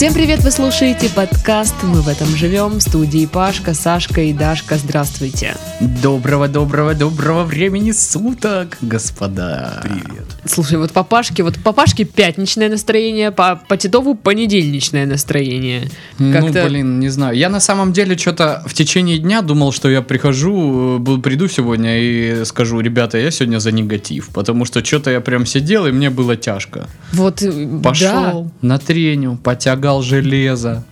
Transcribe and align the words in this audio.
Всем 0.00 0.14
привет, 0.14 0.42
вы 0.42 0.50
слушаете 0.50 1.10
подкаст 1.10 1.74
«Мы 1.82 2.00
в 2.00 2.08
этом 2.08 2.28
живем» 2.28 2.78
в 2.78 2.80
студии 2.80 3.26
Пашка, 3.26 3.74
Сашка 3.74 4.22
и 4.22 4.32
Дашка. 4.32 4.76
Здравствуйте. 4.76 5.58
Доброго, 5.78 6.48
доброго, 6.48 6.94
доброго 6.94 7.44
времени 7.44 7.92
суток, 7.92 8.78
господа. 8.80 9.82
Привет. 9.82 10.24
Слушай, 10.46 10.78
вот 10.78 10.92
по 10.92 11.04
Пашке, 11.04 11.42
вот 11.42 11.62
по 11.62 11.74
Пашке 11.74 12.04
пятничное 12.04 12.70
настроение, 12.70 13.30
по, 13.30 13.60
по 13.68 13.76
Титову 13.76 14.14
понедельничное 14.14 15.04
настроение. 15.04 15.90
Ну, 16.18 16.32
Как-то- 16.32 16.64
блин, 16.64 16.98
не 16.98 17.10
знаю. 17.10 17.36
Я 17.36 17.50
на 17.50 17.60
самом 17.60 17.92
деле 17.92 18.16
что-то 18.16 18.62
в 18.66 18.72
течение 18.72 19.18
дня 19.18 19.42
думал, 19.42 19.70
что 19.70 19.90
я 19.90 20.00
прихожу, 20.00 20.98
э, 20.98 21.20
приду 21.20 21.46
сегодня 21.46 22.00
и 22.00 22.44
скажу, 22.46 22.80
ребята, 22.80 23.18
я 23.18 23.30
сегодня 23.30 23.58
за 23.58 23.70
негатив, 23.70 24.30
потому 24.32 24.64
что 24.64 24.82
что-то 24.82 25.10
я 25.10 25.20
прям 25.20 25.44
сидел, 25.44 25.84
и 25.84 25.92
мне 25.92 26.08
было 26.08 26.36
тяжко. 26.36 26.88
Вот, 27.12 27.42
э, 27.42 27.80
Пошел 27.84 28.50
на 28.62 28.78
треню, 28.78 29.38
потягал 29.44 29.89
железо, 30.00 30.84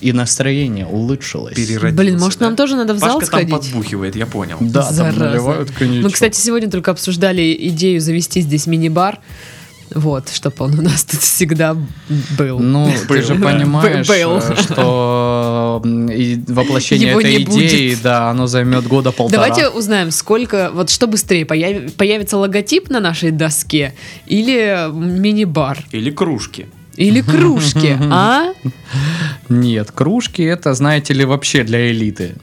и 0.00 0.12
настроение 0.12 0.86
улучшилось. 0.86 1.54
Переродился, 1.54 1.96
Блин, 1.96 2.18
может, 2.18 2.38
да? 2.38 2.46
нам 2.46 2.56
тоже 2.56 2.76
надо 2.76 2.94
в 2.94 2.98
зал 2.98 3.18
Пашка 3.18 3.38
там 3.38 3.48
сходить? 3.48 3.70
подбухивает, 3.72 4.14
я 4.16 4.26
понял. 4.26 4.56
Да, 4.60 4.82
там 4.84 4.94
Зараза. 4.94 5.18
наливают 5.20 5.70
коньячок. 5.70 6.04
Мы, 6.04 6.10
кстати, 6.10 6.38
сегодня 6.38 6.70
только 6.70 6.90
обсуждали 6.90 7.56
идею 7.68 8.00
завести 8.00 8.40
здесь 8.42 8.66
мини-бар. 8.66 9.18
Вот, 9.94 10.28
чтобы 10.30 10.56
он 10.64 10.78
у 10.80 10.82
нас 10.82 11.04
тут 11.04 11.20
всегда 11.20 11.76
был. 12.36 12.58
Ну, 12.58 12.90
ты 13.08 13.22
же 13.22 13.36
да. 13.36 13.52
понимаешь, 13.52 14.06
Был. 14.08 14.38
э, 14.38 14.56
что 14.60 15.80
воплощение 16.48 17.10
Его 17.10 17.20
этой 17.20 17.36
не 17.36 17.42
идеи, 17.44 17.90
будет. 17.90 18.02
да, 18.02 18.30
оно 18.30 18.46
займет 18.48 18.86
года 18.88 19.12
полтора. 19.12 19.46
Давайте 19.46 19.68
узнаем, 19.68 20.10
сколько, 20.10 20.70
вот 20.74 20.90
что 20.90 21.06
быстрее, 21.06 21.44
появ- 21.44 21.92
появится 21.92 22.36
логотип 22.36 22.90
на 22.90 22.98
нашей 23.00 23.30
доске 23.30 23.94
или 24.26 24.90
мини-бар, 24.92 25.84
Или 25.92 26.10
кружки. 26.10 26.66
Или 26.96 27.20
кружки, 27.20 27.96
а? 28.10 28.52
Нет, 29.48 29.90
кружки 29.92 30.42
это, 30.42 30.74
знаете 30.74 31.14
ли, 31.14 31.24
вообще 31.24 31.62
для 31.64 31.90
элиты. 31.90 32.34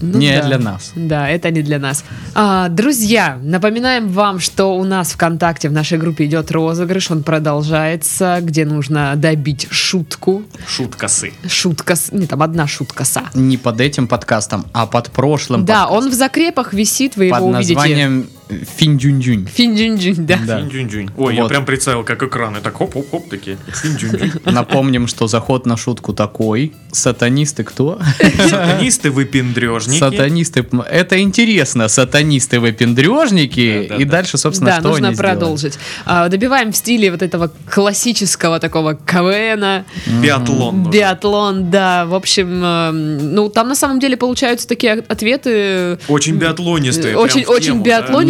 Ну 0.00 0.16
не 0.16 0.30
да. 0.40 0.46
для 0.46 0.58
нас. 0.58 0.92
Да, 0.94 1.28
это 1.28 1.50
не 1.50 1.60
для 1.62 1.80
нас. 1.80 2.04
А, 2.32 2.68
друзья, 2.68 3.36
напоминаем 3.42 4.06
вам, 4.08 4.38
что 4.38 4.76
у 4.78 4.84
нас 4.84 5.10
ВКонтакте 5.10 5.68
в 5.68 5.72
нашей 5.72 5.98
группе 5.98 6.24
идет 6.26 6.52
розыгрыш, 6.52 7.10
он 7.10 7.24
продолжается, 7.24 8.38
где 8.40 8.64
нужно 8.64 9.14
добить 9.16 9.66
шутку. 9.72 10.44
Шуткасы. 10.68 11.32
Шутка, 11.48 11.96
с- 11.96 12.12
не 12.12 12.26
там 12.28 12.42
одна 12.42 12.68
шутка 12.68 13.04
са. 13.04 13.22
Не 13.34 13.56
под 13.56 13.80
этим 13.80 14.06
подкастом, 14.06 14.66
а 14.72 14.86
под 14.86 15.10
прошлым 15.10 15.64
Да, 15.64 15.82
подкастом. 15.86 15.96
он 16.04 16.10
в 16.12 16.14
закрепах 16.14 16.72
висит, 16.72 17.16
вы 17.16 17.24
его 17.24 17.36
под 17.36 17.44
увидите. 17.56 17.74
названием 17.74 18.26
Финдюнь-дюнь. 18.48 19.46
Финджинджин, 19.46 20.26
да. 20.26 20.38
Да. 20.46 20.58
Финь-дюнь-дюнь. 20.60 21.10
Ой, 21.16 21.34
я 21.36 21.42
Вот. 21.42 21.48
прям 21.48 21.64
представил, 21.66 22.02
как 22.04 22.22
экраны. 22.22 22.58
Так 22.62 22.76
хоп-хоп-хоп 22.76 23.28
такие. 23.28 23.58
Финь-дюнь-дюнь. 23.68 24.32
Напомним, 24.52 25.06
что 25.06 25.26
заход 25.26 25.66
на 25.66 25.76
шутку 25.76 26.12
такой. 26.12 26.72
Сатанисты 26.92 27.64
кто? 27.64 27.98
Сатанисты, 28.48 29.10
выпендрежники. 29.10 29.98
Сатанисты. 29.98 30.66
Это 30.90 31.20
интересно. 31.20 31.88
Сатанисты 31.88 32.60
выпендрежники. 32.60 33.86
Да, 33.88 33.96
да, 33.96 34.02
И 34.02 34.04
да. 34.04 34.10
дальше, 34.12 34.38
собственно, 34.38 34.70
Да, 34.70 34.80
что 34.80 34.88
нужно 34.90 35.08
они 35.08 35.16
продолжить. 35.16 35.78
А, 36.06 36.28
добиваем 36.28 36.72
в 36.72 36.76
стиле 36.76 37.10
вот 37.10 37.22
этого 37.22 37.50
классического 37.70 38.58
такого 38.60 38.94
КВНа. 38.94 39.84
Биатлон. 40.22 40.90
Биатлон, 40.90 41.70
да. 41.70 42.06
В 42.06 42.14
общем, 42.14 42.62
э, 42.64 42.90
ну 42.92 43.48
там 43.48 43.68
на 43.68 43.74
самом 43.74 44.00
деле 44.00 44.16
получаются 44.16 44.66
такие 44.66 44.94
от- 44.94 45.10
ответы 45.10 45.98
Очень 46.08 46.36
биатлонистые. 46.36 47.16
очень, 47.16 47.44
очень 47.44 47.66
тему, 47.82 47.84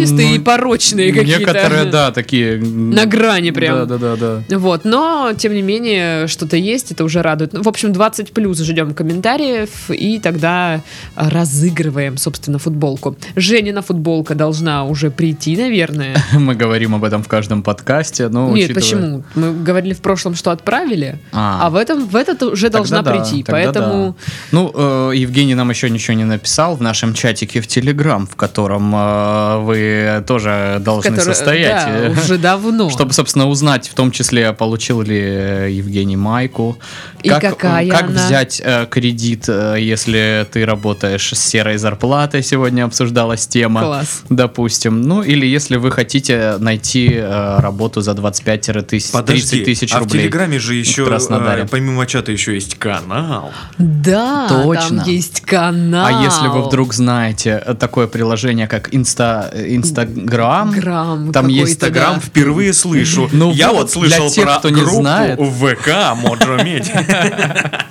биатлонистые 0.09 0.29
Ну, 0.29 0.35
и 0.35 0.39
порочные 0.39 1.13
какие-то. 1.13 1.39
Некоторые, 1.39 1.85
да, 1.85 2.11
такие... 2.11 2.57
На 2.57 3.05
грани 3.05 3.51
прям. 3.51 3.87
Да, 3.87 3.97
да, 3.97 4.15
да, 4.15 4.41
да. 4.47 4.57
Вот, 4.57 4.85
но, 4.85 5.31
тем 5.37 5.53
не 5.53 5.61
менее, 5.61 6.27
что-то 6.27 6.57
есть, 6.57 6.91
это 6.91 7.03
уже 7.03 7.21
радует. 7.21 7.53
Ну, 7.53 7.61
В 7.61 7.67
общем, 7.67 7.93
20 7.93 8.31
плюс 8.31 8.59
ждем 8.59 8.93
комментариев, 8.93 9.89
и 9.89 10.19
тогда 10.19 10.81
разыгрываем, 11.15 12.17
собственно, 12.17 12.59
футболку. 12.59 13.17
Женина 13.35 13.81
футболка 13.81 14.35
должна 14.35 14.85
уже 14.85 15.11
прийти, 15.11 15.55
наверное. 15.55 16.17
Мы 16.33 16.55
говорим 16.55 16.95
об 16.95 17.03
этом 17.03 17.23
в 17.23 17.27
каждом 17.27 17.63
подкасте. 17.63 18.27
Но 18.29 18.49
Нет, 18.49 18.71
учитывая- 18.71 18.73
почему? 18.75 19.23
Мы 19.35 19.53
говорили 19.63 19.93
в 19.93 20.01
прошлом, 20.01 20.35
что 20.35 20.51
отправили, 20.51 21.19
А. 21.31 21.67
а, 21.67 21.69
в 21.69 21.75
этом 21.75 22.07
в 22.07 22.15
этот 22.15 22.43
уже 22.43 22.69
Тогда 22.69 22.77
должна 22.79 23.01
да, 23.01 23.11
прийти. 23.11 23.43
Поэтому 23.47 24.15
да. 24.17 24.33
Ну, 24.51 24.71
э, 24.73 25.11
Евгений 25.15 25.55
нам 25.55 25.69
еще 25.69 25.89
ничего 25.89 26.15
не 26.15 26.25
написал 26.25 26.75
в 26.75 26.81
нашем 26.81 27.13
чатике 27.13 27.61
в 27.61 27.67
Телеграм, 27.67 28.25
в 28.27 28.35
котором 28.35 28.93
э, 28.95 29.57
вы 29.59 29.98
тоже 30.27 30.77
должны 30.79 31.11
который- 31.15 31.35
состоять. 31.35 31.85
да, 31.85 31.99
э, 32.07 32.11
уже 32.11 32.37
давно. 32.37 32.89
Чтобы, 32.99 33.13
собственно, 33.13 33.47
узнать, 33.47 33.87
в 33.89 33.93
том 33.93 34.11
числе, 34.11 34.51
получил 34.53 35.01
ли 35.01 35.19
э, 35.19 35.67
Евгений 35.71 36.17
майку. 36.17 36.77
И 37.23 37.29
какая 37.29 37.89
как 37.89 38.09
она? 38.09 38.25
взять 38.25 38.61
э, 38.63 38.85
кредит, 38.89 39.45
э, 39.47 39.75
если 39.79 40.47
ты 40.51 40.65
работаешь 40.65 41.31
с 41.33 41.39
серой 41.39 41.77
зарплатой, 41.77 42.43
сегодня 42.43 42.85
обсуждалась 42.85 43.47
тема. 43.47 43.81
Класс. 43.81 44.23
Допустим. 44.29 45.01
Ну, 45.01 45.21
или 45.21 45.45
если 45.45 45.77
вы 45.77 45.91
хотите 45.91 46.55
найти 46.59 47.09
э, 47.13 47.59
работу 47.59 48.01
за 48.01 48.11
25-30 48.11 48.81
тысяч 48.83 49.11
Подожди, 49.11 49.63
тысяч 49.63 49.93
а 49.93 49.97
в 49.97 49.99
рублей. 50.03 50.23
Телеграме 50.23 50.59
же 50.59 50.75
еще, 50.75 51.07
э, 51.09 51.67
помимо 51.69 52.05
чата, 52.05 52.31
еще 52.31 52.53
есть 52.53 52.75
канал. 52.75 53.51
Да, 53.77 54.47
Точно. 54.49 54.99
там 54.99 55.07
есть 55.07 55.41
канал. 55.41 56.05
А 56.05 56.23
если 56.23 56.47
вы 56.47 56.63
вдруг 56.63 56.93
знаете 56.93 57.61
э, 57.65 57.73
такое 57.73 58.07
приложение, 58.07 58.67
как 58.67 58.93
Инста, 58.93 59.49
э, 59.53 59.75
Инстаграм, 59.89 60.71
Грамм 60.71 61.31
там 61.31 61.47
есть 61.47 61.73
Инстаграм 61.73 62.15
да. 62.15 62.21
впервые 62.21 62.73
слышу. 62.73 63.29
Ну 63.31 63.51
Я 63.51 63.69
вот, 63.69 63.81
вот 63.81 63.91
слышал 63.91 64.29
тех, 64.29 64.45
про 64.45 64.55
кто 64.59 64.69
не 64.69 64.81
группу 64.81 65.01
знает. 65.01 65.39
в 65.39 65.67
ВК 65.75 65.89
Моджо. 66.15 66.57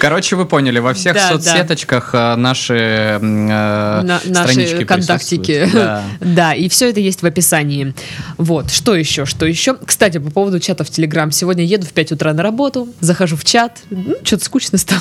Короче, 0.00 0.36
вы 0.36 0.46
поняли, 0.46 0.78
во 0.78 0.94
всех 0.94 1.14
Да, 1.14 1.28
соцсеточках 1.30 2.10
э, 2.12 2.36
наши 2.36 2.74
э, 2.74 3.18
На- 3.20 4.20
странички 4.20 4.74
наши 4.74 4.84
контактики. 4.84 5.70
Да. 5.72 6.02
Да, 6.20 6.54
и 6.54 6.68
все 6.68 6.90
это 6.90 7.00
есть 7.00 7.22
в 7.22 7.26
описании. 7.26 7.94
Вот, 8.36 8.70
что 8.70 8.94
еще, 8.94 9.24
что 9.24 9.46
еще? 9.46 9.74
Кстати, 9.74 10.18
по 10.18 10.30
поводу 10.30 10.60
чата 10.60 10.84
в 10.84 10.90
Телеграм. 10.90 11.32
Сегодня 11.32 11.64
еду 11.64 11.86
в 11.86 11.92
5 11.92 12.12
утра 12.12 12.32
на 12.32 12.42
работу, 12.42 12.88
захожу 13.00 13.36
в 13.36 13.44
чат, 13.44 13.78
ну, 13.90 14.14
что-то 14.22 14.44
скучно 14.44 14.78
стало. 14.78 15.00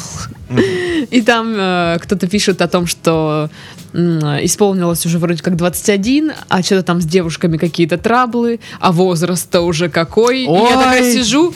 И 1.12 1.22
там 1.22 1.54
э, 1.56 1.98
кто-то 2.02 2.28
пишет 2.28 2.62
о 2.62 2.68
том, 2.68 2.88
что 2.88 3.50
исполнилось 3.98 5.06
уже 5.06 5.18
вроде 5.18 5.42
как 5.42 5.56
21, 5.56 6.32
а 6.50 6.62
что-то 6.62 6.84
там 6.84 7.02
с 7.02 7.06
девушками 7.06 7.58
какие-то 7.58 7.98
траблы, 7.98 8.60
а 8.80 8.92
возраст-то 8.92 9.62
уже 9.62 9.90
какой. 9.90 10.44
И 10.44 10.52
я 10.52 10.78
такая 10.78 11.04
Ой. 11.04 11.14
сижу, 11.14 11.54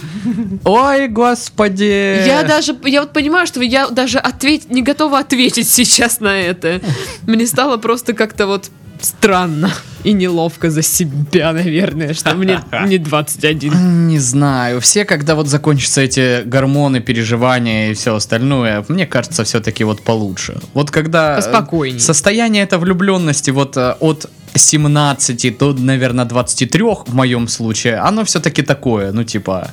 Ой, 0.63 1.07
господи! 1.07 2.25
я 2.25 2.43
даже, 2.43 2.75
я 2.85 3.01
вот 3.01 3.13
понимаю, 3.13 3.45
что 3.45 3.61
я 3.61 3.89
даже 3.89 4.17
ответь, 4.17 4.69
не 4.71 4.81
готова 4.81 5.19
ответить 5.19 5.69
сейчас 5.69 6.19
на 6.19 6.39
это. 6.39 6.81
Мне 7.27 7.45
стало 7.45 7.77
просто 7.77 8.13
как-то 8.13 8.47
вот 8.47 8.71
странно 9.01 9.71
и 10.03 10.13
неловко 10.13 10.69
за 10.69 10.81
себя, 10.81 11.53
наверное, 11.53 12.13
что 12.13 12.33
мне 12.35 12.59
не 12.85 12.97
21. 12.97 14.07
Не 14.07 14.19
знаю. 14.19 14.81
Все, 14.81 15.05
когда 15.05 15.35
вот 15.35 15.47
закончатся 15.47 16.01
эти 16.01 16.43
гормоны, 16.43 17.01
переживания 17.01 17.91
и 17.91 17.93
все 17.93 18.15
остальное, 18.15 18.83
мне 18.87 19.05
кажется, 19.05 19.43
все-таки 19.43 19.83
вот 19.83 20.01
получше. 20.01 20.59
Вот 20.73 20.91
когда... 20.91 21.33
э, 21.33 21.35
Поспокойней. 21.35 21.99
Состояние 21.99 22.63
это 22.63 22.79
влюбленности 22.79 23.51
вот 23.51 23.77
э, 23.77 23.95
от 23.99 24.29
17 24.55 25.57
до, 25.57 25.73
наверное, 25.73 26.25
23 26.25 26.83
в 27.07 27.13
моем 27.13 27.47
случае, 27.47 27.97
оно 27.97 28.23
все-таки 28.25 28.61
такое, 28.61 29.11
ну, 29.11 29.23
типа, 29.23 29.71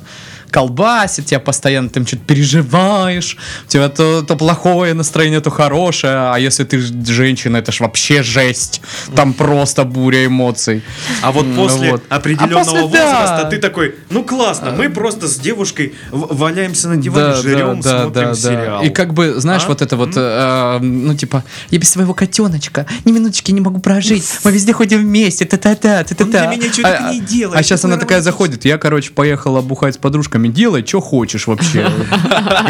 колбасит 0.50 1.26
тебя 1.26 1.40
постоянно, 1.40 1.88
ты 1.88 2.04
что-то 2.06 2.24
переживаешь, 2.24 3.36
у 3.66 3.68
тебя 3.68 3.88
то, 3.88 4.22
то 4.22 4.36
плохое 4.36 4.94
настроение, 4.94 5.40
то 5.40 5.50
хорошее, 5.50 6.32
а 6.32 6.36
если 6.38 6.64
ты 6.64 6.78
женщина, 6.78 7.58
это 7.58 7.72
ж 7.72 7.80
вообще 7.80 8.22
жесть, 8.22 8.80
там 9.14 9.32
просто 9.32 9.84
буря 9.84 10.26
эмоций. 10.26 10.82
А 11.22 11.32
вот 11.32 11.46
после 11.54 11.92
вот. 11.92 12.02
определенного 12.08 12.60
А 12.60 12.64
после, 12.64 12.88
да. 12.98 13.04
возраста 13.04 13.48
ты 13.50 13.58
такой, 13.58 13.94
ну 14.10 14.24
классно, 14.24 14.72
мы 14.72 14.88
просто 14.90 15.28
с 15.28 15.36
девушкой 15.38 15.94
валяемся 16.10 16.88
на 16.88 16.96
диване, 16.96 17.34
жрем, 17.36 17.82
смотрим 17.82 18.34
сериал. 18.34 18.82
И 18.82 18.90
как 18.90 19.14
бы, 19.14 19.34
знаешь, 19.40 19.62
А? 19.64 19.68
вот 19.68 19.82
это 19.82 19.96
вот, 19.96 20.12
э, 20.16 20.78
ну, 20.80 21.14
типа, 21.14 21.44
я 21.70 21.78
без 21.78 21.90
своего 21.90 22.14
котеночка 22.14 22.86
ни 23.04 23.12
минуточки 23.12 23.52
не 23.52 23.60
могу 23.60 23.80
прожить. 23.80 24.24
Мы 24.44 24.52
везде 24.52 24.72
ходим 24.72 25.00
вместе, 25.00 25.44
та-та-та, 25.44 26.04
та-та-та. 26.04 26.24
Он 26.24 26.30
для 26.30 26.46
меня 26.46 26.68
чё 26.70 26.82
только 26.82 27.10
не 27.12 27.20
делает, 27.20 27.58
А 27.58 27.62
сейчас 27.62 27.84
она 27.84 27.96
такая 27.96 28.20
заходит, 28.20 28.64
я, 28.64 28.78
короче, 28.78 29.12
поехала 29.12 29.60
бухать 29.60 29.94
с 29.94 29.98
подружками, 30.38 30.48
делай, 30.48 30.84
что 30.86 31.00
хочешь 31.00 31.46
вообще. 31.46 31.90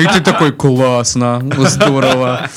И 0.01 0.05
ты 0.15 0.21
такой, 0.21 0.53
классно, 0.53 1.43
здорово. 1.59 2.49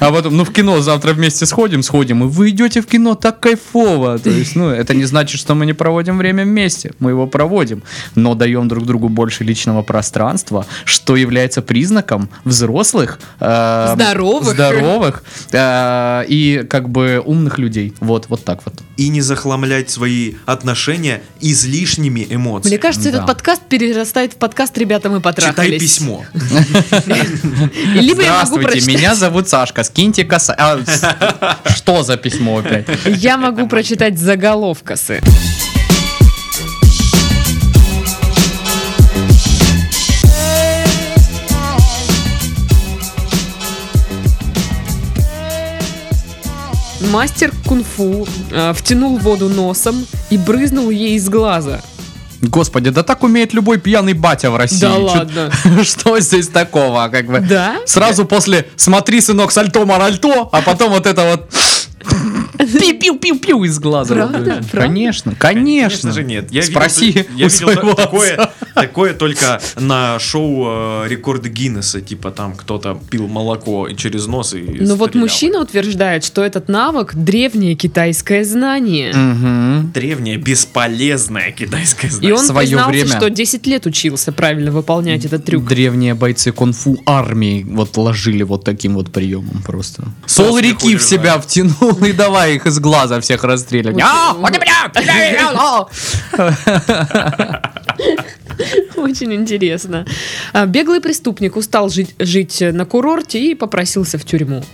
А 0.00 0.10
потом, 0.10 0.36
ну 0.36 0.44
в 0.44 0.52
кино 0.52 0.80
завтра 0.80 1.12
вместе 1.12 1.46
сходим, 1.46 1.82
сходим, 1.82 2.24
и 2.24 2.26
вы 2.26 2.50
идете 2.50 2.80
в 2.80 2.86
кино 2.86 3.14
так 3.14 3.40
кайфово. 3.40 4.18
То 4.18 4.28
есть, 4.30 4.56
ну, 4.56 4.68
это 4.68 4.92
не 4.94 5.04
значит, 5.04 5.40
что 5.40 5.54
мы 5.54 5.66
не 5.66 5.72
проводим 5.72 6.18
время 6.18 6.44
вместе. 6.44 6.92
Мы 6.98 7.10
его 7.10 7.26
проводим, 7.26 7.82
но 8.14 8.34
даем 8.34 8.68
друг 8.68 8.84
другу 8.86 9.08
больше 9.08 9.44
личного 9.44 9.82
пространства, 9.82 10.66
что 10.84 11.16
является 11.16 11.62
признаком 11.62 12.28
взрослых, 12.44 13.18
э, 13.40 13.92
Здоровых. 13.94 14.54
здоровых 14.54 15.24
э, 15.52 16.24
и 16.28 16.66
как 16.68 16.88
бы 16.88 17.22
умных 17.24 17.58
людей. 17.58 17.94
Вот, 18.00 18.26
вот 18.28 18.44
так 18.44 18.60
вот. 18.64 18.74
И 18.96 19.08
не 19.08 19.20
захламлять 19.22 19.90
свои 19.90 20.34
отношения 20.46 21.22
излишними 21.40 22.26
эмоциями. 22.28 22.74
Мне 22.74 22.78
кажется, 22.78 23.10
Да. 23.10 23.16
этот 23.18 23.26
подкаст 23.26 23.62
перерастает 23.68 24.32
в 24.32 24.36
подкаст 24.36 24.53
«Ребята, 24.76 25.08
мы 25.10 25.20
потрахались». 25.20 25.66
Читай 25.66 25.78
письмо. 25.78 26.24
Либо 27.94 28.22
я 28.22 28.32
могу 28.32 28.46
Здравствуйте, 28.46 28.68
прочитать... 28.68 28.94
меня 28.94 29.14
зовут 29.14 29.48
Сашка, 29.48 29.84
скиньте 29.84 30.24
коса... 30.24 30.54
А, 30.56 30.78
Что 31.74 32.02
за 32.02 32.16
письмо 32.16 32.58
опять? 32.58 32.86
Я 33.06 33.36
могу 33.36 33.66
прочитать 33.68 34.18
заголовкасы. 34.18 35.20
Мастер 47.12 47.52
кунг-фу 47.66 48.26
э, 48.50 48.72
втянул 48.72 49.18
воду 49.18 49.48
носом 49.48 50.06
и 50.30 50.38
брызнул 50.38 50.90
ей 50.90 51.16
из 51.16 51.28
глаза. 51.28 51.80
Господи, 52.48 52.90
да 52.90 53.02
так 53.02 53.22
умеет 53.22 53.52
любой 53.54 53.78
пьяный 53.78 54.12
батя 54.12 54.50
в 54.50 54.56
России. 54.56 54.80
Да 54.80 54.94
ладно. 54.96 55.50
Что 55.82 56.18
здесь 56.20 56.48
такого, 56.48 57.08
как 57.08 57.26
бы? 57.26 57.40
Да? 57.40 57.76
Сразу 57.86 58.24
после 58.24 58.66
«Смотри, 58.76 59.20
сынок, 59.20 59.52
сальто 59.52 59.84
маральто», 59.84 60.48
а 60.52 60.62
потом 60.62 60.92
вот 60.92 61.06
это 61.06 61.24
вот 61.24 61.50
пиу-пиу-пиу-пиу 62.58 63.64
из 63.64 63.78
глаза. 63.78 64.14
Правда? 64.14 64.62
Конечно, 64.72 65.34
конечно. 65.34 65.34
Конечно 65.34 66.12
же 66.12 66.24
нет. 66.24 66.50
Я 66.50 66.62
Спроси 66.62 67.06
видел, 67.06 67.24
я 67.36 67.46
у 67.46 67.48
видел 67.48 67.50
своего 67.50 67.94
та- 67.94 68.02
такое, 68.04 68.34
отца. 68.34 68.52
такое 68.74 69.14
только 69.14 69.60
на 69.78 70.18
шоу 70.18 70.64
э, 71.04 71.08
рекорды 71.08 71.48
Гиннесса, 71.48 72.00
типа 72.00 72.30
там 72.30 72.54
кто-то 72.54 72.98
пил 73.10 73.26
молоко 73.28 73.86
и 73.88 73.96
через 73.96 74.26
нос 74.26 74.54
и 74.54 74.58
Но 74.80 74.96
вот 74.96 75.14
мужчина 75.14 75.60
утверждает, 75.60 76.24
что 76.24 76.42
этот 76.44 76.68
навык 76.68 77.14
древнее 77.14 77.74
китайское 77.74 78.44
знание. 78.44 79.12
Древнее, 79.94 80.36
бесполезное 80.36 81.50
китайское 81.52 82.10
И 82.10 82.14
знание. 82.14 82.34
он 82.34 82.44
Своё 82.44 82.68
признался, 82.88 82.90
время. 82.90 83.16
что 83.16 83.30
10 83.30 83.66
лет 83.66 83.86
учился 83.86 84.32
правильно 84.32 84.70
выполнять 84.70 85.24
этот 85.24 85.44
трюк. 85.44 85.64
Древние 85.66 86.14
бойцы 86.14 86.52
кунг-фу 86.52 86.98
армии 87.06 87.64
вот 87.68 87.96
ложили 87.96 88.42
вот 88.42 88.64
таким 88.64 88.94
вот 88.94 89.10
приемом 89.12 89.62
просто. 89.64 90.04
Со 90.26 90.42
Пол 90.44 90.58
смеху 90.58 90.86
реки 90.88 90.96
в 90.96 91.02
себя 91.02 91.38
втянул 91.38 91.92
и 92.04 92.12
давай 92.12 92.43
их 92.48 92.66
из 92.66 92.78
глаза 92.78 93.20
всех 93.20 93.44
расстрелять. 93.44 93.94
А, 93.94 94.34
меня, 94.34 94.90
Очень 98.96 99.34
интересно. 99.34 100.06
А, 100.52 100.66
Беглый 100.66 101.00
преступник 101.00 101.56
устал 101.56 101.88
жить, 101.88 102.14
жить 102.18 102.60
на 102.60 102.84
курорте 102.84 103.40
и 103.40 103.54
попросился 103.54 104.18
в 104.18 104.24
тюрьму. 104.24 104.64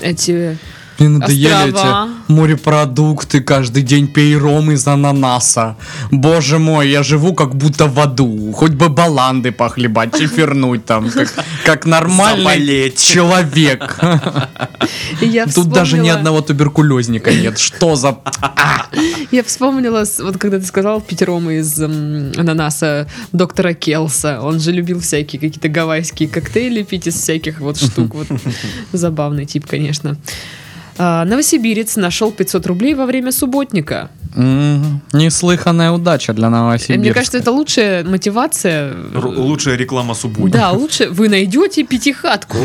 Эти... 0.00 0.58
Мне 1.02 1.18
надоели 1.18 1.48
Острова. 1.72 2.08
эти 2.28 2.32
морепродукты, 2.32 3.40
каждый 3.40 3.82
день 3.82 4.06
пей 4.06 4.36
ром 4.36 4.70
из 4.70 4.86
ананаса. 4.86 5.76
Боже 6.10 6.58
мой, 6.58 6.88
я 6.88 7.02
живу 7.02 7.34
как 7.34 7.54
будто 7.56 7.86
в 7.86 7.98
аду. 7.98 8.52
Хоть 8.52 8.72
бы 8.72 8.88
баланды 8.88 9.50
похлебать, 9.50 10.16
чефернуть 10.16 10.84
там, 10.84 11.10
как, 11.10 11.32
как 11.64 11.86
нормальный 11.86 12.42
Заболеть. 12.42 12.98
человек. 13.02 13.98
Я 15.20 15.46
Тут 15.46 15.70
даже 15.70 15.98
ни 15.98 16.08
одного 16.08 16.40
туберкулезника 16.40 17.32
нет. 17.32 17.58
Что 17.58 17.96
за... 17.96 18.18
Я 19.32 19.42
вспомнила, 19.42 20.04
вот 20.20 20.38
когда 20.38 20.58
ты 20.58 20.64
сказал 20.66 21.00
пятером 21.00 21.50
из 21.50 21.80
м, 21.80 22.32
ананаса 22.36 23.08
доктора 23.32 23.74
Келса, 23.74 24.40
он 24.40 24.60
же 24.60 24.70
любил 24.72 25.00
всякие 25.00 25.40
какие-то 25.40 25.68
гавайские 25.68 26.28
коктейли 26.28 26.82
пить 26.82 27.06
из 27.08 27.14
всяких 27.16 27.60
вот 27.60 27.78
штук. 27.78 28.14
Вот. 28.14 28.26
Забавный 28.92 29.46
тип, 29.46 29.66
конечно. 29.66 30.16
А, 30.98 31.24
Новосибирец 31.24 31.96
нашел 31.96 32.30
500 32.32 32.66
рублей 32.66 32.94
во 32.94 33.06
время 33.06 33.32
субботника. 33.32 34.10
Неслыханная 35.12 35.90
удача 35.90 36.32
для 36.32 36.48
Новосибирска. 36.48 37.00
Мне 37.00 37.12
кажется, 37.12 37.38
это 37.38 37.50
лучшая 37.50 38.02
мотивация. 38.04 38.92
Р- 39.14 39.26
лучшая 39.26 39.76
реклама 39.76 40.14
субботы. 40.14 40.50
Да, 40.52 40.70
лучше 40.70 41.10
вы 41.10 41.28
найдете 41.28 41.82
пятихатку. 41.84 42.56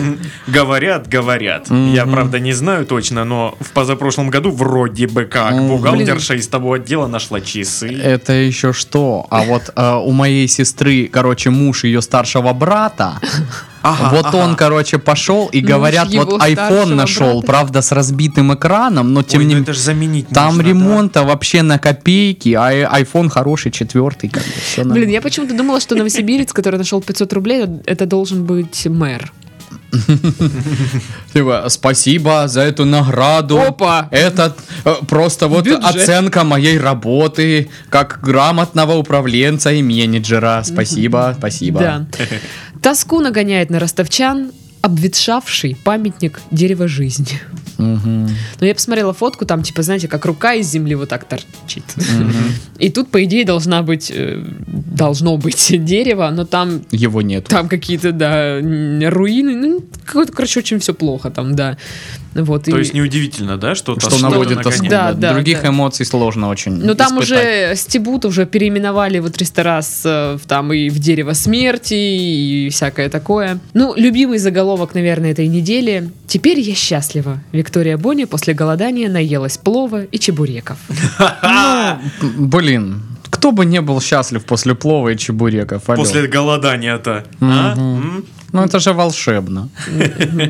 Говорят, 0.47 1.07
говорят. 1.09 1.69
Я, 1.69 2.05
правда, 2.05 2.39
не 2.39 2.53
знаю 2.53 2.85
точно, 2.85 3.25
но 3.25 3.57
в 3.59 3.71
позапрошлом 3.71 4.29
году 4.29 4.51
вроде 4.51 5.07
бы 5.07 5.25
как 5.25 5.55
бухгалтерша 5.67 6.35
из 6.35 6.47
того 6.47 6.73
отдела 6.73 7.07
нашла 7.07 7.41
часы. 7.41 7.93
Это 7.93 8.33
еще 8.33 8.71
что? 8.71 9.25
А 9.29 9.43
вот 9.43 9.69
э, 9.75 9.93
у 10.05 10.11
моей 10.11 10.47
сестры, 10.47 11.09
короче, 11.11 11.49
муж 11.49 11.83
ее 11.83 12.01
старшего 12.01 12.53
брата, 12.53 13.19
Ага, 13.81 14.15
вот 14.15 14.25
ага. 14.25 14.35
он, 14.37 14.55
короче, 14.55 14.97
пошел 14.97 15.47
и 15.47 15.61
Муж 15.61 15.69
говорят, 15.69 16.13
вот 16.13 16.41
iPhone 16.41 16.95
нашел, 16.95 17.39
брата. 17.39 17.47
правда, 17.47 17.81
с 17.81 17.91
разбитым 17.91 18.53
экраном, 18.53 19.13
но 19.13 19.23
тем 19.23 19.39
Ой, 19.39 19.45
не 19.45 19.55
ну 19.55 19.61
менее. 19.61 19.73
заменить 19.73 20.27
Там 20.29 20.57
да. 20.57 20.63
ремонта 20.63 21.23
вообще 21.23 21.61
на 21.61 21.79
копейки, 21.79 22.53
а 22.53 22.71
iPhone 22.99 23.29
хороший, 23.29 23.71
четвертый, 23.71 24.29
как 24.29 24.43
бы, 24.43 24.49
все 24.65 24.83
Блин, 24.83 25.09
я 25.09 25.21
почему-то 25.21 25.55
думала, 25.55 25.79
что 25.79 25.95
новосибирец, 25.95 26.53
который 26.53 26.77
нашел 26.77 27.01
500 27.01 27.33
рублей, 27.33 27.65
это 27.85 28.05
должен 28.05 28.45
быть 28.45 28.85
мэр. 28.85 29.31
Типа, 31.33 31.65
спасибо 31.69 32.47
за 32.47 32.61
эту 32.61 32.85
награду. 32.85 33.59
Опа! 33.59 34.07
Это 34.11 34.55
э, 34.85 34.93
просто 35.07 35.47
вот 35.47 35.65
Бюджет. 35.65 35.83
оценка 35.83 36.43
моей 36.43 36.77
работы 36.77 37.69
как 37.89 38.19
грамотного 38.21 38.93
управленца 38.93 39.71
и 39.71 39.81
менеджера. 39.81 40.63
Спасибо, 40.63 41.35
спасибо. 41.37 41.79
Да. 41.79 42.05
Тоску 42.81 43.19
нагоняет 43.19 43.69
на 43.69 43.79
ростовчан 43.79 44.51
обветшавший 44.81 45.75
памятник 45.83 46.39
дерева 46.51 46.87
жизни. 46.87 47.41
Мгм. 47.77 48.29
Но 48.59 48.65
я 48.65 48.73
посмотрела 48.73 49.13
фотку, 49.13 49.45
там, 49.45 49.61
типа, 49.61 49.83
знаете, 49.83 50.07
как 50.07 50.25
рука 50.25 50.53
из 50.53 50.69
земли 50.69 50.95
вот 50.95 51.09
так 51.09 51.25
торчит. 51.25 51.83
И 52.79 52.89
тут, 52.89 53.09
по 53.09 53.23
идее, 53.23 53.45
должна 53.45 53.83
быть, 53.83 54.11
э, 54.13 54.43
должно 54.67 55.37
быть 55.37 55.67
дерево, 55.85 56.29
но 56.31 56.45
там, 56.45 56.81
Его 56.91 57.21
нет. 57.21 57.45
там 57.45 57.67
какие-то, 57.69 58.11
да, 58.11 58.59
руины, 58.59 59.55
ну, 59.55 59.83
короче, 60.05 60.59
очень 60.59 60.79
все 60.79 60.93
плохо 60.93 61.29
там, 61.29 61.55
да. 61.55 61.77
Вот, 62.43 62.63
То 62.65 62.75
и- 62.75 62.79
есть 62.79 62.93
неудивительно, 62.93 63.57
да, 63.57 63.75
что 63.75 63.99
Что 63.99 64.17
наводит 64.19 64.61
тоску. 64.61 64.87
Да, 64.87 65.13
да. 65.13 65.33
Других 65.33 65.61
да. 65.61 65.69
эмоций 65.69 66.05
сложно 66.05 66.49
очень. 66.49 66.73
Ну 66.73 66.93
там 66.95 67.19
испытать. 67.19 67.23
уже 67.23 67.75
Стебут 67.75 68.25
уже 68.25 68.45
переименовали 68.45 69.19
вот 69.19 69.37
ресторас 69.37 70.01
э, 70.05 70.37
в- 70.41 70.45
там 70.47 70.71
и 70.73 70.89
в 70.89 70.99
Дерево 70.99 71.33
смерти 71.33 71.93
и 71.95 72.69
всякое 72.69 73.09
такое. 73.09 73.59
Ну, 73.73 73.93
любимый 73.95 74.37
заголовок, 74.37 74.93
наверное, 74.93 75.31
этой 75.31 75.47
недели. 75.47 76.09
Теперь 76.27 76.59
я 76.59 76.75
счастлива. 76.75 77.39
Виктория 77.51 77.97
Бони 77.97 78.25
после 78.25 78.53
голодания 78.53 79.09
наелась 79.09 79.57
плова 79.57 80.03
и 80.03 80.19
чебуреков. 80.19 80.77
Ну, 82.21 82.47
блин, 82.47 83.01
кто 83.29 83.51
бы 83.51 83.65
не 83.65 83.81
был 83.81 84.01
счастлив 84.01 84.43
после 84.45 84.75
плова 84.75 85.09
и 85.09 85.17
чебуреков. 85.17 85.83
После 85.83 86.27
голодания-то. 86.27 87.23
а? 87.41 87.75
Ну 88.53 88.63
это 88.63 88.79
же 88.79 88.93
волшебно. 88.93 89.69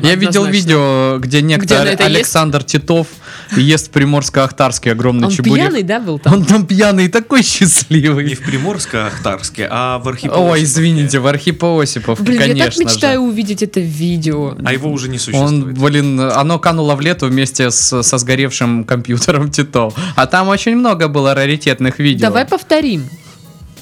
Я 0.02 0.14
видел 0.14 0.44
видео, 0.44 1.18
где 1.18 1.42
некто 1.42 1.80
он? 1.80 1.88
Александр 1.98 2.62
Титов 2.62 3.08
ест 3.56 3.88
в 3.88 3.96
Приморско-Ахтарске 3.96 4.92
огромный 4.92 5.26
Он 5.26 5.32
чебурек. 5.32 5.64
пьяный, 5.66 5.82
да, 5.82 5.98
был 6.00 6.18
там? 6.18 6.32
Он 6.34 6.44
там 6.44 6.66
пьяный, 6.66 7.08
такой 7.08 7.40
Не 7.40 7.44
счастливый. 7.44 8.34
в 8.34 8.40
Приморско-Ахтарске, 8.46 9.66
а 9.70 9.98
в 9.98 10.08
архипелаге. 10.08 10.50
Ой, 10.52 10.62
извините, 10.62 11.18
в 11.18 11.26
Архипоосипов, 11.26 12.20
Блин, 12.20 12.38
конечно 12.38 12.58
я 12.58 12.86
так 12.86 12.94
мечтаю 12.94 13.20
увидеть 13.20 13.62
это 13.62 13.80
видео. 13.80 14.56
А 14.64 14.72
его 14.72 14.90
уже 14.90 15.08
не 15.08 15.16
Он, 15.16 15.20
существует. 15.20 15.78
блин, 15.78 16.20
оно 16.20 16.58
кануло 16.58 16.94
в 16.94 17.00
лету 17.00 17.26
вместе 17.26 17.70
с, 17.70 18.02
со 18.02 18.18
сгоревшим 18.18 18.84
компьютером 18.84 19.50
Титов. 19.50 19.94
А 20.16 20.26
там 20.26 20.48
очень 20.48 20.76
много 20.76 21.08
было 21.08 21.34
раритетных 21.34 21.98
видео. 21.98 22.28
Давай 22.28 22.44
повторим. 22.44 23.04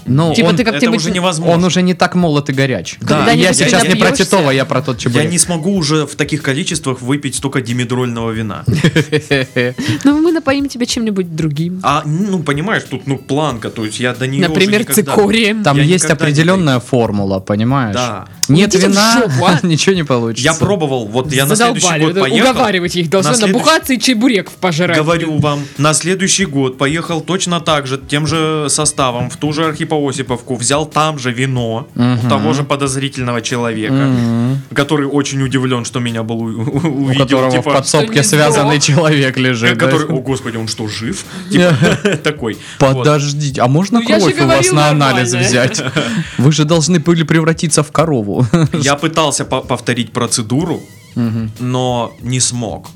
Ну, 0.07 0.35
Типа 0.35 0.49
он, 0.49 0.57
ты 0.57 0.65
как 0.65 0.75
это 0.77 0.87
ты 0.87 0.91
уже 0.91 1.11
невозможно. 1.11 1.55
он 1.55 1.65
уже 1.65 1.83
не 1.83 1.95
так 1.95 2.15
молод 2.15 2.49
и 2.51 2.53
горяч. 2.53 2.97
Да. 3.01 3.19
Когда-нибудь 3.19 3.45
я 3.45 3.53
сейчас 3.53 3.85
не 3.85 3.97
про? 3.97 4.13
Титова, 4.13 4.51
я 4.51 4.65
про 4.65 4.83
тот 4.83 4.97
Я 4.97 5.03
чебурек. 5.03 5.31
не 5.31 5.39
смогу 5.39 5.75
уже 5.75 6.07
в 6.07 6.15
таких 6.15 6.43
количествах 6.43 7.03
выпить 7.03 7.35
столько 7.35 7.61
димедрольного 7.61 8.31
вина. 8.31 8.65
Ну, 10.05 10.21
мы 10.21 10.33
напоим 10.33 10.69
тебя 10.69 10.87
чем-нибудь 10.87 11.35
другим. 11.35 11.81
А, 11.83 12.03
ну, 12.05 12.43
понимаешь, 12.43 12.85
тут, 12.89 13.07
ну, 13.07 13.19
планка, 13.19 13.71
то 13.71 13.85
есть 13.85 14.01
я 14.01 14.15
до 14.15 14.27
нее 14.27 14.49
Например, 14.49 14.85
цикорием. 14.85 15.63
Там 15.63 15.77
Я 15.77 15.83
есть 15.83 16.05
определенная 16.07 16.81
формула, 16.81 17.41
понимаешь? 17.41 17.95
Да. 17.95 18.27
Нет 18.49 18.75
Идите 18.75 18.89
в 18.89 18.91
вина, 18.91 19.25
а. 19.43 19.59
ничего 19.67 19.95
не 19.95 20.05
получится. 20.05 20.45
Я 20.45 20.55
пробовал, 20.55 21.07
вот 21.07 21.33
я 21.33 21.47
на 21.47 21.57
следующий 21.57 21.99
год 22.01 22.21
поехал. 22.21 22.51
Уговаривать 22.51 22.97
их 22.97 23.11
должны 23.11 23.37
набухаться 23.37 23.95
и 23.95 23.99
чебуреков 23.99 24.55
пожрать. 24.55 24.97
Говорю 24.97 25.39
вам, 25.39 25.61
на 25.79 25.95
следующий 25.95 26.45
год 26.47 26.79
поехал 26.79 27.21
точно 27.21 27.61
так 27.61 27.87
же, 27.87 27.99
тем 28.09 28.27
же 28.27 28.67
составом, 28.69 29.31
в 29.31 29.37
ту 29.37 29.53
же 29.53 29.65
по 30.01 30.09
Осиповку, 30.09 30.57
взял 30.57 30.87
там 30.87 31.19
же 31.19 31.33
вино 31.33 31.87
у 31.95 32.03
Мгм. 32.03 32.29
того 32.29 32.53
же 32.53 32.63
подозрительного 32.65 33.41
человека, 33.41 33.95
Мгм. 33.95 34.61
который 34.75 35.07
очень 35.07 35.43
удивлен, 35.43 35.85
что 35.85 36.01
меня 36.01 36.23
был 36.23 36.37
у- 36.41 36.47
у- 36.47 36.53
У 36.53 37.05
увидел, 37.07 37.25
которого 37.25 37.51
в 37.51 37.53
типа, 37.55 37.71
подсобке 37.73 38.07
Что 38.07 38.17
не 38.17 38.23
связанный 38.25 38.81
человек 38.81 39.37
лежит. 39.39 39.79
да? 39.79 39.87
который, 39.87 40.07
о 40.07 40.21
господи, 40.21 40.57
он 40.59 40.69
что, 40.69 40.87
жив? 40.89 41.25
Типа, 41.51 41.73
такой. 42.23 42.57
Подождите, 42.79 43.61
а 43.63 43.69
можно 43.69 44.01
Ну, 44.01 44.07
кровь 44.07 44.41
у 44.41 44.47
вас 44.47 44.73
на 44.73 44.89
анализ 44.91 45.33
взять? 45.35 45.83
Вы 46.39 46.53
же 46.53 46.65
должны 46.65 46.99
были 47.01 47.23
превратиться 47.25 47.83
в 47.83 47.91
корову. 47.93 48.47
Я 48.73 48.95
пытался 48.97 49.45
по- 49.45 49.61
повторить 49.63 50.13
процедуру, 50.13 50.81
но 51.61 52.13
не 52.23 52.41
смог. 52.41 52.89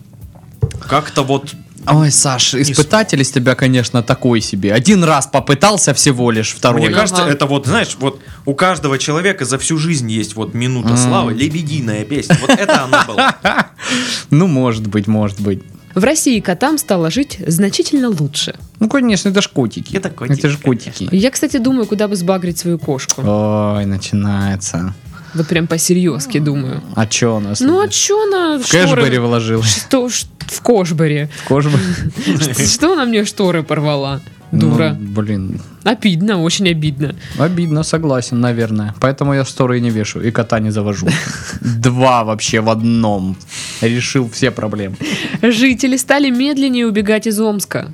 Как-то 0.89 1.23
вот 1.23 1.55
Ой, 1.87 2.11
Саш, 2.11 2.55
испытатель 2.55 3.21
из 3.23 3.31
тебя, 3.31 3.55
конечно, 3.55 4.03
такой 4.03 4.41
себе. 4.41 4.73
Один 4.73 5.03
раз 5.05 5.27
попытался 5.27 5.95
всего 5.95 6.31
лишь, 6.31 6.51
второй. 6.53 6.83
Мне 6.83 6.91
кажется, 6.91 7.23
Ага. 7.23 7.33
это 7.33 7.47
вот, 7.47 7.67
знаешь, 7.67 7.97
вот 7.99 8.21
у 8.45 8.55
каждого 8.55 8.99
человека 8.99 9.45
за 9.45 9.59
всю 9.59 9.79
жизнь 9.79 10.11
есть 10.11 10.37
вот 10.37 10.55
минута 10.55 10.97
славы, 10.97 11.33
лебединая 11.33 12.05
песня. 12.05 12.37
Вот 12.41 12.51
это 12.51 12.85
она 12.85 13.05
была. 13.05 13.35
Ну, 14.31 14.47
может 14.47 14.87
быть, 14.87 15.07
может 15.09 15.41
быть. 15.41 15.63
В 15.95 16.05
России 16.05 16.39
котам 16.39 16.79
стало 16.79 17.11
жить 17.11 17.39
значительно 17.45 18.09
лучше. 18.11 18.55
Ну, 18.79 18.89
конечно, 18.89 19.29
это 19.31 19.43
ж 19.43 19.49
котики. 19.49 19.97
Это 19.97 20.11
котики, 20.11 20.39
Это 20.39 20.49
же 20.49 20.59
котики. 20.59 21.09
Я, 21.11 21.31
кстати, 21.33 21.57
думаю, 21.57 21.87
куда 21.87 22.07
бы 22.07 22.15
сбагрить 22.15 22.59
свою 22.59 22.79
кошку. 22.79 23.23
Ой, 23.25 23.87
начинается. 23.87 24.95
Вот 25.35 25.47
прям 25.47 25.67
по-серьезки 25.67 26.39
думаю. 26.39 26.83
А 26.97 27.07
чё 27.07 27.37
у 27.37 27.41
нас? 27.41 27.61
Ну 27.61 27.81
а 27.81 27.89
чё 27.89 28.23
она 28.27 28.59
в 28.59 28.69
Кэшбэри 28.69 29.19
вложил. 29.19 29.63
Что, 29.63 30.09
ш- 30.09 30.27
в 30.41 30.61
Кошбере? 30.63 31.29
В 31.45 31.49
кожу. 31.49 31.71
Что 32.67 32.93
она 32.95 33.05
мне 33.05 33.25
шторы 33.25 33.63
порвала? 33.63 34.21
Дура. 34.53 34.97
Ну, 34.99 35.23
блин, 35.23 35.61
Обидно, 35.85 36.43
очень 36.43 36.69
обидно. 36.69 37.15
обидно, 37.39 37.85
согласен, 37.85 38.41
наверное. 38.41 38.95
Поэтому 39.01 39.33
я 39.33 39.45
шторы 39.45 39.79
и 39.79 39.81
не 39.81 39.91
вешаю, 39.91 40.27
и 40.27 40.33
кота 40.33 40.59
не 40.59 40.71
завожу. 40.71 41.07
Два 41.61 42.25
вообще 42.25 42.61
в 42.61 42.69
одном. 42.69 43.37
Решил 43.81 44.29
все 44.29 44.51
проблемы. 44.51 44.97
Жители 45.41 45.97
стали 45.97 46.31
медленнее 46.31 46.87
убегать 46.87 47.29
из 47.29 47.39
Омска. 47.41 47.93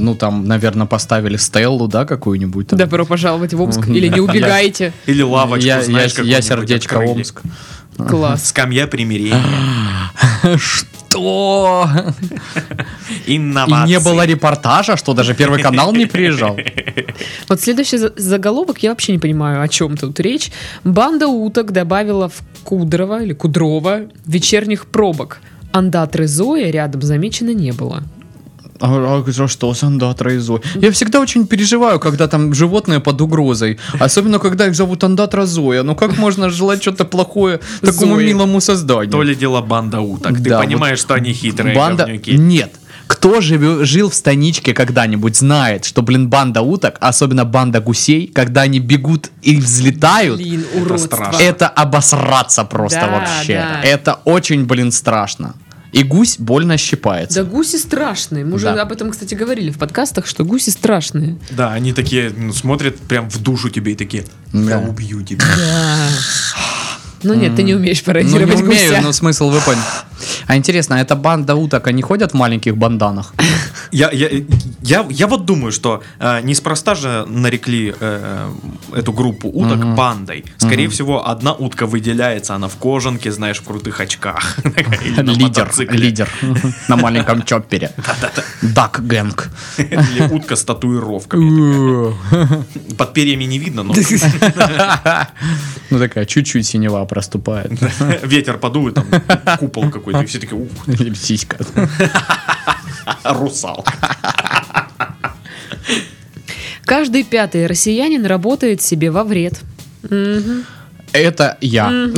Ну, 0.00 0.14
там, 0.14 0.46
наверное, 0.46 0.86
поставили 0.86 1.36
Стеллу, 1.36 1.88
да, 1.88 2.04
какую-нибудь 2.04 2.68
там. 2.68 2.78
Добро 2.78 3.04
пожаловать 3.04 3.54
в 3.54 3.60
Омск. 3.62 3.86
Или 3.88 4.08
не 4.08 4.20
убегайте. 4.20 4.92
Или 5.06 5.22
лавочку, 5.22 5.66
я, 5.66 5.82
знаешь, 5.82 6.14
я, 6.18 6.42
сердечко 6.42 6.96
открыли. 6.96 7.18
Омск. 7.18 7.42
Класс. 8.08 8.48
Скамья 8.48 8.86
примирения. 8.86 9.42
Что? 10.56 11.88
И 13.26 13.36
Инновации. 13.36 13.88
не 13.92 14.00
было 14.00 14.24
репортажа, 14.26 14.96
что 14.96 15.12
даже 15.12 15.34
Первый 15.34 15.60
канал 15.62 15.92
не 15.92 16.06
приезжал. 16.06 16.56
Вот 17.48 17.60
следующий 17.60 17.98
за- 17.98 18.12
заголовок, 18.16 18.78
я 18.82 18.90
вообще 18.90 19.12
не 19.12 19.18
понимаю, 19.18 19.60
о 19.60 19.68
чем 19.68 19.96
тут 19.96 20.18
речь. 20.20 20.50
Банда 20.84 21.26
уток 21.26 21.72
добавила 21.72 22.28
в 22.28 22.40
Кудрово 22.64 23.22
или 23.24 23.34
Кудрово 23.34 24.02
вечерних 24.26 24.86
пробок. 24.86 25.38
Андатры 25.72 26.26
Зоя 26.26 26.70
рядом 26.70 27.02
замечено 27.02 27.50
не 27.52 27.72
было. 27.72 28.02
А, 28.80 29.22
а 29.26 29.48
что 29.48 29.74
с 29.74 29.82
Андатрой 29.82 30.36
и 30.36 30.38
Зоей? 30.38 30.62
Я 30.76 30.90
всегда 30.90 31.20
очень 31.20 31.46
переживаю, 31.46 32.00
когда 32.00 32.28
там 32.28 32.54
животные 32.54 33.00
под 33.00 33.20
угрозой. 33.20 33.78
Особенно, 33.98 34.38
когда 34.38 34.66
их 34.66 34.74
зовут 34.74 35.04
Андатра 35.04 35.46
Зоя. 35.46 35.82
Ну 35.82 35.94
как 35.94 36.16
можно 36.18 36.48
желать 36.50 36.80
что-то 36.82 37.04
плохое 37.04 37.60
такому 37.82 38.14
Зои. 38.16 38.26
милому 38.26 38.60
созданию? 38.60 39.10
То 39.12 39.22
ли 39.22 39.34
дело 39.34 39.60
банда 39.60 40.00
уток. 40.00 40.36
Ты 40.36 40.50
Да, 40.50 40.58
понимаешь, 40.60 40.98
что 40.98 41.14
они 41.14 41.32
хитрые 41.32 41.74
Банда... 41.76 42.04
говнюки. 42.04 42.32
Нет. 42.32 42.72
Кто 43.06 43.40
живё- 43.40 43.84
жил 43.84 44.08
в 44.08 44.14
станичке 44.14 44.72
когда-нибудь, 44.72 45.36
знает, 45.36 45.84
что, 45.84 46.00
блин, 46.00 46.28
банда 46.28 46.60
уток, 46.62 46.96
особенно 47.00 47.44
банда 47.44 47.80
гусей, 47.80 48.28
когда 48.32 48.62
они 48.62 48.78
бегут 48.78 49.30
и 49.42 49.56
взлетают, 49.56 50.36
Блин, 50.36 50.64
уродство. 50.74 51.16
страшно. 51.16 51.42
это 51.42 51.66
обосраться 51.68 52.64
просто 52.64 53.00
Да, 53.00 53.06
вообще. 53.08 53.54
да. 53.54 53.80
Это 53.82 54.20
очень, 54.24 54.64
блин, 54.64 54.92
страшно. 54.92 55.54
И 55.92 56.02
гусь 56.04 56.36
больно 56.38 56.76
щипается. 56.76 57.42
Да 57.42 57.50
гуси 57.50 57.76
страшные. 57.76 58.44
Мы 58.44 58.54
уже 58.54 58.66
Да. 58.72 58.82
об 58.82 58.92
этом, 58.92 59.10
кстати, 59.10 59.34
говорили 59.34 59.70
в 59.70 59.78
подкастах, 59.78 60.26
что 60.26 60.44
гуси 60.44 60.70
страшные. 60.70 61.36
Да, 61.50 61.72
они 61.72 61.92
такие 61.92 62.30
ну, 62.36 62.52
смотрят 62.52 62.96
прям 62.96 63.28
в 63.28 63.38
душу 63.42 63.70
тебе 63.70 63.92
и 63.92 63.96
такие, 63.96 64.24
Да. 64.52 64.70
я 64.70 64.78
убью 64.78 65.22
тебя. 65.22 65.44
Да. 65.44 66.08
Ну 67.22 67.34
нет, 67.34 67.54
ты 67.54 67.62
не 67.62 67.74
умеешь 67.74 67.98
Ну, 68.00 68.04
пародировать 68.06 68.56
не 68.56 68.62
умею, 68.62 68.90
гуся. 68.90 69.02
но 69.02 69.12
смысл 69.12 69.50
вы 69.50 69.60
поняли. 69.60 69.82
А 70.46 70.56
интересно, 70.56 70.94
эта 70.94 71.16
банда 71.16 71.54
уток, 71.54 71.86
они 71.86 72.00
ходят 72.02 72.32
в 72.32 72.34
маленьких 72.34 72.76
банданах? 72.76 73.34
Я, 73.92 74.10
я, 74.10 74.28
я, 74.82 75.06
я 75.10 75.26
вот 75.26 75.44
думаю, 75.44 75.72
что 75.72 76.02
э, 76.18 76.40
неспроста 76.42 76.94
же 76.94 77.24
нарекли 77.26 77.94
э, 77.98 78.50
эту 78.94 79.12
группу 79.12 79.48
уток 79.48 79.78
Мгм. 79.78 79.94
бандой. 79.94 80.44
Скорее 80.58 80.88
всего, 80.88 81.28
одна 81.28 81.52
утка 81.52 81.86
выделяется, 81.86 82.54
она 82.54 82.68
в 82.68 82.76
кожанке, 82.76 83.30
знаешь, 83.32 83.58
в 83.58 83.64
крутых 83.64 84.00
очках. 84.00 84.56
Лидер, 84.64 85.70
лидер 85.90 86.28
на 86.88 86.96
маленьком 86.96 87.42
чоппере. 87.42 87.92
Дак 88.62 89.06
Гэнг. 89.06 89.48
Или 89.78 90.32
утка 90.32 90.56
с 90.56 90.64
татуировками. 90.64 92.14
Под 92.96 93.12
перьями 93.12 93.44
не 93.44 93.58
видно, 93.58 93.82
но 93.82 93.94
Ну 95.90 95.98
такая, 95.98 96.24
чуть-чуть 96.24 96.66
синева 96.66 97.04
проступает. 97.04 97.72
ветер 98.22 98.58
подует, 98.58 98.94
там 98.94 99.06
купол 99.58 99.90
какой-то, 99.90 100.20
и 100.22 100.26
все 100.26 100.38
такие, 100.38 100.56
ух, 100.60 100.70
сиська. 101.16 101.58
русал. 103.24 103.84
Каждый 106.84 107.24
пятый 107.24 107.66
россиянин 107.66 108.26
работает 108.26 108.82
себе 108.82 109.10
во 109.10 109.24
вред. 109.24 109.60
Это 111.12 111.56
я. 111.60 112.10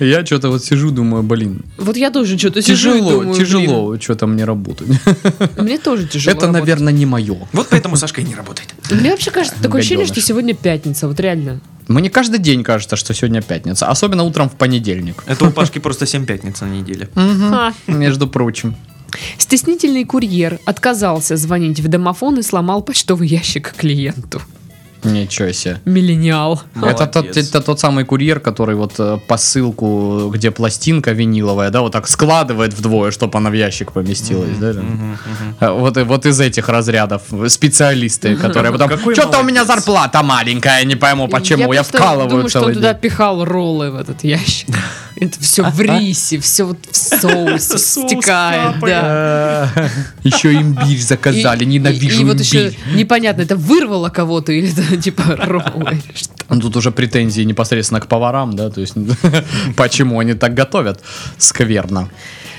Я 0.00 0.26
что-то 0.26 0.48
вот 0.48 0.64
сижу, 0.64 0.90
думаю, 0.90 1.22
блин, 1.22 1.62
Вот 1.78 1.96
я 1.96 2.10
тоже 2.10 2.38
что-то 2.38 2.62
сижу 2.62 2.92
тяжело, 2.92 3.34
тяжело 3.34 4.00
что-то 4.00 4.26
мне 4.26 4.44
работать. 4.44 4.88
мне 5.58 5.78
тоже 5.78 6.08
тяжело 6.08 6.36
Это, 6.36 6.50
наверное, 6.50 6.92
не 6.92 7.06
мое. 7.06 7.36
Вот 7.52 7.68
поэтому 7.70 7.96
Сашка 7.96 8.20
и 8.20 8.24
не 8.24 8.34
работает. 8.34 8.74
Мне 8.90 9.10
вообще 9.10 9.30
кажется, 9.30 9.62
такое 9.62 9.80
ощущение, 9.80 10.06
что 10.06 10.20
сегодня 10.20 10.54
пятница, 10.54 11.06
вот 11.06 11.20
реально. 11.20 11.60
Мне 11.88 12.10
каждый 12.10 12.40
день 12.40 12.64
кажется, 12.64 12.96
что 12.96 13.14
сегодня 13.14 13.42
пятница, 13.42 13.86
особенно 13.86 14.24
утром 14.24 14.48
в 14.48 14.56
понедельник. 14.56 15.22
Это 15.26 15.44
у 15.44 15.50
Пашки 15.52 15.78
просто 15.78 16.06
7 16.06 16.26
пятниц 16.26 16.60
на 16.60 16.66
неделе. 16.66 17.08
Между 17.86 18.26
прочим. 18.26 18.74
Стеснительный 19.38 20.04
курьер 20.04 20.58
отказался 20.64 21.36
звонить 21.36 21.80
в 21.80 21.88
домофон 21.88 22.38
и 22.38 22.42
сломал 22.42 22.82
почтовый 22.82 23.28
ящик 23.28 23.74
клиенту. 23.76 24.40
Ничего 25.04 25.52
себе. 25.52 25.80
Миллениал. 25.84 26.62
Это 26.82 27.06
тот, 27.06 27.36
это 27.36 27.60
тот 27.60 27.78
самый 27.78 28.04
курьер, 28.04 28.40
который 28.40 28.74
вот 28.74 28.94
э, 28.98 29.18
посылку, 29.28 30.30
где 30.34 30.50
пластинка 30.50 31.12
виниловая, 31.12 31.70
да, 31.70 31.82
вот 31.82 31.92
так 31.92 32.08
складывает 32.08 32.74
вдвое, 32.74 33.12
чтобы 33.12 33.38
она 33.38 33.50
в 33.50 33.52
ящик 33.52 33.92
поместилась, 33.92 34.56
да? 34.58 34.72
А, 35.60 35.72
Вот, 35.74 35.96
и- 35.96 36.02
вот 36.02 36.26
из 36.26 36.40
этих 36.40 36.68
разрядов 36.68 37.22
специалисты, 37.48 38.34
которые 38.36 38.72
потом, 38.72 38.98
что-то 39.12 39.38
у 39.38 39.42
меня 39.44 39.62
молодец». 39.62 39.66
зарплата 39.84 40.22
маленькая, 40.24 40.82
не 40.84 40.96
пойму 40.96 41.28
почему, 41.28 41.72
я, 41.72 41.82
просто 41.82 41.98
вкалываю 41.98 42.28
думаю, 42.30 42.48
что 42.48 42.58
он 42.60 42.64
целый 42.64 42.74
туда 42.74 42.92
день. 42.92 43.02
пихал 43.02 43.44
роллы 43.44 43.92
в 43.92 43.96
этот 43.96 44.24
ящик. 44.24 44.68
Это 45.18 45.40
все 45.40 45.62
в 45.70 45.80
рисе, 45.80 46.38
все 46.40 46.64
вот 46.64 46.78
в 46.90 46.94
соусе 46.94 47.78
Соус 47.78 47.82
стекает, 47.82 48.78
да. 48.80 49.70
Еще 50.22 50.52
имбирь 50.52 51.00
заказали, 51.00 51.64
ненавижу 51.64 52.18
и, 52.18 52.22
и 52.22 52.24
вот 52.24 52.40
еще 52.40 52.68
имбирь. 52.68 52.78
непонятно, 52.94 53.42
это 53.42 53.56
вырвало 53.56 54.10
кого-то 54.10 54.52
или 54.52 54.70
это 54.70 54.96
типа 55.02 55.22
что. 56.14 56.34
Ну, 56.50 56.60
Тут 56.60 56.76
уже 56.76 56.90
претензии 56.90 57.42
непосредственно 57.42 58.00
к 58.00 58.08
поварам, 58.08 58.54
да, 58.54 58.68
то 58.70 58.80
есть 58.80 58.94
почему 59.76 60.18
они 60.20 60.34
так 60.34 60.52
готовят 60.52 61.00
скверно. 61.38 62.10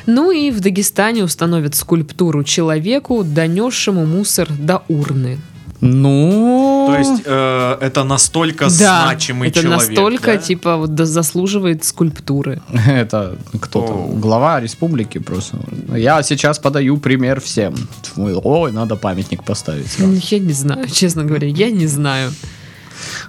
Ну 0.08 0.32
и 0.32 0.52
в 0.52 0.60
Дагестане 0.60 1.24
установят 1.24 1.76
скульптуру 1.76 2.44
человеку, 2.44 3.24
донесшему 3.24 4.06
мусор 4.06 4.48
до 4.52 4.84
урны. 4.88 5.38
Ну, 5.82 6.86
То 6.88 6.98
есть 6.98 7.22
э, 7.26 7.78
это 7.82 8.04
настолько 8.04 8.66
да, 8.66 9.04
значимый 9.06 9.50
это 9.50 9.62
человек. 9.62 9.88
настолько 9.90 10.32
да? 10.34 10.38
типа 10.38 10.78
вот 10.78 10.98
заслуживает 10.98 11.84
скульптуры. 11.84 12.62
Это 12.88 13.38
кто-то, 13.62 13.94
глава 14.16 14.60
республики 14.60 15.20
просто. 15.20 15.58
Я 15.96 16.24
сейчас 16.24 16.58
подаю 16.60 16.98
пример 16.98 17.40
всем. 17.42 17.76
Ой, 18.16 18.72
надо 18.72 18.96
памятник 18.96 19.44
поставить. 19.44 19.92
сразу. 19.92 20.14
Я 20.32 20.40
не 20.40 20.54
знаю, 20.54 20.88
честно 20.90 21.24
говоря, 21.24 21.48
я 21.48 21.70
не 21.70 21.88
знаю. 21.88 22.32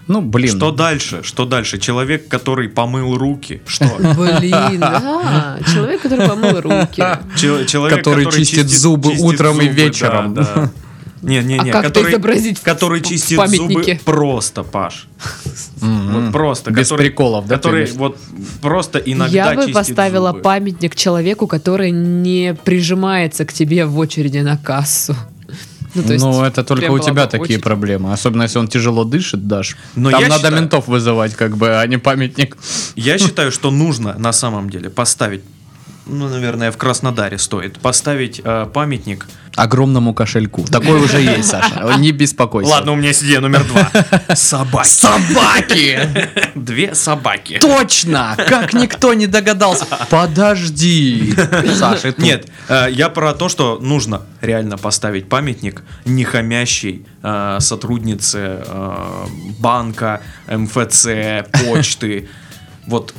Ну, 0.07 0.23
блин. 0.23 0.57
Что 0.57 0.71
дальше? 0.73 1.23
Что 1.23 1.45
дальше? 1.45 1.78
Человек, 1.78 2.28
который 2.28 2.69
помыл 2.69 3.19
руки. 3.19 3.61
Что? 3.67 3.85
Блин, 4.40 4.81
да, 4.81 5.59
человек, 5.75 6.00
который 6.00 6.26
помыл 6.26 6.61
руки. 6.62 7.05
Чел- 7.37 7.67
Человек, 7.67 7.99
Который 7.99 8.31
чистит 8.31 8.71
зубы 8.71 9.12
утром 9.19 9.61
и 9.61 9.69
вечером. 9.69 10.33
да, 10.35 10.43
да. 10.55 10.71
Не, 11.23 11.43
не, 11.43 11.59
не, 11.59 11.71
А 11.71 11.73
как 11.73 11.85
это 11.87 11.95
который, 11.95 12.13
изобразить 12.13 12.61
который 12.61 13.01
в 13.01 13.07
чистит 13.07 13.39
памятнике? 13.39 13.93
зубы 13.95 14.01
просто, 14.05 14.63
Паш. 14.63 15.07
Вот 15.81 16.33
просто. 16.33 16.71
Без 16.71 16.89
который, 16.89 17.07
приколов, 17.09 17.47
да, 17.47 17.57
Который 17.57 17.91
вот 17.93 18.19
просто 18.61 18.99
иногда 18.99 19.53
Я 19.53 19.67
бы 19.67 19.73
поставила 19.73 20.31
зубы. 20.31 20.43
памятник 20.43 20.95
человеку, 20.95 21.47
который 21.47 21.91
не 21.91 22.55
прижимается 22.65 23.45
к 23.45 23.53
тебе 23.53 23.85
в 23.87 23.99
очереди 23.99 24.39
на 24.39 24.57
кассу. 24.57 25.17
Ну, 25.95 26.03
то 26.03 26.13
есть 26.13 26.25
Ну, 26.25 26.43
это 26.45 26.63
только 26.65 26.91
у 26.93 26.99
тебя 26.99 27.27
такие 27.27 27.43
очередь. 27.57 27.63
проблемы. 27.65 28.13
Особенно, 28.13 28.43
если 28.45 28.59
он 28.59 28.69
тяжело 28.69 29.05
дышит, 29.05 29.49
Даш. 29.49 29.77
Но 29.97 30.11
Там 30.11 30.23
надо 30.23 30.35
считаю- 30.37 30.55
ментов 30.55 30.87
вызывать, 30.87 31.35
как 31.35 31.57
бы, 31.57 31.81
а 31.81 31.87
не 31.87 31.97
памятник. 31.97 32.57
Я 32.95 33.19
считаю, 33.19 33.51
что 33.51 33.71
нужно 33.71 34.15
на 34.19 34.33
самом 34.33 34.69
деле 34.71 34.91
поставить, 34.91 35.43
ну, 36.09 36.29
наверное, 36.29 36.71
в 36.71 36.77
Краснодаре 36.77 37.38
стоит 37.38 37.79
поставить 37.79 38.41
э, 38.43 38.67
памятник. 38.73 39.27
Огромному 39.57 40.15
кошельку. 40.15 40.65
Такой 40.65 41.00
уже 41.05 41.21
есть, 41.21 41.49
Саша. 41.49 41.95
Не 41.99 42.12
беспокойся. 42.12 42.71
Ладно, 42.71 42.93
у 42.93 42.97
меня 42.97 43.09
есть 43.09 43.23
идея 43.23 43.41
номер 43.41 43.65
два. 43.65 43.91
Собаки. 44.35 44.88
Собаки! 44.88 46.09
Две 46.55 46.95
собаки. 46.95 47.59
Точно! 47.61 48.35
Как 48.37 48.73
никто 48.73 49.15
не 49.15 49.27
догадался. 49.27 49.87
Подожди. 50.11 51.35
Саша, 51.77 52.12
тут- 52.12 52.19
Нет, 52.19 52.49
э, 52.69 52.87
я 52.91 53.09
про 53.09 53.35
то, 53.35 53.49
что 53.49 53.79
нужно 53.81 54.23
реально 54.41 54.77
поставить 54.79 55.29
памятник 55.29 55.83
не 56.05 56.25
хамящей 56.25 57.05
э, 57.23 57.59
сотруднице 57.61 58.62
э, 58.65 59.27
банка, 59.59 60.21
МФЦ, 60.47 61.07
почты, 61.65 62.29
вот 62.87 63.15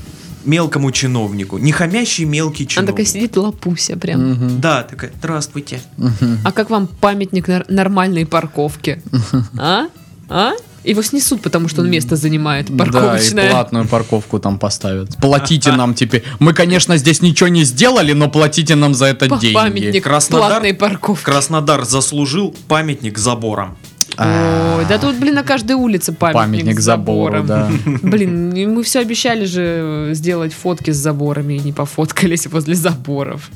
мелкому 0.49 0.91
чиновнику. 0.91 1.57
Не 1.57 1.71
хамящий 1.71 2.25
мелкий 2.25 2.67
Она 2.75 2.87
такая 2.87 3.05
чиновник. 3.05 3.07
сидит 3.07 3.37
лапуся 3.37 3.95
прям. 3.97 4.59
Да, 4.59 4.83
такая, 4.83 5.11
здравствуйте. 5.19 5.79
А 6.43 6.51
как 6.51 6.69
вам 6.69 6.87
памятник 6.87 7.47
нар- 7.47 7.65
нормальной 7.69 8.25
парковки? 8.25 9.01
А? 9.57 9.85
А? 10.29 10.51
Его 10.85 11.01
снесут, 11.03 11.41
потому 11.41 11.67
что 11.67 11.81
он 11.81 11.89
место 11.91 12.15
занимает 12.15 12.67
Да, 12.67 12.73
и 12.73 12.77
парковочное. 12.77 13.51
платную 13.51 13.85
парковку 13.85 14.39
там 14.39 14.57
поставят. 14.57 15.17
Платите 15.17 15.71
нам 15.73 15.93
теперь. 15.93 16.23
Мы, 16.39 16.53
конечно, 16.53 16.95
здесь 16.97 17.21
ничего 17.21 17.49
не 17.49 17.65
сделали, 17.65 18.13
но 18.13 18.29
платите 18.29 18.75
нам 18.75 18.93
за 18.93 19.07
это 19.07 19.27
Па- 19.27 19.37
деньги. 19.37 19.53
Памятник 19.55 20.05
Краснодар- 20.05 20.49
платной 20.51 20.73
парковки. 20.73 21.25
Краснодар 21.25 21.83
заслужил 21.83 22.55
памятник 22.69 23.17
забором. 23.17 23.77
Ой, 24.19 24.85
да 24.89 24.97
тут, 24.97 25.15
блин, 25.15 25.35
на 25.35 25.43
каждой 25.43 25.73
улице 25.77 26.11
памятник, 26.11 26.41
Памятник 26.41 26.79
с 26.81 26.83
забором. 26.83 27.45
да. 27.47 27.69
Блин, 28.01 28.73
мы 28.73 28.83
все 28.83 28.99
обещали 28.99 29.45
же 29.45 30.09
сделать 30.13 30.53
фотки 30.53 30.91
с 30.91 30.97
заборами 30.97 31.53
и 31.53 31.59
не 31.59 31.71
пофоткались 31.71 32.45
возле 32.47 32.75
заборов. 32.75 33.49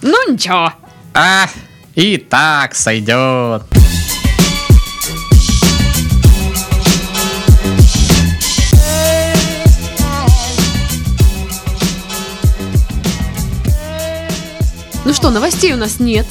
Ну 0.00 0.32
ничего. 0.32 0.72
А, 1.12 1.46
и 1.94 2.16
так 2.16 2.74
сойдет. 2.74 3.64
Ну 15.04 15.12
что, 15.12 15.30
новостей 15.30 15.72
у 15.72 15.76
нас 15.76 15.98
нет, 15.98 16.26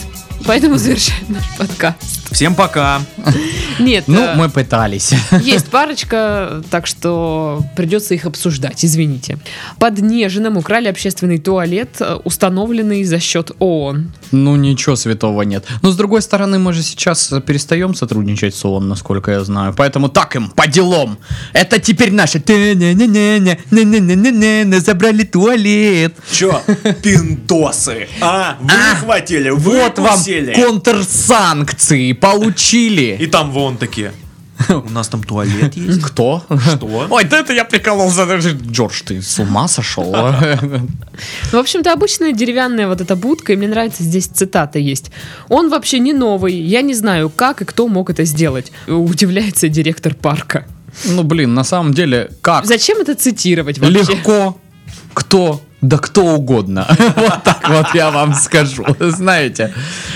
поэтому 0.46 0.78
завершаем 0.78 1.26
наш 1.30 1.44
подкаст. 1.58 1.98
Всем 2.32 2.56
пока. 2.56 3.02
Нет, 3.80 4.06
Ну, 4.08 4.22
э, 4.22 4.36
мы 4.36 4.50
пытались. 4.50 5.12
есть 5.42 5.68
парочка, 5.68 6.64
так 6.70 6.88
что 6.88 7.62
придется 7.76 8.14
их 8.14 8.26
обсуждать, 8.26 8.86
извините. 8.86 9.38
Под 9.80 10.00
Нежином 10.00 10.56
украли 10.58 10.88
общественный 10.88 11.40
туалет, 11.40 11.90
э, 12.00 12.18
установленный 12.24 13.04
за 13.04 13.20
счет 13.20 13.52
ООН. 13.60 14.14
Ну, 14.32 14.56
ничего 14.56 14.96
святого 14.96 15.42
нет. 15.42 15.66
Но, 15.82 15.92
с 15.92 15.98
другой 15.98 16.22
стороны, 16.22 16.58
мы 16.58 16.72
же 16.72 16.84
сейчас 16.84 17.34
перестаем 17.46 17.96
сотрудничать 17.96 18.56
с 18.56 18.64
ООН, 18.64 18.88
насколько 18.88 19.32
я 19.32 19.44
знаю. 19.44 19.74
Поэтому 19.76 20.08
так 20.08 20.34
им, 20.36 20.50
по 20.50 20.68
делам. 20.68 21.18
Это 21.52 21.80
теперь 21.80 22.12
не-не-не-не-не, 22.12 24.80
Забрали 24.80 25.24
туалет. 25.24 26.16
Чё, 26.32 26.62
пиндосы? 27.04 28.08
А, 28.22 28.56
выхватили, 28.62 29.50
Вот 29.50 30.00
вам 30.00 30.18
выкусили. 30.40 30.64
контрсанкции. 30.64 32.14
Получили. 32.14 33.18
И 33.20 33.28
там 33.28 33.52
вон 33.52 33.78
такие. 33.78 34.12
У 34.70 34.90
нас 34.90 35.08
там 35.08 35.24
туалет 35.24 35.76
есть. 35.76 36.02
Кто? 36.02 36.44
Что? 36.76 37.08
Ой, 37.10 37.24
да 37.24 37.40
это 37.40 37.54
я 37.54 37.66
прикололся. 37.66 38.26
даже. 38.26 38.52
Джордж, 38.52 39.02
ты 39.04 39.22
с 39.22 39.40
ума 39.40 39.68
сошел? 39.68 40.16
Ну, 40.16 40.88
В 41.52 41.56
общем-то, 41.56 41.92
обычная 41.92 42.32
деревянная 42.32 42.88
вот 42.88 43.02
эта 43.02 43.16
будка, 43.16 43.54
и 43.54 43.56
мне 43.56 43.68
нравится, 43.68 44.04
здесь 44.04 44.28
цитата 44.28 44.78
есть. 44.78 45.12
Он 45.50 45.70
вообще 45.70 46.00
не 46.00 46.14
новый, 46.14 46.54
я 46.54 46.82
не 46.82 46.94
знаю, 46.94 47.30
как 47.30 47.62
и 47.62 47.66
кто 47.66 47.88
мог 47.88 48.10
это 48.10 48.24
сделать. 48.24 48.72
Удивляется 48.88 49.68
директор 49.68 50.14
парка. 50.14 50.66
Ну, 51.06 51.24
блин, 51.24 51.54
на 51.54 51.64
самом 51.64 51.94
деле, 51.94 52.30
как? 52.42 52.66
Зачем 52.66 53.00
это 53.00 53.16
цитировать 53.16 53.80
вообще? 53.80 54.14
Легко. 54.14 54.58
Кто? 55.14 55.62
Да 55.82 55.98
кто 55.98 56.24
угодно. 56.24 56.88
Вот 57.16 57.44
так 57.44 57.70
вот 57.70 57.88
я 57.96 58.10
вам 58.12 58.34
скажу. 58.34 58.86
Знаете, 59.00 59.74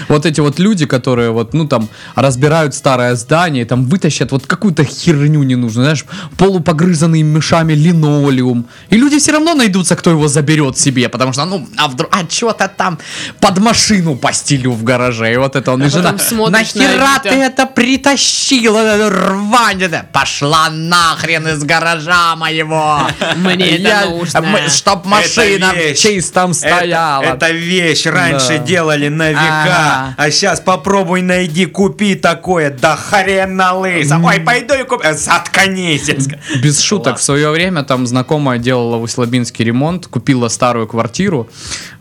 вот 0.07 0.25
эти 0.25 0.39
вот 0.41 0.59
люди, 0.59 0.85
которые 0.85 1.31
вот, 1.31 1.53
ну 1.53 1.67
там, 1.67 1.89
разбирают 2.15 2.73
старое 2.75 3.15
здание, 3.15 3.65
там 3.65 3.85
вытащат 3.85 4.31
вот 4.31 4.45
какую-то 4.45 4.83
херню 4.83 5.43
ненужную, 5.43 5.85
знаешь, 5.85 6.05
полупогрызанный 6.37 7.21
мешами 7.21 7.73
линолеум. 7.73 8.65
И 8.89 8.97
люди 8.97 9.19
все 9.19 9.31
равно 9.31 9.55
найдутся, 9.55 9.95
кто 9.95 10.11
его 10.11 10.27
заберет 10.27 10.77
себе, 10.77 11.09
потому 11.09 11.33
что, 11.33 11.45
ну, 11.45 11.67
а 11.77 11.87
вдруг, 11.87 12.15
а 12.15 12.29
что-то 12.29 12.67
там 12.67 12.97
под 13.39 13.57
машину 13.59 14.15
постелю 14.15 14.71
в 14.71 14.83
гараже. 14.83 15.33
И 15.33 15.37
вот 15.37 15.55
это 15.55 15.71
он 15.71 15.83
и 15.83 15.87
А 15.87 15.89
жена. 15.89 16.03
потом 16.03 16.19
смотришь 16.19 16.75
на 16.75 16.81
Нахера 16.83 17.19
ты 17.23 17.29
это 17.29 17.65
притащила? 17.65 19.09
Рвань. 19.09 19.83
Пошла 20.11 20.69
нахрен 20.69 21.47
из 21.47 21.63
гаража 21.63 22.35
моего. 22.35 23.01
Мне 23.35 23.77
это 23.77 24.09
нужно. 24.09 24.69
Чтоб 24.69 25.05
машина 25.05 25.54
в 25.63 25.75
вещь. 25.75 25.99
чистом 26.01 26.53
стояла. 26.53 27.23
Это, 27.23 27.45
это 27.47 27.51
вещь 27.51 28.05
раньше 28.05 28.57
Да. 28.57 28.57
делали 28.59 29.07
на 29.09 29.29
века, 29.29 29.41
Ага. 29.63 30.15
а 30.17 30.31
сейчас 30.31 30.59
попробуй 30.59 31.21
найди, 31.21 31.65
купи 31.65 32.15
такое, 32.15 32.69
да 32.71 32.95
хрен 32.95 33.55
на 33.55 33.73
лысо. 33.73 34.19
Ой, 34.23 34.39
пойду 34.39 34.73
и 34.73 34.83
куплю. 34.83 35.13
Заткнись. 35.13 36.07
я 36.07 36.19
сказал. 36.19 36.39
Без 36.61 36.79
шуток, 36.81 37.13
Класс. 37.13 37.21
в 37.21 37.23
свое 37.23 37.49
время 37.51 37.83
там 37.83 38.05
знакомая 38.07 38.59
делала 38.59 38.97
в 38.97 39.03
Услабинске 39.03 39.63
ремонт, 39.63 40.07
купила 40.07 40.47
старую 40.49 40.87
квартиру, 40.87 41.49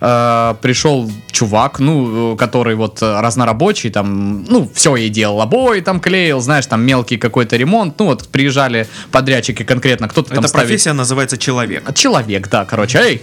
э, 0.01 0.55
пришел 0.61 1.11
чувак, 1.31 1.79
ну, 1.79 2.35
э, 2.35 2.37
который 2.37 2.75
вот 2.75 3.03
э, 3.03 3.21
разнорабочий, 3.21 3.90
там, 3.90 4.45
ну, 4.45 4.69
все 4.75 4.97
ей 4.97 5.09
делал, 5.09 5.40
обои 5.40 5.81
там 5.81 6.01
клеил, 6.01 6.40
знаешь, 6.40 6.67
там 6.67 6.83
мелкий 6.85 7.17
какой-то 7.17 7.57
ремонт, 7.57 7.99
ну, 7.99 8.07
вот 8.07 8.29
приезжали 8.29 8.87
подрядчики 9.11 9.62
конкретно, 9.62 10.09
кто-то 10.09 10.31
там 10.31 10.38
Эта 10.40 10.49
ставит- 10.49 10.67
профессия 10.69 10.93
называется 10.93 11.37
человек. 11.38 11.93
Человек, 11.95 12.49
да, 12.49 12.64
короче, 12.64 12.99
эй! 12.99 13.23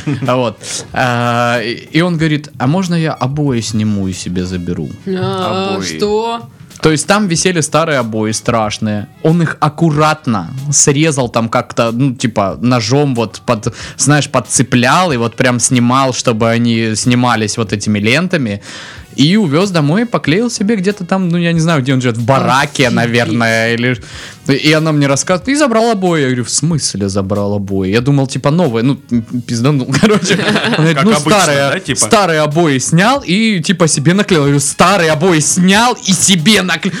Вот. 0.22 0.58
А, 0.92 1.60
И 1.62 1.88
и 1.92 2.02
он 2.02 2.16
говорит, 2.16 2.50
а 2.58 2.66
можно 2.66 2.94
я 2.94 3.12
обои 3.12 3.60
сниму 3.60 4.08
и 4.08 4.12
себе 4.12 4.44
заберу? 4.44 4.88
А, 5.06 5.74
Обои. 5.74 5.96
Что? 5.96 6.48
То 6.82 6.90
есть 6.90 7.06
там 7.06 7.28
висели 7.28 7.60
старые 7.60 7.98
обои 7.98 8.32
страшные. 8.32 9.08
Он 9.22 9.42
их 9.42 9.56
аккуратно 9.60 10.50
срезал 10.72 11.28
там 11.28 11.48
как-то, 11.48 11.92
ну, 11.92 12.14
типа, 12.14 12.58
ножом 12.60 13.14
вот 13.14 13.42
под, 13.44 13.74
знаешь, 13.98 14.30
подцеплял 14.30 15.12
и 15.12 15.18
вот 15.18 15.36
прям 15.36 15.60
снимал, 15.60 16.14
чтобы 16.14 16.48
они 16.48 16.94
снимались 16.94 17.58
вот 17.58 17.72
этими 17.72 17.98
лентами. 17.98 18.62
И 19.16 19.36
увез 19.36 19.70
домой, 19.70 20.06
поклеил 20.06 20.50
себе 20.50 20.76
где-то 20.76 21.04
там, 21.04 21.28
ну, 21.28 21.36
я 21.36 21.52
не 21.52 21.60
знаю, 21.60 21.82
где 21.82 21.92
он 21.92 22.00
живет, 22.00 22.16
в 22.16 22.24
бараке, 22.24 22.86
Офигеть. 22.86 22.94
наверное, 22.94 23.74
или... 23.74 24.00
И 24.46 24.72
она 24.72 24.92
мне 24.92 25.06
рассказывает, 25.06 25.48
и 25.48 25.54
забрал 25.54 25.90
обои. 25.90 26.20
Я 26.20 26.26
говорю, 26.26 26.44
в 26.44 26.50
смысле 26.50 27.08
забрал 27.08 27.54
обои? 27.54 27.90
Я 27.90 28.00
думал, 28.00 28.26
типа, 28.26 28.50
новые, 28.50 28.82
ну, 28.82 28.96
пизданул, 29.46 29.92
короче. 30.00 30.36
Говорит, 30.76 30.98
ну, 31.02 31.10
обычно, 31.12 31.20
старые, 31.20 31.58
да, 31.58 31.80
типа? 31.80 32.00
старые 32.00 32.40
обои 32.40 32.78
снял 32.78 33.22
и, 33.24 33.60
типа, 33.60 33.88
себе 33.88 34.14
наклеил. 34.14 34.42
Я 34.42 34.46
говорю, 34.46 34.60
старые 34.60 35.10
обои 35.12 35.40
снял 35.40 35.96
и 36.06 36.12
себе 36.12 36.62
наклеил. 36.62 36.96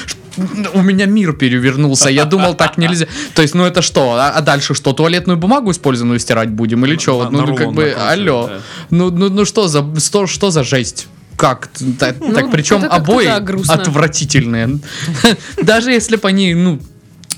У 0.74 0.82
меня 0.82 1.06
мир 1.06 1.32
перевернулся. 1.32 2.08
Я 2.08 2.24
думал, 2.24 2.54
так 2.54 2.78
нельзя. 2.78 3.06
То 3.34 3.42
есть, 3.42 3.54
ну 3.54 3.64
это 3.64 3.82
что? 3.82 4.14
А, 4.14 4.30
а 4.30 4.40
дальше 4.40 4.74
что? 4.74 4.92
Туалетную 4.92 5.36
бумагу 5.36 5.70
использованную 5.70 6.18
стирать 6.18 6.50
будем 6.50 6.84
или 6.86 6.96
что? 6.96 7.28
Ну, 7.30 7.54
как 7.54 7.72
бы, 7.72 7.92
алло. 7.92 8.50
Ну, 8.90 9.10
ну, 9.10 9.28
ну 9.28 9.44
что 9.44 9.68
за, 9.68 9.84
что, 10.00 10.26
что 10.26 10.50
за 10.50 10.64
жесть? 10.64 11.08
Как? 11.40 11.70
Так, 11.98 12.16
так 12.34 12.50
причем 12.50 12.84
обои 12.84 13.26
отвратительные. 13.26 14.78
Даже 15.62 15.90
если 15.90 16.16
бы 16.16 16.28
они, 16.28 16.54
ну, 16.54 16.78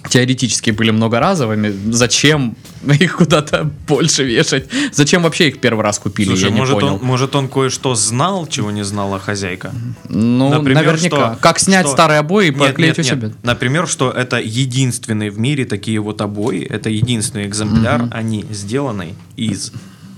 теоретически 0.08 0.72
были 0.72 0.90
многоразовыми, 0.90 1.72
зачем 1.92 2.56
их 2.84 3.16
куда-то 3.16 3.70
больше 3.86 4.24
вешать? 4.24 4.66
Зачем 4.92 5.22
вообще 5.22 5.48
их 5.48 5.60
первый 5.60 5.82
раз 5.82 6.00
купили? 6.00 6.30
Слушай, 6.30 6.46
я 6.46 6.50
не 6.50 6.58
может 6.58 6.80
понял. 6.80 6.94
он, 6.94 7.00
может 7.02 7.36
он 7.36 7.48
кое-что 7.48 7.94
знал, 7.94 8.48
чего 8.48 8.72
не 8.72 8.82
знала 8.84 9.20
хозяйка? 9.20 9.72
Ну, 10.08 10.50
Например, 10.50 10.84
наверняка. 10.84 11.16
что- 11.34 11.38
как 11.40 11.60
снять 11.60 11.86
что- 11.86 11.92
старые 11.94 12.18
обои 12.18 12.48
и 12.48 12.50
Нет, 12.50 12.58
поклеить 12.58 12.98
нет, 12.98 13.06
у 13.06 13.08
нет. 13.08 13.20
себя? 13.20 13.32
Например, 13.44 13.86
что 13.86 14.10
это 14.10 14.38
единственные 14.40 15.30
в 15.30 15.38
мире 15.38 15.64
такие 15.64 16.00
вот 16.00 16.20
обои, 16.20 16.64
это 16.64 16.90
единственный 16.90 17.46
экземпляр, 17.46 18.08
они 18.10 18.44
сделаны 18.50 19.14
из 19.36 19.70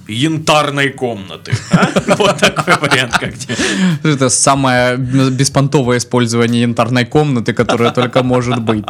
янтарной 0.06 0.90
комнаты. 0.90 1.52
а? 1.70 1.88
Вот 2.18 2.38
такой 2.38 2.76
вариант, 2.78 3.18
как 3.18 3.36
тебе. 3.36 3.56
Это 4.02 4.28
самое 4.28 4.96
беспонтовое 4.96 5.98
использование 5.98 6.62
янтарной 6.62 7.04
комнаты, 7.04 7.52
которое 7.52 7.90
только 7.90 8.22
может 8.22 8.60
быть. 8.60 8.84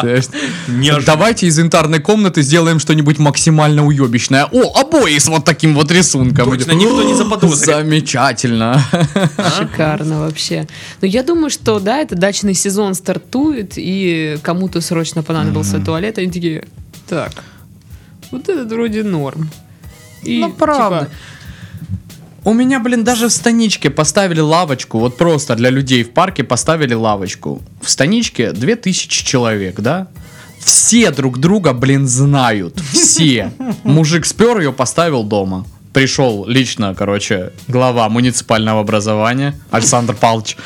Давайте 1.06 1.46
из 1.46 1.58
янтарной 1.58 2.00
комнаты 2.00 2.42
сделаем 2.42 2.78
что-нибудь 2.78 3.18
максимально 3.18 3.86
уебищное. 3.86 4.46
О, 4.46 4.80
обои 4.80 5.18
с 5.18 5.28
вот 5.28 5.44
таким 5.44 5.74
вот 5.74 5.90
рисунком. 5.90 6.50
Точно, 6.50 6.72
никто 6.72 7.02
не 7.02 7.14
заподозрит. 7.14 7.76
Замечательно. 7.76 8.82
Шикарно 9.58 10.20
вообще. 10.20 10.66
Но 11.00 11.06
я 11.06 11.22
думаю, 11.22 11.50
что 11.50 11.78
да, 11.78 11.98
это 11.98 12.16
дачный 12.16 12.54
сезон 12.54 12.94
стартует, 12.94 13.74
и 13.76 14.38
кому-то 14.42 14.80
срочно 14.80 15.22
понадобился 15.22 15.78
туалет, 15.80 16.18
они 16.18 16.30
такие, 16.30 16.64
так, 17.08 17.32
вот 18.30 18.48
этот 18.48 18.70
вроде 18.72 19.02
норм. 19.02 19.50
И, 20.24 20.40
Ну, 20.40 20.52
правда. 20.52 21.00
типа, 21.06 21.12
У 22.44 22.52
меня, 22.52 22.78
блин, 22.80 23.04
даже 23.04 23.28
в 23.28 23.32
станичке 23.32 23.88
поставили 23.90 24.40
лавочку, 24.40 24.98
вот 24.98 25.16
просто 25.16 25.54
для 25.56 25.70
людей 25.70 26.04
в 26.04 26.10
парке 26.12 26.44
поставили 26.44 26.92
лавочку. 26.94 27.62
В 27.80 27.88
станичке 27.88 28.52
2000 28.52 29.24
человек, 29.24 29.80
да? 29.80 30.08
Все 30.60 31.10
друг 31.10 31.38
друга, 31.38 31.72
блин, 31.72 32.06
знают. 32.06 32.80
Все. 32.92 33.50
Мужик 33.82 34.26
спер 34.26 34.58
ее, 34.58 34.72
поставил 34.72 35.22
дома. 35.24 35.64
Пришел 35.94 36.44
лично, 36.48 36.92
короче, 36.96 37.52
глава 37.68 38.08
муниципального 38.08 38.80
образования 38.80 39.54
Александр 39.70 40.14
Павлович. 40.14 40.56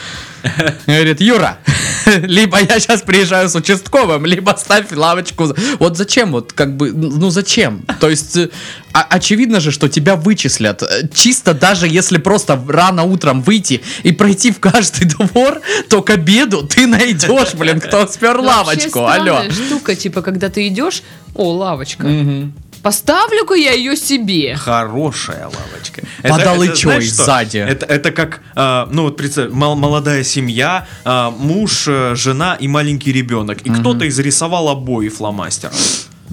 Говорит, 0.87 1.21
Юра, 1.21 1.59
либо 2.07 2.59
я 2.59 2.81
сейчас 2.81 3.03
приезжаю 3.03 3.51
с 3.51 3.55
участковым, 3.55 4.25
либо 4.25 4.57
ставь 4.59 4.91
лавочку. 4.91 5.55
Вот 5.79 5.99
зачем? 5.99 6.33
Вот 6.33 6.55
как 6.55 6.77
бы, 6.79 6.93
ну 6.93 7.29
зачем? 7.29 7.85
То 8.01 8.09
есть, 8.09 8.38
э, 8.38 8.49
а- 8.95 9.07
очевидно 9.11 9.61
же, 9.61 9.71
что 9.71 9.88
тебя 9.88 10.17
вычислят. 10.17 10.83
Э, 10.83 11.09
Чисто 11.12 11.53
даже 11.53 11.88
если 11.88 12.17
просто 12.17 12.59
рано 12.67 13.03
утром 13.03 13.43
выйти 13.43 13.83
и 14.05 14.12
пройти 14.12 14.51
в 14.51 14.61
каждый 14.61 15.05
двор, 15.19 15.61
то 15.91 16.01
к 16.03 16.09
обеду 16.09 16.62
ты 16.67 16.87
найдешь, 16.87 17.53
блин, 17.55 17.81
кто 17.81 18.07
спер 18.07 18.38
лавочку. 18.38 19.05
Алло. 19.05 19.43
штука, 19.51 19.95
типа, 19.95 20.23
когда 20.23 20.49
ты 20.49 20.69
идешь, 20.69 21.03
о, 21.35 21.53
лавочка, 21.53 22.07
Мгм. 22.07 22.55
Поставлю-ка 22.83 23.55
я 23.55 23.73
ее 23.73 23.97
себе. 23.97 24.57
Хорошая 24.57 25.45
лавочка. 25.45 26.03
Под 26.23 26.47
алычой 26.47 26.77
знаешь 26.77 27.05
что? 27.05 27.25
сзади. 27.25 27.59
Это, 27.59 27.87
это 27.87 28.11
как, 28.11 28.41
а, 28.55 28.88
ну 28.91 29.03
вот 29.03 29.17
представь, 29.17 29.51
мол- 29.51 29.77
молодая 29.77 30.25
семья, 30.25 30.87
а, 31.05 31.31
муж, 31.31 31.85
э, 31.88 32.14
жена 32.14 32.55
и 32.55 32.69
маленький 32.69 33.12
ребенок. 33.12 33.62
И 33.62 33.71
кто-то 33.71 34.07
изрисовал 34.09 34.69
обои 34.69 35.09
фломастером. 35.09 35.75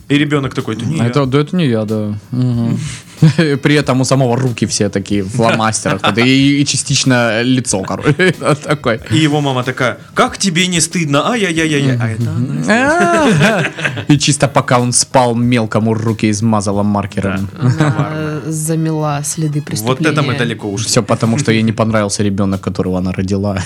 И 0.08 0.18
ребенок 0.18 0.54
такой, 0.54 0.76
да 0.76 0.86
не 0.86 0.98
я». 0.98 1.06
Это, 1.08 1.26
да, 1.26 1.40
это 1.40 1.56
не 1.56 1.68
я, 1.68 1.84
да. 1.86 2.14
Мгм. 2.32 2.80
При 3.64 3.76
этом 3.76 4.02
у 4.02 4.06
самого 4.06 4.38
руки 4.38 4.66
все 4.66 4.90
такие 4.90 5.24
в 5.24 5.30
фломастерах. 5.30 6.02
вот, 6.04 6.18
И, 6.18 6.62
и 6.62 6.66
частично 6.66 7.42
лицо, 7.44 7.82
короче. 7.82 8.36
Вот 8.40 8.62
такой. 8.62 9.00
И 9.12 9.18
его 9.18 9.42
мама 9.42 9.64
такая, 9.64 9.98
как 10.14 10.38
тебе 10.38 10.68
не 10.68 10.82
стыдно? 10.82 11.30
Ай-яй-яй-яй. 11.32 11.98
А 12.00 12.08
это 12.10 12.32
она. 12.32 13.64
И 14.08 14.18
чисто 14.18 14.48
пока 14.48 14.80
он 14.80 14.94
спал, 14.94 15.36
мелкому 15.36 15.94
руки 15.94 16.30
измазала 16.30 16.84
маркером. 16.84 17.50
Она 17.60 18.42
замела 18.46 19.24
следы 19.24 19.60
Вот 19.60 19.66
преступления. 19.66 20.12
это 20.12 20.22
мы 20.22 20.38
далеко 20.38 20.68
ушли. 20.72 20.88
Все 20.88 21.02
потому, 21.02 21.40
что 21.40 21.52
ей 21.52 21.64
не 21.64 21.72
понравился 21.72 22.24
ребенок, 22.24 22.62
которого 22.62 22.98
она 22.98 23.12
родила. 23.12 23.58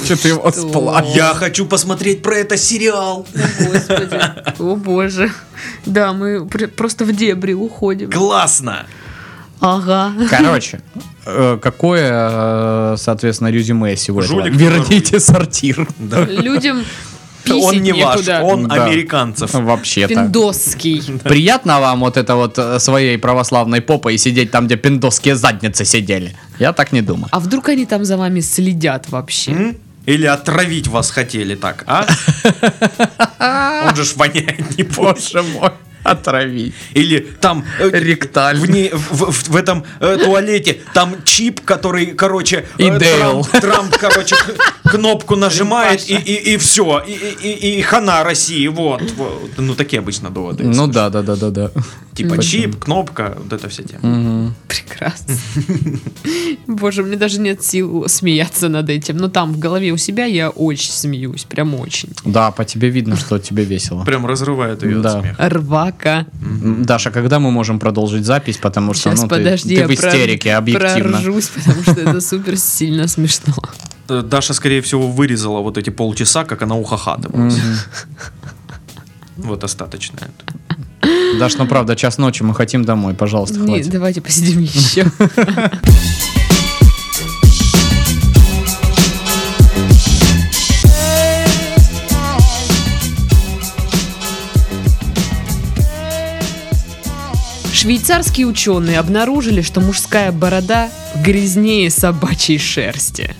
Хочет 0.00 0.24
его 0.24 0.50
сплавить. 0.52 1.14
Я 1.14 1.34
хочу 1.34 1.66
посмотреть 1.66 2.22
про 2.22 2.36
это 2.36 2.56
сериал. 2.56 3.26
О, 3.34 3.64
Господи. 3.72 4.20
О 4.58 4.76
боже. 4.76 5.30
Да, 5.86 6.12
мы 6.12 6.46
пр- 6.46 6.68
просто 6.68 7.04
в 7.04 7.12
дебри 7.14 7.52
уходим. 7.54 8.10
Классно. 8.10 8.86
Ага. 9.60 10.12
Короче, 10.28 10.80
э, 11.26 11.58
какое, 11.62 12.10
э, 12.10 12.96
соответственно, 12.98 13.48
резюме 13.48 13.96
сегодня? 13.96 14.28
Жулик 14.28 14.54
Верните 14.54 15.20
сортир. 15.20 15.86
Да. 15.98 16.24
Людям 16.24 16.84
Он 17.50 17.76
не 17.82 17.92
ваш, 17.92 18.16
некуда. 18.18 18.40
он 18.42 18.66
Да. 18.68 18.84
американцев. 18.86 19.52
Вообще-то. 19.54 20.14
Пиндосский. 20.14 21.02
Приятно 21.24 21.80
вам 21.80 22.00
вот 22.00 22.16
это 22.16 22.34
вот 22.36 22.58
э, 22.58 22.78
своей 22.80 23.18
православной 23.18 23.80
попой 23.80 24.16
сидеть 24.18 24.50
там, 24.50 24.66
где 24.66 24.76
пиндосские 24.76 25.34
задницы 25.36 25.84
сидели? 25.84 26.34
Я 26.58 26.72
так 26.72 26.92
не 26.92 27.02
думаю. 27.02 27.26
А 27.30 27.38
вдруг 27.40 27.68
они 27.68 27.84
там 27.86 28.04
за 28.04 28.16
вами 28.16 28.40
следят 28.40 29.10
вообще? 29.10 29.50
М? 29.52 29.76
Или 30.06 30.26
отравить 30.26 30.88
вас 30.88 31.10
хотели 31.10 31.54
так, 31.54 31.84
а? 31.86 32.06
Он 33.88 33.96
же 33.96 34.04
ж 34.04 34.16
воняет, 34.16 34.76
не. 34.76 34.84
Боже 34.84 35.42
мой, 35.42 35.70
отравить. 36.02 36.74
Или 36.94 37.18
там 37.40 37.64
э, 37.80 37.90
Ректаль. 37.92 38.56
в, 38.58 38.68
не- 38.70 38.90
в- 38.92 39.30
в- 39.32 39.48
в 39.48 39.56
этом 39.56 39.84
э, 40.00 40.18
туалете 40.24 40.78
там 40.94 41.16
чип, 41.24 41.60
который, 41.64 42.06
короче, 42.06 42.64
И 42.78 42.84
э, 42.84 42.98
Дейл. 42.98 43.44
Трамп, 43.44 43.60
Трамп, 43.60 43.96
короче, 43.98 44.36
к- 44.36 44.90
кнопку 44.90 45.36
нажимает 45.36 46.08
и, 46.10 46.14
и, 46.14 46.54
и 46.54 46.56
все. 46.56 47.02
И, 47.06 47.12
и, 47.12 47.52
и- 47.52 47.78
и 47.78 47.82
хана 47.82 48.24
России. 48.24 48.66
Вот, 48.68 49.02
вот. 49.16 49.50
Ну, 49.58 49.74
такие 49.74 50.00
обычно 50.00 50.30
доводы. 50.30 50.64
Ну 50.64 50.86
да, 50.86 51.10
да, 51.10 51.22
да, 51.22 51.36
да, 51.36 51.50
да. 51.50 51.70
Типа 52.14 52.42
чип, 52.42 52.78
кнопка, 52.84 53.36
вот 53.38 53.52
это 53.52 53.68
вся 53.68 53.82
тема. 53.84 54.54
Прекрасно. 54.68 55.34
Боже, 56.66 57.02
мне 57.02 57.16
даже 57.16 57.40
нет 57.40 57.62
сил 57.64 58.04
смеяться 58.08 58.68
над 58.68 58.88
этим. 58.90 59.16
Но 59.16 59.28
там 59.28 59.52
в 59.52 59.58
голове 59.58 59.92
у 59.92 59.96
себя 59.96 60.24
я 60.26 60.50
очень 60.50 60.92
смеюсь. 60.92 61.44
Прям 61.44 61.74
очень. 61.74 62.10
Да, 62.24 62.50
по 62.50 62.64
тебе 62.64 62.90
видно, 62.90 63.16
что 63.16 63.38
тебе 63.38 63.64
весело. 63.64 64.04
Прям 64.04 64.26
разрывает 64.26 64.82
ее 64.82 64.98
Да. 64.98 65.16
от 65.18 65.20
смеха. 65.22 65.48
М, 66.40 66.84
Даша, 66.84 67.10
когда 67.10 67.38
мы 67.38 67.50
можем 67.50 67.78
продолжить 67.78 68.24
запись, 68.24 68.56
потому 68.58 68.94
что 68.94 69.10
Сейчас, 69.10 69.22
ну, 69.22 69.28
ты, 69.28 69.36
подожди, 69.36 69.74
ты 69.76 69.80
я 69.82 69.86
в 69.88 69.90
истерике, 69.94 70.50
прор- 70.50 70.56
объективно. 70.58 71.10
проржусь, 71.18 71.48
потому 71.48 71.82
что 71.82 71.92
это 72.00 72.20
супер 72.20 72.56
сильно 72.56 73.08
смешно. 73.08 73.54
Э, 74.08 74.22
Даша, 74.22 74.54
скорее 74.54 74.80
всего, 74.82 75.08
вырезала 75.08 75.60
вот 75.60 75.78
эти 75.78 75.90
полчаса, 75.90 76.44
как 76.44 76.62
она 76.62 76.76
ухахатывалась. 76.76 77.58
Вот 79.36 79.64
остаточно 79.64 80.18
это. 80.20 81.08
Даш, 81.38 81.56
ну 81.56 81.66
правда, 81.66 81.96
час 81.96 82.18
ночи, 82.18 82.42
мы 82.44 82.54
хотим 82.54 82.84
домой, 82.84 83.14
пожалуйста, 83.14 83.58
Не, 83.58 83.66
хватит. 83.66 83.90
давайте 83.90 84.20
посидим 84.20 84.60
еще. 84.60 85.06
Швейцарские 97.82 98.46
ученые 98.46 99.00
обнаружили, 99.00 99.60
что 99.60 99.80
мужская 99.80 100.30
борода 100.30 100.88
грязнее 101.16 101.90
собачьей 101.90 102.60
шерсти. 102.60 103.34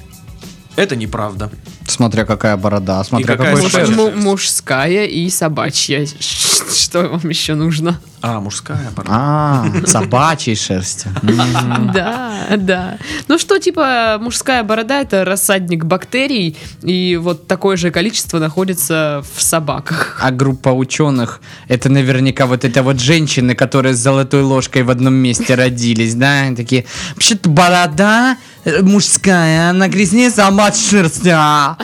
Это 0.75 0.97
неправда. 0.97 1.49
Смотря 1.87 2.25
какая 2.25 2.57
борода, 2.57 3.05
смотря 3.05 3.37
какая 3.37 3.55
какой 3.55 3.71
шерсть. 3.71 3.93
шерсть? 3.93 3.93
Му- 3.97 4.11
мужская 4.11 5.07
и 5.07 5.31
собачья. 5.31 6.05
Что 6.19 7.03
вам 7.03 7.29
еще 7.29 7.55
нужно? 7.55 8.01
А, 8.23 8.41
мужская 8.41 8.91
пора. 8.95 9.09
А, 9.11 9.67
собачьей 9.87 10.57
шерсти. 10.57 11.09
Да, 11.93 12.47
да. 12.57 12.99
Ну 13.29 13.39
что, 13.39 13.59
типа, 13.59 14.19
мужская 14.21 14.63
борода 14.63 15.01
это 15.01 15.25
рассадник 15.25 15.85
бактерий, 15.85 16.57
и 16.83 17.17
вот 17.17 17.47
такое 17.47 17.77
же 17.77 17.91
количество 17.91 18.39
находится 18.39 19.25
в 19.35 19.43
собаках. 19.43 20.19
А 20.23 20.31
группа 20.31 20.69
ученых, 20.71 21.41
это 21.69 21.89
наверняка 21.89 22.47
вот 22.47 22.65
это 22.65 22.83
вот 22.83 23.01
женщины, 23.01 23.55
которые 23.55 23.95
с 23.95 23.99
золотой 23.99 24.43
ложкой 24.43 24.85
в 24.85 24.91
одном 24.91 25.15
месте 25.15 25.55
родились, 25.55 26.15
да? 26.15 26.43
Они 26.43 26.57
Такие, 26.57 26.85
вообще-то 27.15 27.49
борода 27.49 28.37
э, 28.65 28.83
мужская, 28.83 29.71
она 29.71 29.89
грязнее 29.89 30.31
собачьей 30.31 30.91
шерсти. 30.91 31.31
а». 31.35 31.77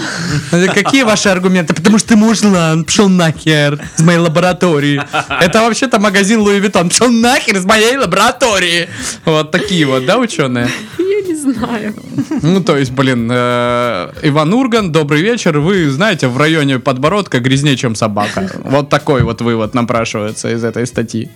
Какие 0.50 1.02
ваши 1.02 1.28
аргументы? 1.28 1.74
Потому 1.74 1.98
что 1.98 2.08
ты 2.08 2.16
мужлан, 2.16 2.84
пошел 2.84 3.08
нахер 3.08 3.80
из 3.96 4.04
моей 4.04 4.18
лаборатории. 4.18 5.02
Это 5.40 5.62
вообще-то 5.62 5.98
магазин 5.98 6.27
Луи 6.36 6.60
Виттон. 6.60 6.88
Пошел 6.88 7.08
нахер 7.10 7.56
из 7.56 7.64
моей 7.64 7.96
лаборатории. 7.96 8.88
Вот 9.24 9.50
такие 9.50 9.86
вот, 9.86 10.04
да, 10.04 10.18
ученые? 10.18 10.68
Я 10.98 11.20
не 11.26 11.34
знаю. 11.34 11.94
Ну, 12.42 12.62
то 12.62 12.76
есть, 12.76 12.90
блин, 12.92 13.28
э, 13.30 14.12
Иван 14.22 14.52
Урган, 14.52 14.92
добрый 14.92 15.22
вечер. 15.22 15.58
Вы 15.58 15.88
знаете, 15.90 16.28
в 16.28 16.36
районе 16.36 16.78
подбородка 16.78 17.40
грязнее, 17.40 17.76
чем 17.76 17.94
собака. 17.94 18.50
Вот 18.64 18.88
такой 18.88 19.22
вот 19.22 19.40
вывод 19.40 19.74
напрашивается 19.74 20.50
из 20.50 20.64
этой 20.64 20.86
статьи. 20.86 21.30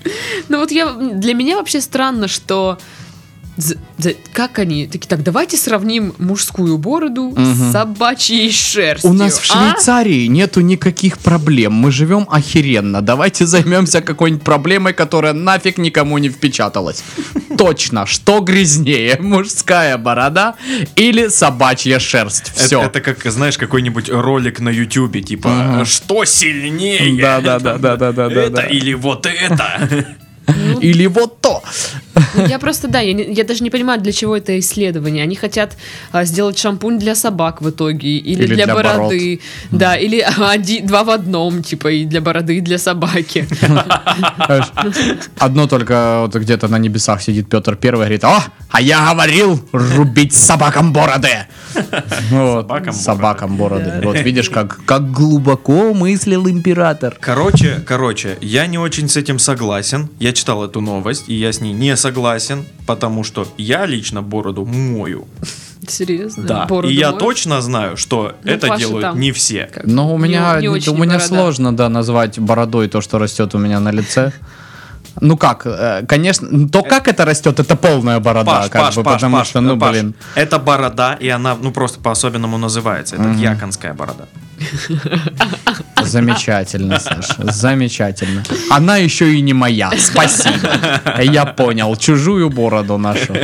Ну 0.49 0.59
вот 0.59 0.71
я, 0.71 0.93
для 0.93 1.35
меня 1.35 1.57
вообще 1.57 1.81
странно, 1.81 2.29
что 2.29 2.79
как 4.33 4.59
они 4.59 4.87
такие, 4.87 5.09
так 5.09 5.23
давайте 5.23 5.57
сравним 5.57 6.15
мужскую 6.19 6.79
бороду 6.79 7.35
с 7.37 7.73
собачьей 7.73 8.51
шерстью. 8.51 9.11
У 9.11 9.13
нас 9.13 9.39
в 9.39 9.51
а? 9.51 9.73
Швейцарии 9.75 10.27
нету 10.27 10.61
никаких 10.61 11.19
проблем. 11.19 11.75
Мы 11.75 11.91
живем 11.91 12.27
охеренно. 12.31 13.03
Давайте 13.03 13.47
займемся 13.47 14.01
какой-нибудь 14.01 14.43
проблемой, 14.43 14.95
которая 14.95 15.35
нафиг 15.35 15.79
никому 15.79 16.19
не 16.19 16.31
впечаталась. 16.31 17.05
Точно, 17.59 18.07
что 18.07 18.41
грязнее, 18.41 19.19
мужская 19.21 19.99
борода 19.99 20.55
или 20.97 21.29
собачья 21.29 21.99
шерсть? 21.99 22.53
Это, 22.55 22.65
Все. 22.65 22.83
это 22.83 23.01
как, 23.01 23.31
знаешь, 23.31 23.59
какой-нибудь 23.59 24.09
ролик 24.09 24.61
на 24.61 24.71
Ютубе, 24.71 25.21
типа, 25.21 25.85
что 25.85 26.25
сильнее? 26.25 27.21
Да, 27.21 27.41
да, 27.41 27.59
да, 27.59 27.77
да, 27.79 27.97
да, 27.97 28.13
да, 28.13 28.29
Это 28.29 28.63
или 28.63 28.95
вот 28.95 29.27
это? 29.27 30.17
Или 30.81 31.07
вот. 31.07 31.42
Ну, 32.35 32.47
Я 32.47 32.59
просто, 32.59 32.89
да, 32.89 33.01
я, 33.01 33.13
не- 33.13 33.33
я 33.33 33.45
даже 33.45 33.63
не 33.65 33.71
понимаю, 33.71 34.01
для 34.01 34.13
чего 34.13 34.37
это 34.37 34.59
исследование. 34.59 35.23
Они 35.25 35.37
хотят 35.37 35.77
а, 36.13 36.25
сделать 36.25 36.59
шампунь 36.59 36.99
для 36.99 37.15
собак 37.15 37.63
в 37.63 37.71
итоге, 37.71 38.09
или, 38.19 38.45
Или 38.45 38.55
для, 38.55 38.65
для 38.67 38.75
бороды, 38.75 39.41
да, 39.71 39.97
или 39.97 40.21
один, 40.39 40.87
два 40.87 41.05
в 41.05 41.11
одном, 41.11 41.63
типа, 41.63 41.89
и 41.89 42.05
для 42.05 42.21
бороды, 42.21 42.57
и 42.57 42.61
для 42.61 42.79
собаки. 42.79 43.47
Одно 45.39 45.67
только 45.67 46.21
вот 46.23 46.35
где-то 46.35 46.69
на 46.69 46.79
небесах 46.79 47.23
сидит 47.23 47.49
Петр 47.49 47.77
Первый 47.77 48.03
и 48.03 48.05
говорит, 48.05 48.25
о, 48.25 48.43
а 48.71 48.81
я 48.81 49.11
говорил 49.13 49.61
рубить 49.73 50.35
собакам 50.35 50.93
бороды. 50.93 51.47
Собакам 52.93 53.57
бороды. 53.57 54.01
Вот 54.03 54.17
видишь, 54.19 54.51
как, 54.51 54.85
как 54.85 55.11
глубоко 55.11 55.95
мыслил 55.95 56.49
император. 56.49 57.17
Короче, 57.21 57.83
короче, 57.87 58.39
я 58.41 58.67
не 58.67 58.79
очень 58.79 59.09
с 59.09 59.17
этим 59.17 59.39
согласен. 59.39 60.09
Я 60.19 60.33
читал 60.33 60.65
эту 60.65 60.81
новость, 60.81 61.25
и 61.29 61.35
я 61.35 61.53
с 61.53 61.61
ней 61.61 61.73
не 61.73 61.97
согласен, 61.97 62.22
потому 62.87 63.25
что 63.25 63.47
я 63.59 63.87
лично 63.87 64.23
бороду 64.23 64.65
мою. 64.65 65.27
Серьезно? 65.89 66.45
Да. 66.45 66.67
Бороду 66.67 66.93
и 66.93 66.97
я 66.97 67.09
моешь? 67.11 67.21
точно 67.21 67.61
знаю, 67.61 67.97
что 67.97 68.37
Ну, 68.45 68.53
это 68.53 68.69
Паша 68.69 68.81
делают 68.81 69.03
там. 69.03 69.21
не 69.21 69.33
все. 69.33 69.69
Как? 69.73 69.85
Но 69.85 70.15
у 70.15 70.19
Не- 70.19 70.25
меня, 70.29 70.61
не 70.61 70.69
очень 70.69 70.93
у 70.93 70.97
меня 70.97 71.07
борода. 71.19 71.27
сложно, 71.27 71.77
да, 71.77 71.89
назвать 71.89 72.39
бородой 72.39 72.89
то, 72.89 73.01
что 73.01 73.19
растет 73.19 73.55
у 73.55 73.59
меня 73.59 73.81
на 73.81 73.91
лице. 73.91 74.33
Ну 75.21 75.37
как, 75.37 75.67
э, 75.67 76.05
конечно, 76.09 76.69
то 76.69 76.83
как 76.83 77.07
это 77.09 77.25
растет, 77.27 77.61
это 77.61 77.77
полная 77.77 78.19
борода, 78.21 78.61
Паш, 78.61 78.71
как 78.71 78.83
Паш, 78.83 78.97
бы, 78.97 79.03
Паш, 79.03 79.15
потому 79.15 79.37
Паш, 79.39 79.49
что, 79.49 79.61
ну 79.61 79.79
Паш, 79.79 79.91
блин. 79.91 80.15
это 80.37 80.59
борода, 80.59 81.15
и 81.15 81.29
она, 81.29 81.55
ну, 81.61 81.71
просто 81.71 82.01
по-особенному 82.01 82.57
называется. 82.59 83.17
Это 83.17 83.35
дьяконская 83.35 83.93
борода. 83.93 84.27
Замечательно, 86.13 87.01
Саша, 87.01 87.51
замечательно. 87.53 88.43
Она 88.71 88.97
еще 88.99 89.35
и 89.35 89.41
не 89.41 89.55
моя, 89.55 89.93
спасибо. 89.99 90.71
Я 91.23 91.47
понял, 91.47 91.97
чужую 91.97 92.51
бороду 92.51 92.99
нашу. 92.99 93.35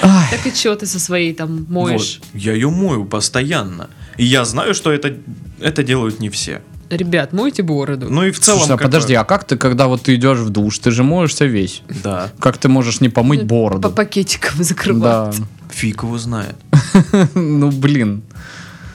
Так 0.00 0.46
и 0.46 0.50
что 0.54 0.74
ты 0.74 0.86
со 0.86 0.98
своей 0.98 1.34
там 1.34 1.66
моешь? 1.68 2.20
Вот. 2.32 2.40
Я 2.42 2.52
ее 2.52 2.70
мою 2.70 3.04
постоянно. 3.04 3.88
И 4.16 4.24
я 4.24 4.44
знаю, 4.44 4.74
что 4.74 4.90
это, 4.92 5.14
это 5.60 5.82
делают 5.82 6.20
не 6.20 6.28
все. 6.30 6.60
Ребят, 6.90 7.32
мойте 7.32 7.62
бороду. 7.62 8.06
Ну 8.10 8.22
и 8.24 8.30
в 8.30 8.38
целом... 8.38 8.60
Слушай, 8.60 8.74
а 8.74 8.78
подожди, 8.78 9.14
а 9.14 9.24
как 9.24 9.44
ты, 9.44 9.56
когда 9.56 9.86
вот 9.88 10.02
ты 10.02 10.14
идешь 10.14 10.38
в 10.38 10.50
душ, 10.50 10.78
ты 10.78 10.90
же 10.90 11.02
моешься 11.02 11.44
весь? 11.44 11.82
Да. 12.04 12.30
Как 12.38 12.58
ты 12.58 12.68
можешь 12.68 13.00
не 13.00 13.08
помыть 13.08 13.40
По 13.40 13.46
бороду? 13.46 13.90
пакетикам 13.90 14.58
Да. 14.58 14.64
закрывать. 14.64 15.36
Фиг 15.70 16.02
его 16.04 16.16
знает. 16.18 16.56
Ну 17.34 17.70
блин. 17.70 18.22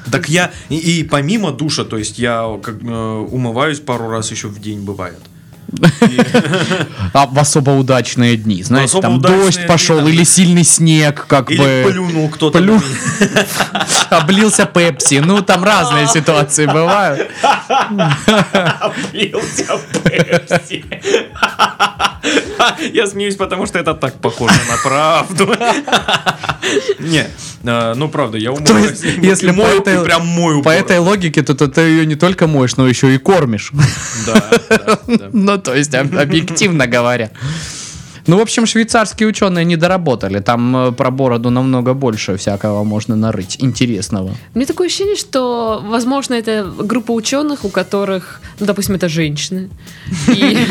Так 0.10 0.30
я 0.30 0.52
и, 0.70 0.78
и 0.78 1.04
помимо 1.04 1.52
душа, 1.52 1.84
то 1.84 1.98
есть 1.98 2.18
я 2.18 2.60
как, 2.64 2.82
э, 2.82 2.88
умываюсь 2.88 3.80
пару 3.80 4.10
раз 4.10 4.32
еще 4.32 4.48
в 4.48 4.60
день 4.60 4.82
бывает. 4.82 5.20
А 7.14 7.28
в 7.28 7.38
особо 7.40 7.72
удачные 7.72 8.38
дни, 8.38 8.64
знаете, 8.64 9.00
там 9.02 9.20
дождь 9.20 9.68
пошел 9.68 10.06
или 10.08 10.24
сильный 10.24 10.64
снег, 10.64 11.26
как 11.28 11.48
бы 11.48 11.86
плюнул 11.90 12.30
кто-то. 12.30 12.60
Облился 14.10 14.66
пепси. 14.66 15.22
Ну 15.26 15.42
там 15.42 15.64
разные 15.64 16.08
ситуации 16.14 16.66
бывают. 16.66 17.30
Облился 18.80 19.80
Пепси. 20.04 20.86
Я 22.94 23.08
смеюсь, 23.08 23.36
потому 23.36 23.66
что 23.66 23.80
это 23.80 23.94
так 23.94 24.16
похоже 24.20 24.60
на 24.70 24.78
правду. 24.78 25.56
Не, 27.00 27.28
э, 27.64 27.94
ну 27.96 28.08
правда, 28.10 28.38
я 28.38 28.52
и 28.52 29.26
если 29.26 29.52
мою, 29.52 29.82
и 29.82 30.04
прям 30.04 30.26
мою 30.26 30.62
по 30.62 30.70
этой 30.70 31.00
логике, 31.00 31.42
то, 31.42 31.54
ты 31.68 31.82
ее 31.82 32.06
не 32.06 32.16
только 32.16 32.48
моешь, 32.48 32.78
но 32.78 32.88
еще 32.88 33.14
и 33.14 33.18
кормишь. 33.18 33.72
Да. 34.26 34.50
Ну, 35.34 35.58
то 35.58 35.76
есть, 35.76 35.94
об- 35.96 36.18
объективно 36.18 36.88
говоря. 36.88 37.32
Ну, 38.28 38.38
в 38.38 38.42
общем, 38.42 38.66
швейцарские 38.66 39.28
ученые 39.28 39.66
не 39.66 39.76
доработали. 39.76 40.40
Там 40.40 40.76
э, 40.76 40.92
про 40.92 41.12
бороду 41.12 41.50
намного 41.50 41.94
больше 41.94 42.38
всякого 42.38 42.84
можно 42.84 43.16
нарыть. 43.16 43.58
Интересного. 43.60 44.36
У 44.54 44.58
меня 44.58 44.66
такое 44.66 44.88
ощущение, 44.88 45.16
что, 45.16 45.84
возможно, 45.86 46.36
это 46.36 46.72
группа 46.78 47.12
ученых, 47.12 47.66
у 47.66 47.70
которых, 47.70 48.42
ну, 48.60 48.66
допустим, 48.66 48.96
это 48.96 49.10
женщины, 49.10 49.70
и 50.28 50.58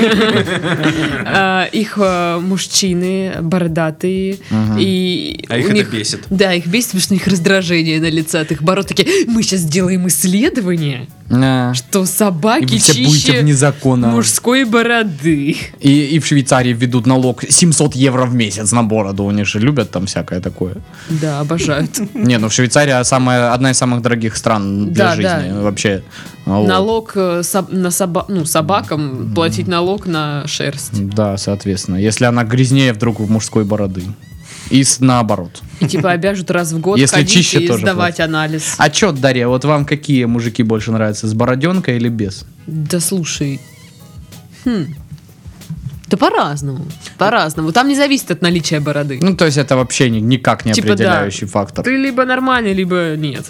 э, 1.26 1.68
их 1.72 1.98
э, 2.00 2.38
мужчины 2.38 3.34
бородатые, 3.40 4.38
и 4.78 5.44
А 5.48 5.58
их 5.58 5.70
это 5.70 5.90
бесит. 5.90 6.20
Да, 6.30 6.52
их 6.52 6.66
бесит, 6.66 6.88
потому 6.88 7.02
что 7.02 7.14
у 7.14 7.16
них 7.16 7.26
раздражение 7.26 8.00
на 8.00 8.10
лице 8.10 8.40
от 8.40 8.52
их 8.52 8.62
бород. 8.62 8.88
Такие, 8.88 9.26
мы 9.26 9.42
сейчас 9.42 9.60
сделаем 9.60 10.06
исследование, 10.08 11.08
А. 11.32 11.72
что 11.74 12.02
И 12.02 12.06
собаки 12.06 12.62
будете 12.62 12.92
чище 12.94 13.40
вне 13.42 13.54
закона. 13.54 14.08
мужской 14.08 14.64
бороды. 14.64 15.56
И, 15.78 15.90
и 16.16 16.18
в 16.18 16.26
Швейцарии 16.26 16.72
введут 16.72 17.06
налог 17.06 17.44
700 17.48 17.94
евро 17.94 18.24
в 18.24 18.34
месяц 18.34 18.72
на 18.72 18.82
бороду. 18.82 19.24
У 19.24 19.30
них 19.30 19.46
же 19.46 19.60
любят 19.60 19.90
там 19.90 20.06
всякое 20.06 20.40
такое. 20.40 20.76
Да, 21.08 21.40
обожают. 21.40 21.98
Не, 22.14 22.38
ну 22.38 22.48
в 22.48 22.52
Швейцарии 22.52 23.02
самая, 23.04 23.52
одна 23.52 23.70
из 23.70 23.78
самых 23.78 24.02
дорогих 24.02 24.36
стран 24.36 24.92
для 24.92 25.04
Да, 25.04 25.16
жизни. 25.16 25.52
да. 25.52 25.60
Вообще. 25.60 26.02
Вот. 26.46 26.66
Налог 26.66 27.12
э, 27.14 27.40
соб- 27.40 27.72
на 27.72 27.88
соба- 27.88 28.24
ну, 28.28 28.44
собакам 28.44 29.32
платить 29.34 29.68
налог 29.68 30.06
на 30.06 30.46
шерсть. 30.48 31.06
Да, 31.14 31.36
соответственно. 31.36 31.96
Если 31.96 32.24
она 32.24 32.42
грязнее 32.44 32.92
вдруг 32.92 33.20
в 33.20 33.30
мужской 33.30 33.64
бороды. 33.64 34.02
И 34.70 34.84
с, 34.84 35.00
наоборот. 35.00 35.62
И 35.80 35.86
типа 35.86 36.12
обяжут 36.12 36.50
раз 36.50 36.72
в 36.72 36.80
год 36.80 36.98
Если 36.98 37.16
ходить 37.16 37.32
чище, 37.32 37.60
и 37.60 37.66
тоже 37.66 37.82
сдавать 37.82 38.20
анализ. 38.20 38.74
А 38.78 38.88
чё, 38.88 39.12
Дарья, 39.12 39.48
вот 39.48 39.64
вам 39.64 39.84
какие 39.84 40.24
мужики 40.24 40.62
больше 40.62 40.92
нравятся? 40.92 41.26
С 41.26 41.34
бороденкой 41.34 41.96
или 41.96 42.08
без? 42.08 42.44
Да 42.66 43.00
слушай. 43.00 43.60
Хм. 44.64 44.94
Да 46.10 46.16
по-разному. 46.16 46.84
По-разному. 47.18 47.70
Там 47.72 47.86
не 47.88 47.94
зависит 47.94 48.30
от 48.32 48.42
наличия 48.42 48.80
бороды. 48.80 49.20
Ну, 49.22 49.36
то 49.36 49.44
есть 49.46 49.56
это 49.58 49.76
вообще 49.76 50.10
ни- 50.10 50.18
никак 50.18 50.64
не 50.64 50.72
Типа, 50.72 50.88
да. 50.88 50.92
определяющий 50.94 51.46
фактор. 51.46 51.84
Ты 51.84 51.96
либо 51.96 52.24
нормальный, 52.24 52.72
либо 52.74 53.14
нет. 53.16 53.44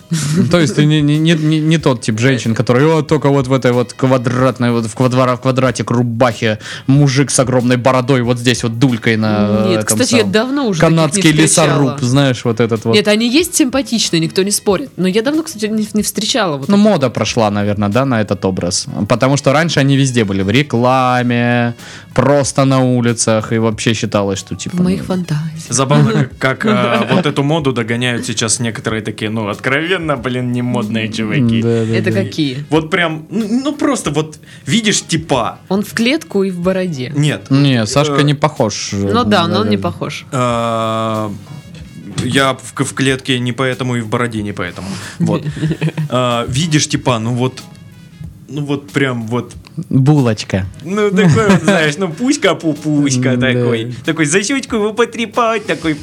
То 0.51 0.61
есть 0.61 0.77
ты 0.77 0.85
не, 0.85 1.01
не, 1.01 1.19
не, 1.19 1.35
не- 1.61 1.79
тот 1.79 2.03
тип 2.03 2.19
женщин, 2.21 2.55
который 2.55 2.85
«О, 2.85 3.01
только 3.03 3.31
вот 3.31 3.47
в 3.47 3.53
этой 3.55 3.73
вот 3.73 3.95
квадратной, 3.95 4.73
вот 4.73 4.85
в, 4.87 4.95
квадра, 4.95 5.37
в 5.37 5.41
квадратик 5.41 5.91
рубахе 5.91 6.59
мужик 6.87 7.31
с 7.31 7.39
огромной 7.41 7.79
бородой 7.79 8.21
вот 8.23 8.39
здесь 8.39 8.63
вот 8.63 8.79
дулькой 8.79 9.17
на 9.17 9.65
Нет, 9.67 9.85
этом 9.85 9.99
кстати, 9.99 10.13
я 10.17 10.19
самом. 10.21 10.33
давно 10.33 10.67
уже 10.69 10.81
Канадский 10.81 11.33
лесоруб, 11.33 12.01
знаешь, 12.01 12.45
вот 12.45 12.61
этот 12.61 12.85
вот. 12.85 12.95
Нет, 12.95 13.09
они 13.09 13.27
есть 13.31 13.55
симпатичные, 13.55 14.21
никто 14.21 14.43
не 14.43 14.51
спорит. 14.51 14.91
Но 14.99 15.09
я 15.09 15.23
давно, 15.23 15.45
кстати, 15.45 15.65
не, 15.65 15.89
не 15.95 16.03
встречала. 16.03 16.59
Вот 16.59 16.69
Ну, 16.69 16.77
мода 16.77 17.09
прошла, 17.09 17.51
наверное, 17.51 17.89
да, 17.89 18.05
на 18.05 18.21
этот 18.21 18.45
образ. 18.45 18.87
Потому 19.09 19.39
что 19.39 19.53
раньше 19.55 19.81
они 19.81 19.97
везде 19.97 20.25
были. 20.25 20.43
В 20.43 20.51
рекламе, 20.51 21.75
просто 22.15 22.50
на 22.57 22.81
улицах. 22.81 23.53
И 23.53 23.59
вообще 23.59 23.95
считалось, 23.95 24.39
что 24.39 24.55
типа... 24.55 24.77
в 24.77 24.81
моих 24.81 25.01
ну, 25.01 25.07
фантазиях. 25.07 25.51
Забавно, 25.69 26.29
как, 26.39 26.65
а, 26.67 27.09
вот 27.11 27.27
эту 27.27 27.43
моду 27.43 27.73
догоняют 27.73 28.27
сейчас 28.27 28.61
некоторые 28.61 29.03
такие, 29.03 29.31
ну, 29.31 29.49
откровенно, 29.49 30.17
блин, 30.17 30.53
не 30.53 30.63
модные 30.63 31.09
чуваки. 31.13 31.61
Это 31.61 32.13
какие? 32.13 32.65
Вот 32.71 32.91
прям, 32.91 33.27
ну, 33.31 33.47
ну, 33.65 33.73
просто 33.75 34.11
вот 34.11 34.39
видишь 34.67 35.03
типа, 35.03 35.59
Он 35.69 35.83
в 35.83 35.93
клетку 35.95 36.45
и 36.45 36.51
в 36.51 36.61
бороде. 36.61 37.13
нет. 37.17 37.51
Не, 37.51 37.87
Сашка 37.87 38.21
Э, 38.21 38.23
не 38.23 38.35
похож. 38.35 38.91
Ну 38.93 39.25
да, 39.25 39.47
но 39.47 39.61
он 39.61 39.69
не 39.69 39.79
похож. 39.79 40.27
А, 40.33 41.31
Я 42.25 42.55
в, 42.55 42.85
в 42.85 42.95
клетке 42.95 43.39
не 43.39 43.53
поэтому 43.53 43.97
и 43.97 44.01
в 44.01 44.09
бороде 44.09 44.43
не 44.43 44.53
поэтому. 44.53 44.89
Вот. 45.19 45.45
А, 46.09 46.45
Видишь, 46.49 46.89
типа, 46.89 47.19
ну 47.19 47.35
вот, 47.35 47.63
ну 48.51 48.65
вот 48.65 48.91
прям 48.91 49.27
вот, 49.27 49.53
Булочка. 49.89 50.67
ну 50.85 51.11
такой 51.11 51.49
вот, 51.49 51.63
знаешь, 51.63 51.95
ну 51.99 52.09
пуська-пупуська 52.09 53.37
такой. 53.37 53.95
Такой 54.05 54.27
за 54.27 54.43
щечку 54.43 54.77
его 54.77 54.93
потрепать, 54.93 55.67
такой 55.67 55.97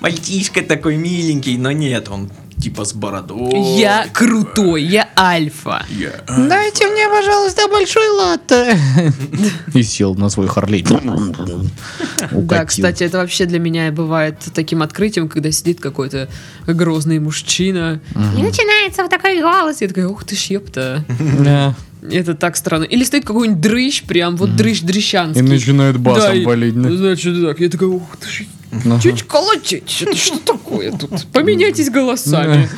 мальчишка 0.00 0.62
такой 0.62 0.96
миленький, 0.96 1.56
но 1.56 1.72
нет, 1.72 2.08
он 2.10 2.30
типа 2.56 2.84
с 2.84 2.92
бородой. 2.94 3.58
Я 3.78 4.06
крутой, 4.12 4.84
я 4.84 5.08
альфа. 5.18 5.84
Я- 5.90 6.12
Дайте 6.48 6.86
мне, 6.88 7.08
пожалуйста, 7.08 7.68
большой 7.68 8.08
латте. 8.10 8.78
И 9.74 9.82
сел 9.82 10.14
на 10.14 10.28
свой 10.30 10.46
Харлей. 10.46 10.84
Да, 12.30 12.64
кстати, 12.64 13.04
это 13.04 13.18
вообще 13.18 13.46
для 13.46 13.58
меня 13.58 13.90
бывает 13.92 14.36
таким 14.54 14.82
открытием, 14.82 15.28
когда 15.28 15.50
сидит 15.52 15.80
какой-то 15.80 16.28
грозный 16.66 17.18
мужчина. 17.18 18.00
И 18.38 18.42
начинается 18.42 19.02
вот 19.02 19.10
такой 19.10 19.40
голос. 19.40 19.80
Я 19.80 19.88
такая, 19.88 20.06
ух 20.08 20.24
ты 20.24 20.36
ж, 20.36 20.50
ёпта. 20.50 21.04
Это 22.10 22.34
так 22.34 22.56
странно. 22.56 22.84
Или 22.84 23.02
стоит 23.04 23.24
какой-нибудь 23.24 23.60
дрыщ, 23.60 24.02
прям 24.02 24.36
вот 24.36 24.56
дрыщ 24.56 24.82
И 24.82 24.84
дрыщанский. 24.86 25.42
начинает 25.42 25.94
Да, 25.94 26.00
басом 26.00 26.36
и- 26.36 26.44
валить. 26.44 26.80
да. 26.80 26.90
Значит, 26.94 27.42
так. 27.42 27.60
Я 27.60 27.68
такая, 27.70 27.88
ух 27.88 28.02
ты 28.20 28.28
ж, 28.28 28.42
Ага. 28.84 29.00
чуть 29.00 29.22
колотить. 29.22 29.88
Что, 29.90 30.14
что 30.14 30.38
такое 30.38 30.92
тут? 30.92 31.26
Поменяйтесь 31.32 31.90
голосами. 31.90 32.68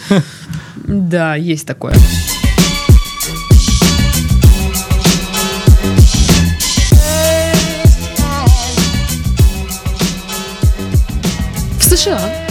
Да, 0.86 1.34
есть 1.34 1.66
такое. 1.66 1.94
В 11.78 11.82
США 11.84 12.45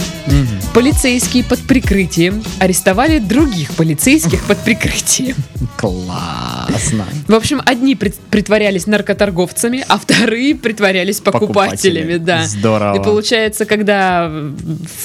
Полицейские 0.76 1.42
под 1.42 1.60
прикрытием 1.60 2.42
арестовали 2.58 3.18
других 3.18 3.70
полицейских 3.76 4.44
под 4.44 4.58
прикрытием. 4.58 5.34
Классно. 5.78 7.06
В 7.26 7.34
общем, 7.34 7.62
одни 7.64 7.94
прит- 7.94 8.18
притворялись 8.30 8.86
наркоторговцами, 8.86 9.86
а 9.88 9.98
вторые 9.98 10.54
притворялись 10.54 11.20
покупателями, 11.20 12.18
Покупатели. 12.18 12.18
да. 12.18 12.44
Здорово. 12.44 12.96
И 13.00 13.02
получается, 13.02 13.64
когда 13.64 14.30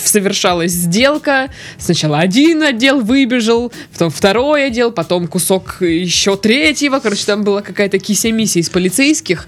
совершалась 0.04 0.74
сделка, 0.74 1.50
сначала 1.78 2.20
один 2.20 2.64
отдел 2.64 3.00
выбежал, 3.00 3.72
потом 3.94 4.10
второй 4.10 4.68
отдел, 4.68 4.92
потом 4.92 5.30
кусок 5.30 5.78
еще 5.80 6.36
третьего. 6.36 7.00
Короче, 7.00 7.26
там 7.26 7.46
была 7.46 7.62
какая-то 7.62 7.98
кися-миссия 7.98 8.60
из 8.60 8.70
полицейских. 8.70 9.48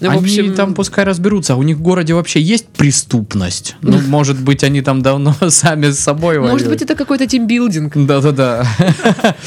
Ну, 0.00 0.08
в 0.08 0.12
они 0.12 0.20
общем, 0.20 0.54
там 0.54 0.74
пускай 0.74 1.04
разберутся. 1.04 1.52
А 1.52 1.56
у 1.56 1.62
них 1.62 1.76
в 1.76 1.82
городе 1.82 2.14
вообще 2.14 2.40
есть 2.40 2.66
преступность? 2.68 3.76
Ну, 3.82 4.00
может 4.08 4.40
быть, 4.40 4.64
они 4.64 4.80
там 4.80 5.02
давно 5.02 5.36
сами 5.60 5.90
с 5.90 6.00
собой 6.00 6.38
может 6.38 6.52
воюют. 6.52 6.68
быть, 6.68 6.82
это 6.82 6.94
какой-то 6.94 7.26
тимбилдинг. 7.26 7.96
Да-да-да. 7.96 8.66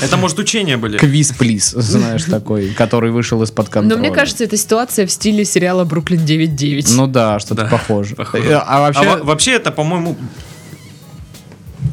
Это, 0.01 0.17
может, 0.17 0.39
учения 0.39 0.77
были? 0.77 0.97
Квиз 0.97 1.31
плиз, 1.31 1.71
знаешь, 1.71 2.23
такой, 2.23 2.69
который 2.69 3.11
вышел 3.11 3.41
из-под 3.43 3.69
контроля. 3.69 3.95
Но 3.95 3.99
мне 3.99 4.11
кажется, 4.15 4.43
это 4.43 4.57
ситуация 4.57 5.05
в 5.05 5.11
стиле 5.11 5.45
сериала 5.45 5.83
«Бруклин 5.83 6.21
9.9». 6.21 6.93
Ну 6.95 7.07
да, 7.07 7.39
что-то 7.39 7.65
похоже. 7.65 8.15
А 8.17 8.63
А 8.67 8.79
вообще... 8.81 9.03
во- 9.09 9.23
вообще 9.23 9.51
это, 9.53 9.71
по-моему... 9.71 10.15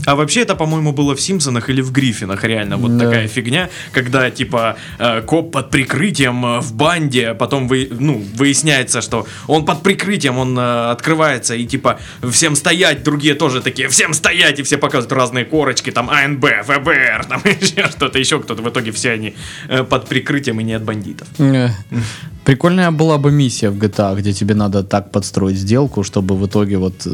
А 0.07 0.15
вообще 0.15 0.41
это, 0.43 0.55
по-моему, 0.57 0.93
было 0.93 1.15
в 1.15 1.21
Симпсонах 1.21 1.69
или 1.71 1.83
в 1.83 1.93
Гриффинах, 1.93 2.45
реально, 2.45 2.77
вот 2.77 2.97
Да. 2.97 3.05
такая 3.05 3.29
фигня, 3.29 3.69
когда, 3.93 4.31
типа, 4.31 4.77
э, 4.99 5.23
коп 5.23 5.53
под 5.53 5.71
прикрытием 5.71 6.45
э, 6.47 6.61
в 6.61 6.73
банде, 6.75 7.35
потом, 7.35 7.69
вы, 7.69 7.89
ну, 7.91 8.25
выясняется, 8.35 9.01
что 9.03 9.27
он 9.47 9.65
под 9.65 9.83
прикрытием, 9.83 10.39
он 10.39 10.59
э, 10.59 10.91
открывается, 10.91 11.55
и, 11.55 11.67
типа, 11.67 11.99
всем 12.31 12.57
стоять, 12.57 13.03
другие 13.03 13.35
тоже 13.35 13.61
такие, 13.61 13.89
всем 13.89 14.15
стоять, 14.15 14.59
и 14.59 14.63
все 14.63 14.79
показывают 14.79 15.13
разные 15.13 15.45
корочки, 15.45 15.91
там, 15.91 16.09
АНБ, 16.11 16.45
ФБР, 16.65 17.27
там, 17.29 17.43
еще 17.61 17.89
что-то, 17.91 18.19
еще 18.19 18.41
кто-то, 18.41 18.63
в 18.63 18.69
итоге 18.69 18.91
все 18.93 19.11
они 19.13 19.35
под 19.91 20.07
прикрытием 20.07 20.61
и 20.61 20.65
не 20.65 20.75
от 20.75 20.83
бандитов. 20.83 21.29
Прикольная 22.45 22.91
была 22.91 23.19
бы 23.19 23.31
миссия 23.31 23.71
в 23.71 23.77
GTA, 23.77 24.17
где 24.17 24.33
тебе 24.33 24.55
надо 24.55 24.83
так 24.83 25.13
подстроить 25.13 25.57
сделку, 25.57 26.03
чтобы 26.03 26.37
в 26.37 26.47
итоге 26.47 26.79
вот 26.79 27.07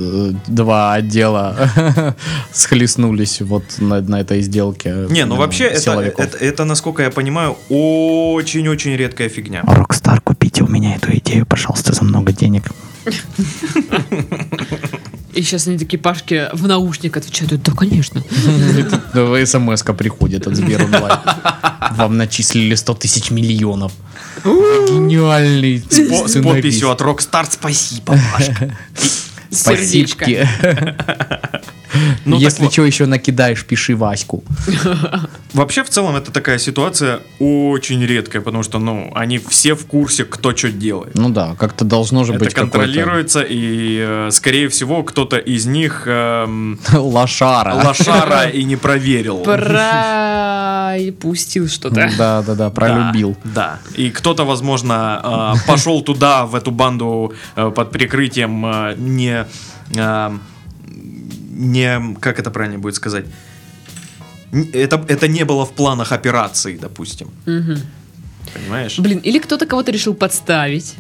два 0.46 0.94
отдела 0.94 2.14
схлестнулись 2.53 2.86
вот 3.44 3.64
на, 3.79 4.01
на 4.01 4.20
этой 4.20 4.42
сделке. 4.42 5.07
Не, 5.11 5.25
ну 5.25 5.37
вообще, 5.37 5.64
это, 5.64 6.01
это, 6.01 6.37
это, 6.38 6.64
насколько 6.64 7.03
я 7.03 7.11
понимаю, 7.11 7.57
очень-очень 7.68 8.96
редкая 8.96 9.29
фигня. 9.29 9.62
Rockstar, 9.66 10.20
купите 10.20 10.62
у 10.62 10.68
меня 10.68 10.96
эту 10.96 11.16
идею, 11.16 11.46
пожалуйста, 11.46 11.92
за 11.92 12.05
много 12.05 12.33
денег. 12.33 12.64
И 15.35 15.42
сейчас 15.42 15.66
они 15.66 15.77
такие 15.79 15.99
Пашки 15.99 16.49
в 16.55 16.66
наушник 16.66 17.16
отвечают, 17.16 17.62
да, 17.62 17.72
конечно. 17.72 18.22
смс 19.46 19.83
приходит 19.96 20.46
от 20.46 20.57
Сбер 20.57 20.79
Онлайн. 20.79 21.18
Вам 21.92 22.16
начислили 22.16 22.75
100 22.75 22.94
тысяч 22.94 23.31
миллионов. 23.31 23.92
Гениальный 24.44 25.85
С, 25.90 26.42
подписью 26.42 26.90
от 26.90 27.03
Rockstar 27.03 27.46
«Спасибо, 27.51 28.18
Пашка». 28.33 28.77
Спасибо. 29.51 30.25
Ну, 32.24 32.37
так 32.37 32.42
Если 32.42 32.64
вот. 32.64 32.72
что 32.72 32.85
еще 32.85 33.06
накидаешь, 33.06 33.64
пиши 33.64 33.94
Ваську. 33.96 34.44
Вообще, 35.52 35.82
в 35.85 35.88
целом, 35.88 36.16
это 36.16 36.30
такая 36.32 36.59
ситуация 36.59 37.20
очень 37.38 38.04
редкая, 38.04 38.42
потому 38.42 38.62
что, 38.62 38.78
ну, 38.78 39.12
они 39.14 39.38
все 39.38 39.74
в 39.74 39.87
курсе, 39.87 40.24
кто 40.24 40.54
что 40.56 40.70
делает. 40.70 41.14
Ну 41.14 41.30
да, 41.30 41.54
как-то 41.59 41.85
должно 41.85 42.24
же 42.24 42.32
Это 42.35 42.44
быть 42.44 42.54
какое-то 42.54 42.78
контролируется, 42.78 43.42
и, 43.42 43.98
э, 44.06 44.30
скорее 44.30 44.68
всего, 44.68 45.02
кто-то 45.02 45.37
из 45.37 45.66
них 45.66 46.02
эм, 46.06 46.78
лошара. 46.92 47.74
лошара 47.74 48.44
и 48.52 48.64
не 48.64 48.76
проверил. 48.76 49.38
Пропустил 51.06 51.68
что-то. 51.76 52.11
Да, 52.18 52.42
да, 52.42 52.54
да, 52.54 52.70
пролюбил. 52.70 53.37
Да, 53.44 53.50
да. 53.54 53.78
И 53.94 54.11
кто-то, 54.11 54.44
возможно, 54.44 55.54
э, 55.56 55.66
пошел 55.66 56.02
туда, 56.02 56.46
в 56.46 56.54
эту 56.54 56.70
банду 56.70 57.32
э, 57.56 57.70
под 57.74 57.90
прикрытием 57.90 58.66
э, 58.66 58.94
не... 58.96 59.46
э, 59.94 60.30
Не... 61.57 62.14
Как 62.21 62.38
это 62.38 62.51
правильно 62.51 62.79
будет 62.79 62.95
сказать? 62.95 63.25
Это, 64.73 65.05
это 65.09 65.29
не 65.29 65.45
было 65.45 65.64
в 65.64 65.73
планах 65.73 66.12
операции, 66.12 66.77
допустим. 66.77 67.31
Мгм. 67.47 67.81
Понимаешь? 68.55 68.99
Блин, 68.99 69.19
или 69.19 69.38
кто-то 69.38 69.66
кого-то 69.66 69.90
решил 69.90 70.14
подставить. 70.14 70.95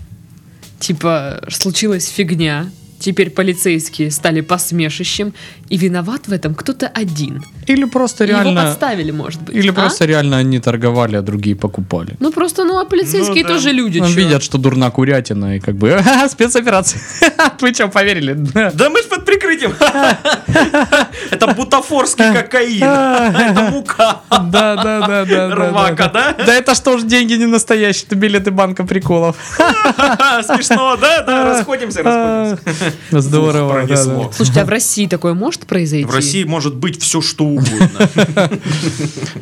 Типа, 0.78 1.42
случилась 1.48 2.08
фигня. 2.08 2.70
Теперь 2.98 3.30
полицейские 3.30 4.10
стали 4.10 4.40
посмешищем. 4.40 5.34
И 5.68 5.76
виноват 5.76 6.28
в 6.28 6.32
этом 6.32 6.54
кто-то 6.54 6.86
один. 6.86 7.42
Или 7.66 7.84
просто 7.84 8.24
И 8.24 8.28
Его 8.28 8.42
реально... 8.42 8.62
подставили, 8.62 9.10
может 9.10 9.42
быть. 9.42 9.56
Или 9.56 9.70
а? 9.70 9.72
просто 9.72 10.04
реально 10.04 10.36
они 10.38 10.60
торговали, 10.60 11.16
а 11.16 11.22
другие 11.22 11.56
покупали. 11.56 12.14
Ну 12.20 12.30
просто, 12.30 12.64
ну 12.64 12.78
а 12.78 12.84
полицейские 12.84 13.42
Ну 13.42 13.48
да. 13.48 13.54
тоже 13.54 13.72
люди. 13.72 13.98
Ну, 13.98 14.06
видят, 14.06 14.42
что 14.42 14.58
дурна 14.58 14.90
курятина, 14.90 15.56
и 15.56 15.60
как 15.60 15.74
бы, 15.74 15.90
«Ха-ха, 16.04 16.28
спецоперация. 16.28 17.00
Вы 17.60 17.74
что, 17.74 17.88
поверили? 17.88 18.34
Да 18.74 18.90
мы 18.90 19.02
ж 19.02 19.06
под 19.06 19.24
прикрытием. 19.24 19.74
Это 21.30 21.46
бутафорский 21.48 22.32
кокаин. 22.32 22.82
Это 22.84 23.70
мука. 23.72 24.20
Да, 24.30 24.76
да, 24.76 25.06
да, 25.06 25.24
да. 25.24 25.54
Рвака, 25.54 26.10
да? 26.12 26.36
Да 26.46 26.54
это 26.54 26.74
что 26.74 26.98
ж 26.98 27.02
деньги 27.02 27.34
не 27.34 27.46
настоящие, 27.46 28.04
это 28.06 28.16
билеты 28.16 28.50
банка 28.50 28.84
приколов. 28.84 29.36
Смешно, 29.56 30.96
да? 30.96 31.22
Да, 31.22 31.44
расходимся, 31.44 32.02
расходимся. 32.02 32.85
Здорово. 33.10 33.66
Ух, 33.66 33.74
да, 33.74 33.86
пронесло. 33.86 34.24
да. 34.24 34.32
Слушайте, 34.32 34.60
а 34.60 34.64
в 34.64 34.68
России 34.68 35.06
такое 35.06 35.34
может 35.34 35.66
произойти? 35.66 36.04
В 36.06 36.14
России 36.14 36.44
может 36.44 36.74
быть 36.76 37.00
все 37.02 37.20
что 37.20 37.44
угодно. 37.44 38.08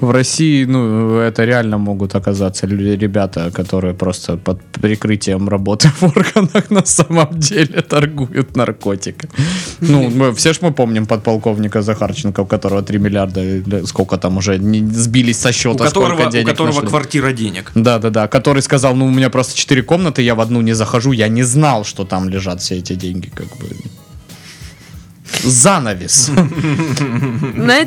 В 0.00 0.10
России, 0.10 0.64
ну, 0.64 1.18
это 1.18 1.44
реально 1.44 1.78
могут 1.78 2.14
оказаться 2.14 2.66
лю- 2.66 2.96
ребята, 2.98 3.50
которые 3.50 3.94
просто 3.94 4.36
под 4.36 4.60
прикрытием 4.62 5.48
работы 5.48 5.88
в 6.00 6.02
органах 6.04 6.70
на 6.70 6.84
самом 6.84 7.38
деле 7.38 7.80
торгуют 7.82 8.56
наркотиками. 8.56 9.32
Ну, 9.80 10.10
мы, 10.10 10.34
все 10.34 10.52
ж 10.52 10.58
мы 10.60 10.72
помним 10.72 11.06
подполковника 11.06 11.82
Захарченко, 11.82 12.40
у 12.40 12.46
которого 12.46 12.82
3 12.82 12.98
миллиарда, 12.98 13.86
сколько 13.86 14.16
там 14.18 14.36
уже 14.36 14.58
не 14.58 14.80
сбились 14.92 15.38
со 15.38 15.48
У 15.48 15.52
счета, 15.52 15.84
которого, 15.84 16.14
сколько 16.14 16.28
у 16.28 16.32
денег 16.32 16.48
которого 16.48 16.74
нашли. 16.74 16.88
квартира 16.88 17.32
денег. 17.32 17.72
Да, 17.74 17.98
да, 17.98 18.10
да. 18.10 18.28
Который 18.28 18.62
сказал, 18.62 18.94
ну, 18.94 19.06
у 19.06 19.10
меня 19.10 19.30
просто 19.30 19.56
четыре 19.56 19.82
комнаты, 19.82 20.22
я 20.22 20.34
в 20.34 20.40
одну 20.40 20.60
не 20.60 20.72
захожу, 20.74 21.12
я 21.12 21.28
не 21.28 21.42
знал, 21.42 21.84
что 21.84 22.04
там 22.04 22.28
лежат 22.28 22.60
все 22.60 22.76
эти 22.78 22.94
деньги, 22.94 23.30
как 23.34 23.46
бы. 23.58 23.68
Занавес. 25.42 26.30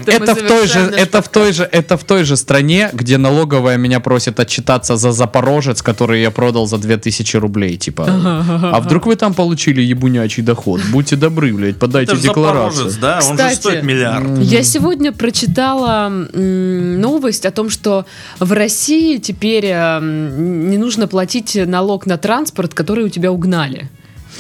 Это 0.06 0.36
в 0.36 0.48
той 0.48 0.68
же, 0.68 0.80
это 0.80 1.22
в 1.22 1.30
той 1.30 1.54
же, 1.54 1.64
это 1.64 1.98
в 1.98 2.04
той 2.04 2.24
же 2.24 2.36
стране, 2.36 2.90
где 2.94 3.18
налоговая 3.18 3.78
меня 3.78 4.00
просит 4.00 4.40
отчитаться 4.40 4.98
за 4.98 5.12
Запорожец, 5.12 5.82
который 5.82 6.22
я 6.22 6.30
продал 6.30 6.68
за 6.68 6.78
2000 6.78 7.38
рублей, 7.38 7.78
типа. 7.78 8.06
А 8.08 8.80
вдруг 8.80 9.06
вы 9.06 9.16
там 9.16 9.34
получили 9.34 9.82
ебунячий 9.82 10.44
доход? 10.44 10.82
Будьте 10.92 11.16
добры, 11.16 11.54
блядь, 11.54 11.78
подайте 11.78 12.14
Это 12.14 12.22
декларацию. 12.22 12.90
Запорожец, 12.90 12.98
да? 12.98 13.20
Он 13.30 13.38
же 13.38 13.56
стоит 13.56 13.84
миллиард. 13.84 14.40
Я 14.40 14.64
сегодня 14.64 15.12
прочитала 15.12 16.10
новость 16.10 17.46
о 17.46 17.52
том, 17.52 17.70
что 17.70 18.06
в 18.40 18.52
России 18.52 19.18
теперь 19.18 19.66
не 19.66 20.78
нужно 20.78 21.08
платить 21.08 21.56
налог 21.56 22.06
на 22.06 22.18
транспорт, 22.18 22.74
который 22.74 23.06
у 23.06 23.10
тебя 23.10 23.32
угнали. 23.32 23.90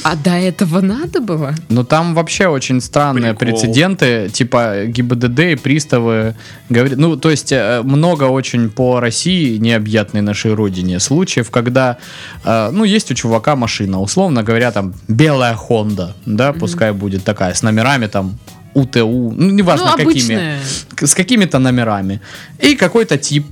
А 0.03 0.15
до 0.15 0.31
этого 0.31 0.81
надо 0.81 1.19
было? 1.19 1.55
Ну 1.69 1.83
там 1.83 2.13
вообще 2.13 2.47
очень 2.47 2.81
странные 2.81 3.33
Прикол. 3.33 3.59
прецеденты, 3.59 4.29
типа 4.29 4.85
ГИБДД 4.85 5.39
и 5.39 5.55
приставы 5.55 6.35
говорят, 6.69 6.97
ну 6.97 7.17
то 7.17 7.29
есть 7.29 7.51
э, 7.51 7.81
много 7.83 8.23
очень 8.25 8.69
по 8.69 8.99
России, 8.99 9.57
необъятной 9.57 10.21
нашей 10.21 10.53
родине, 10.53 10.99
случаев, 10.99 11.51
когда, 11.51 11.97
э, 12.43 12.69
ну 12.71 12.83
есть 12.83 13.11
у 13.11 13.13
чувака 13.13 13.55
машина, 13.55 14.01
условно 14.01 14.43
говоря, 14.43 14.71
там 14.71 14.93
белая 15.07 15.55
Honda, 15.55 16.13
да, 16.25 16.53
пускай 16.53 16.91
будет 16.91 17.23
такая, 17.23 17.53
с 17.53 17.63
номерами 17.63 18.07
там 18.07 18.37
УТУ, 18.77 19.33
ну 19.35 19.49
неважно 19.49 19.87
ну, 19.87 19.91
какими, 19.91 20.11
обычная. 20.11 20.59
с 21.01 21.15
какими-то 21.15 21.57
номерами. 21.57 22.21
И 22.59 22.75
какой-то 22.75 23.17
тип 23.17 23.45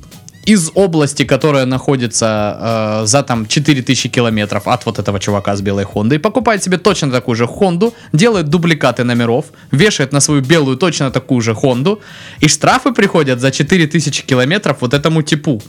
из 0.45 0.71
области, 0.75 1.25
которая 1.25 1.65
находится 1.65 2.57
э, 3.03 3.05
за 3.07 3.23
там 3.23 3.45
4000 3.47 4.09
километров 4.09 4.67
от 4.67 4.85
вот 4.85 4.99
этого 4.99 5.19
чувака 5.19 5.55
с 5.55 5.61
белой 5.61 5.85
Хондой, 5.85 6.19
покупает 6.19 6.63
себе 6.63 6.77
точно 6.77 7.11
такую 7.11 7.35
же 7.35 7.47
Хонду, 7.47 7.93
делает 8.13 8.49
дубликаты 8.49 9.03
номеров, 9.03 9.45
вешает 9.71 10.13
на 10.13 10.19
свою 10.19 10.41
белую 10.41 10.77
точно 10.77 11.11
такую 11.11 11.41
же 11.41 11.53
Хонду, 11.53 11.99
и 12.41 12.47
штрафы 12.47 12.91
приходят 12.91 13.39
за 13.39 13.51
4000 13.51 14.25
километров 14.25 14.77
вот 14.81 14.93
этому 14.93 15.21
типу. 15.21 15.61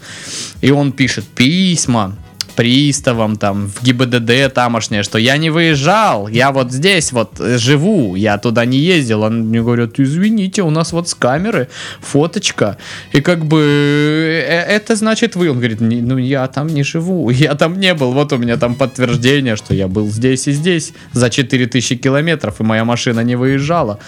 И 0.62 0.70
он 0.70 0.92
пишет 0.92 1.24
письма, 1.24 2.16
приставам, 2.56 3.36
там, 3.36 3.68
в 3.68 3.84
ГИБДД 3.84 4.52
тамошнее, 4.52 5.02
что 5.02 5.18
я 5.18 5.36
не 5.36 5.50
выезжал, 5.50 6.28
я 6.28 6.50
вот 6.50 6.72
здесь 6.72 7.12
вот 7.12 7.38
э, 7.38 7.58
живу, 7.58 8.16
я 8.16 8.38
туда 8.38 8.64
не 8.64 8.78
ездил. 8.78 9.24
Они 9.24 9.42
мне 9.42 9.62
говорят, 9.62 10.00
извините, 10.00 10.62
у 10.62 10.70
нас 10.70 10.92
вот 10.92 11.08
с 11.08 11.14
камеры 11.14 11.68
фоточка, 12.00 12.78
и 13.12 13.20
как 13.20 13.44
бы 13.44 13.60
э, 13.60 14.76
это 14.76 14.96
значит 14.96 15.36
вы. 15.36 15.50
Он 15.50 15.58
говорит, 15.58 15.80
«Не, 15.80 16.00
ну 16.00 16.16
я 16.18 16.46
там 16.48 16.66
не 16.66 16.82
живу, 16.82 17.30
я 17.30 17.54
там 17.54 17.78
не 17.78 17.94
был, 17.94 18.12
вот 18.12 18.32
у 18.32 18.38
меня 18.38 18.56
там 18.56 18.74
подтверждение, 18.74 19.56
что 19.56 19.74
я 19.74 19.88
был 19.88 20.08
здесь 20.08 20.48
и 20.48 20.52
здесь 20.52 20.92
за 21.12 21.30
4000 21.30 21.96
километров, 21.96 22.60
и 22.60 22.64
моя 22.64 22.84
машина 22.84 23.20
не 23.20 23.36
выезжала. 23.36 23.98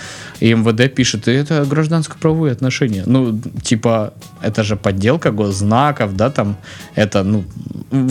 И 0.40 0.54
МВД 0.54 0.94
пишет, 0.94 1.28
это 1.28 1.64
гражданско-правовые 1.64 2.52
отношения. 2.52 3.02
Ну, 3.06 3.38
типа, 3.62 4.14
это 4.42 4.62
же 4.62 4.76
подделка 4.76 5.30
госзнаков, 5.30 6.16
да, 6.16 6.30
там, 6.30 6.56
это, 6.94 7.22
ну, 7.22 7.44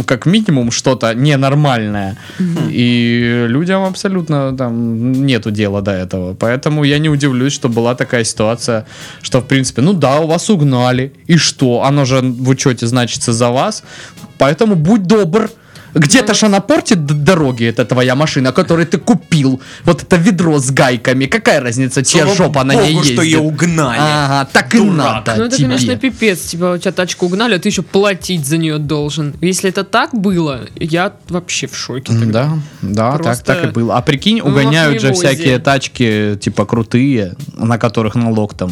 как 0.06 0.26
минимум 0.26 0.72
что-то 0.72 1.14
ненормальное. 1.14 2.18
И 2.70 3.46
людям 3.48 3.84
абсолютно 3.84 4.56
там 4.58 5.12
нету 5.12 5.52
дела 5.52 5.82
до 5.82 5.92
этого. 5.92 6.34
Поэтому 6.34 6.84
я 6.84 7.00
не 7.00 7.10
удивлюсь, 7.10 7.54
что 7.54 7.70
была 7.70 7.96
такая 7.96 8.24
ситуация, 8.24 8.86
что, 9.22 9.40
в 9.40 9.46
принципе, 9.46 9.82
ну 9.82 9.94
да, 9.94 10.20
у 10.20 10.28
вас 10.28 10.50
угнали. 10.50 11.14
И 11.28 11.38
что? 11.38 11.84
Оно 11.84 12.06
же 12.06 12.22
в 12.22 12.50
учете 12.50 12.88
значится 12.88 13.34
за 13.34 13.50
вас. 13.50 13.84
Поэтому 14.38 14.76
будь 14.76 15.04
добр. 15.04 15.50
Где-то 16.00 16.34
ж 16.34 16.44
она 16.44 16.60
портит 16.60 17.06
дороги, 17.06 17.66
это 17.66 17.86
твоя 17.86 18.16
машина, 18.16 18.52
которую 18.52 18.86
ты 18.88 18.98
купил. 18.98 19.62
Вот 19.86 20.04
это 20.04 20.16
ведро 20.18 20.60
с 20.60 20.72
гайками. 20.72 21.26
Какая 21.26 21.60
разница, 21.62 22.04
чья 22.04 22.24
Слава 22.24 22.36
жопа 22.38 22.64
на 22.64 22.74
ней 22.76 22.94
ездит? 22.94 23.14
что 23.14 23.22
ее 23.24 23.40
угнали. 23.40 23.98
Ага, 24.00 24.50
так 24.54 24.76
и 24.76 24.80
надо 24.82 25.36
Ну, 25.38 25.44
это, 25.46 25.58
тебе. 25.58 25.68
конечно, 25.68 25.96
пипец. 25.98 26.40
Типа, 26.42 26.74
у 26.76 26.78
тебя 26.78 26.92
тачку 26.92 27.26
угнали, 27.26 27.56
а 27.56 27.60
ты 27.60 27.70
еще 27.70 27.82
платить 27.82 28.46
за 28.46 28.58
нее 28.58 28.78
должен. 28.78 29.34
Если 29.42 29.70
это 29.70 29.84
так 29.84 30.14
было, 30.14 30.62
я 30.80 31.14
вообще 31.30 31.68
в 31.68 31.76
шоке. 31.76 32.14
тогда. 32.14 32.58
Да, 32.82 33.12
да, 33.12 33.12
так, 33.14 33.22
Просто 33.24 33.46
так 33.46 33.64
и 33.66 33.68
было. 33.68 33.96
А 33.98 34.02
прикинь, 34.02 34.42
в 34.42 34.48
угоняют 34.48 35.02
же 35.02 35.14
всякие 35.14 35.60
тачки, 35.60 36.38
типа, 36.40 36.66
крутые, 36.66 37.36
на 37.58 37.78
которых 37.78 38.16
налог 38.16 38.54
там 38.54 38.72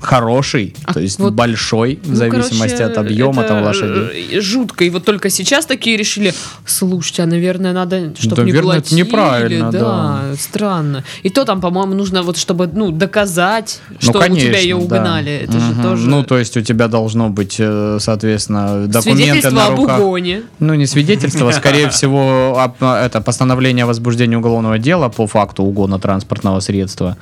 хороший, 0.00 0.74
А 0.84 0.92
то 0.94 1.00
есть 1.00 1.18
вот- 1.18 1.32
большой, 1.34 1.98
в 2.02 2.10
Ну, 2.10 2.16
зависимости 2.16 2.76
короче, 2.76 2.84
от 2.84 2.98
объема 2.98 3.42
это, 3.42 3.54
там 3.54 3.62
лошадей. 3.64 4.28
э, 4.32 4.40
Жутко. 4.40 4.84
И 4.84 4.90
вот 4.90 5.04
только 5.04 5.30
сейчас 5.30 5.66
такие 5.66 5.96
решили, 5.96 6.32
слушайте, 6.66 7.22
а, 7.22 7.26
наверное, 7.26 7.72
надо, 7.72 8.14
чтобы 8.18 8.42
не 8.44 8.52
Наверное, 8.52 8.78
это 8.78 8.88
платили. 8.88 9.00
неправильно, 9.06 9.70
да, 9.72 10.22
странно. 10.38 11.04
И 11.22 11.30
то 11.30 11.44
там, 11.44 11.60
по-моему, 11.60 11.94
нужно 11.94 12.22
вот, 12.22 12.36
чтобы, 12.36 12.66
ну, 12.72 12.90
доказать, 12.90 13.80
Ну, 13.90 13.96
что 14.00 14.18
у 14.18 14.22
тебя 14.36 14.58
ее 14.58 14.74
конечно, 14.76 14.88
да. 14.88 14.96
угнали. 14.96 15.32
Это 15.32 15.52
же 15.52 15.72
Мгм. 15.72 15.82
тоже... 15.82 16.08
Ну, 16.08 16.22
то 16.24 16.38
есть 16.38 16.56
у 16.56 16.60
тебя 16.62 16.88
должно 16.88 17.28
быть, 17.28 17.56
э, 17.58 17.98
соответственно, 18.00 18.86
документы 18.86 19.24
Свидетельство 19.24 19.50
на 19.50 19.66
об 19.66 19.76
руках. 19.78 20.00
угоне. 20.00 20.42
Ну, 20.58 20.74
не 20.74 20.86
свидетельство, 20.86 21.48
а, 21.50 21.52
скорее 21.52 21.88
всего, 21.90 22.58
об- 22.58 22.82
это 22.82 23.20
постановление 23.20 23.84
о 23.84 23.86
возбуждении 23.86 24.36
уголовного 24.36 24.78
дела 24.78 25.08
по 25.08 25.26
факту 25.26 25.62
угона 25.64 25.98
транспортного 25.98 26.60
средства. 26.60 27.16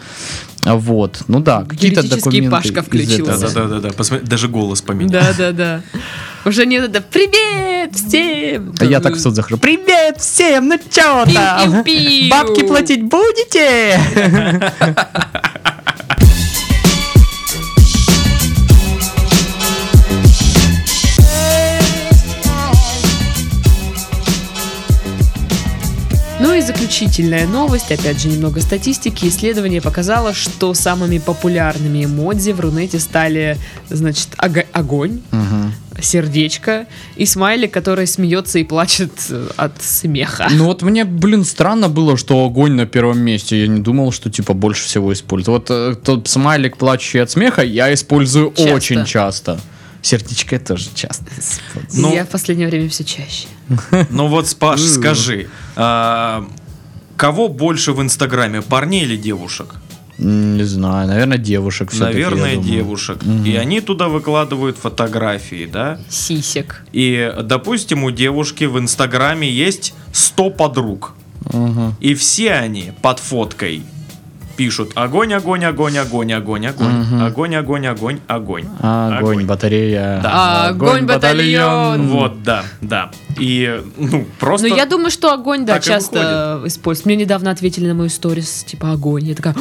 Вот. 0.65 1.25
Ну 1.29 1.41
да, 1.41 1.65
какие-то 1.69 2.09
документы. 2.09 2.51
Пашка 2.51 2.83
включился. 2.83 3.53
Да, 3.55 3.63
да, 3.63 3.69
да, 3.69 3.81
да. 3.81 3.89
Посмотри, 3.91 4.27
даже 4.27 4.49
голос 4.49 4.81
поменял. 4.81 5.11
Да, 5.11 5.33
да, 5.37 5.53
да. 5.53 5.83
Уже 6.45 6.67
не 6.67 6.81
надо 6.81 7.01
«Привет 7.01 7.95
всем!» 7.95 8.75
А 8.79 8.85
я 8.85 9.01
так 9.01 9.15
в 9.15 9.21
суд 9.21 9.35
захожу. 9.35 9.59
Привет 9.59 10.19
всем, 10.19 10.69
ну 10.69 10.79
чё 10.91 11.25
там? 11.33 11.85
Бабки 12.31 12.67
платить 12.67 13.05
будете? 13.05 14.01
Ну 26.53 26.59
и 26.59 26.61
заключительная 26.61 27.47
новость, 27.47 27.91
опять 27.91 28.21
же 28.21 28.29
немного 28.29 28.61
статистики. 28.61 29.25
Исследование 29.25 29.81
показало, 29.81 30.35
что 30.35 30.75
самыми 30.75 31.17
популярными 31.17 32.05
эмодзи 32.05 32.51
в 32.51 32.61
Рунете 32.61 32.99
стали, 32.99 33.57
значит, 33.89 34.29
ого- 34.37 34.67
огонь, 34.73 35.23
сердечко 35.99 36.87
и 37.17 37.25
смайлик, 37.25 37.73
который 37.73 38.07
смеется 38.07 38.59
и 38.59 38.65
плачет 38.65 39.13
э, 39.31 39.49
от 39.57 39.83
смеха. 39.83 40.49
Ну 40.51 40.67
вот 40.67 40.83
мне, 40.83 41.07
блин, 41.07 41.47
странно 41.47 41.89
было, 41.89 42.19
что 42.19 42.45
огонь 42.45 42.73
на 42.73 42.85
первом 42.85 43.21
месте. 43.21 43.59
Я 43.63 43.67
не 43.67 43.81
думал, 43.81 44.13
что 44.13 44.31
типа 44.31 44.53
больше 44.53 44.85
всего 44.85 45.11
использую. 45.15 45.55
Вот 45.55 45.71
э, 45.71 45.95
тот 46.05 46.29
смайлик, 46.29 46.77
плачущий 46.77 47.21
от 47.23 47.31
смеха, 47.31 47.63
я 47.63 47.95
использую 47.95 48.53
Часто. 48.55 48.75
очень 48.75 49.05
часто. 49.07 49.59
Сердечко 50.03 50.57
я 50.57 50.61
тоже 50.61 50.89
часто 50.95 51.25
ну- 51.95 52.13
Я 52.13 52.25
в 52.25 52.29
последнее 52.29 52.69
время 52.69 52.89
все 52.89 53.05
чаще. 53.05 53.47
Ну 54.11 54.27
вот, 54.27 54.55
Паш, 54.59 54.81
скажи, 54.81 55.49
а, 55.77 56.45
кого 57.17 57.49
больше 57.49 57.93
в 57.93 58.03
Инстаграме, 58.03 58.63
парней 58.63 59.05
или 59.05 59.17
девушек? 59.17 59.77
Не 60.19 60.65
знаю, 60.65 61.09
наверное, 61.09 61.39
девушек. 61.39 61.93
Наверное, 61.95 62.57
девушек. 62.57 63.19
И 63.45 63.57
они 63.57 63.81
туда 63.81 64.09
выкладывают 64.09 64.77
фотографии, 64.77 65.69
да? 65.73 66.01
Сисек. 66.09 66.85
И, 66.93 67.33
допустим, 67.43 68.05
у 68.05 68.11
девушки 68.11 68.65
в 68.65 68.79
Инстаграме 68.79 69.51
есть 69.51 69.95
100 70.13 70.51
подруг. 70.51 71.15
И 72.01 72.15
все 72.15 72.53
они 72.53 72.93
под 73.03 73.19
фоткой 73.19 73.83
пишут 74.63 74.93
огонь, 74.95 75.35
огонь, 75.35 75.65
огонь, 75.65 75.99
огонь, 75.99 76.33
огонь, 76.33 76.67
огонь, 76.67 76.93
Мгм. 76.93 77.25
огонь, 77.25 77.57
огонь, 77.57 77.87
огонь, 77.89 78.21
огонь. 78.29 78.65
Огонь, 78.81 79.45
батарея. 79.45 80.21
Да. 80.23 80.69
Огонь, 80.69 81.05
батальон. 81.05 82.07
Вот, 82.09 82.45
да, 82.45 82.63
да. 82.81 83.11
И, 83.41 83.83
ну, 83.97 84.25
просто... 84.39 84.69
Ну, 84.69 84.77
я 84.77 84.87
думаю, 84.87 85.11
что 85.11 85.33
огонь, 85.33 85.65
да, 85.67 85.81
часто 85.81 86.61
используют. 86.65 87.07
Мне 87.07 87.17
недавно 87.17 87.51
ответили 87.51 87.89
на 87.89 87.95
мою 87.95 88.09
сторис, 88.09 88.63
типа, 88.65 88.93
огонь. 88.93 89.25
Я 89.25 89.35
такая... 89.35 89.57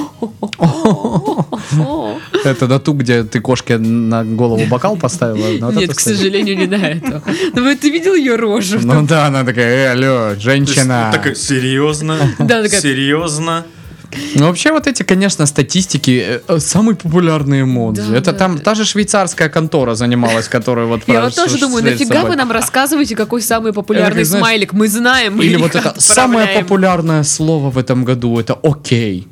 Это 2.45 2.67
на 2.67 2.79
ту, 2.79 2.93
где 2.93 3.23
ты 3.23 3.39
кошке 3.41 3.79
на 3.79 4.23
голову 4.23 4.63
бокал 4.67 4.97
поставила? 4.97 5.71
Нет, 5.71 5.95
к 5.95 5.99
сожалению, 5.99 6.57
не 6.57 6.67
на 6.67 6.75
это. 6.75 7.23
Ну, 7.55 7.75
ты 7.75 7.89
видел 7.89 8.13
ее 8.13 8.35
рожу? 8.35 8.77
Ну 8.83 9.01
да, 9.07 9.25
она 9.27 9.43
такая, 9.43 9.87
э, 9.87 9.91
алло, 9.93 10.35
женщина. 10.39 11.09
такая, 11.11 11.33
серьезно? 11.33 12.17
Да, 12.37 12.61
такая- 12.61 12.81
Серьезно? 12.81 13.65
Ну, 14.35 14.47
вообще, 14.47 14.71
вот 14.71 14.87
эти, 14.87 15.03
конечно, 15.03 15.45
статистики, 15.45 16.23
э, 16.25 16.41
э, 16.47 16.59
самые 16.59 16.95
популярные 16.95 17.63
эмодзи. 17.63 18.01
Да, 18.09 18.17
это 18.17 18.31
да. 18.31 18.37
там 18.37 18.59
та 18.59 18.75
же 18.75 18.85
швейцарская 18.85 19.49
контора 19.49 19.95
занималась, 19.95 20.47
которая 20.47 20.85
вот... 20.85 21.01
Я 21.07 21.21
вот 21.21 21.35
тоже 21.35 21.57
думаю, 21.57 21.83
нафига 21.83 22.23
вы 22.23 22.35
нам 22.35 22.51
рассказываете, 22.51 23.15
какой 23.15 23.41
самый 23.41 23.69
Это 23.69 23.75
популярный 23.75 24.25
смайлик? 24.25 24.73
Мы 24.73 24.87
знаем, 24.87 25.41
Или 25.41 25.55
вот 25.55 25.75
это 25.75 25.93
самое 25.97 26.59
популярное 26.59 27.23
слово 27.23 27.69
в 27.69 27.77
этом 27.77 28.03
году, 28.03 28.39
это 28.39 28.57
окей. 28.61 29.27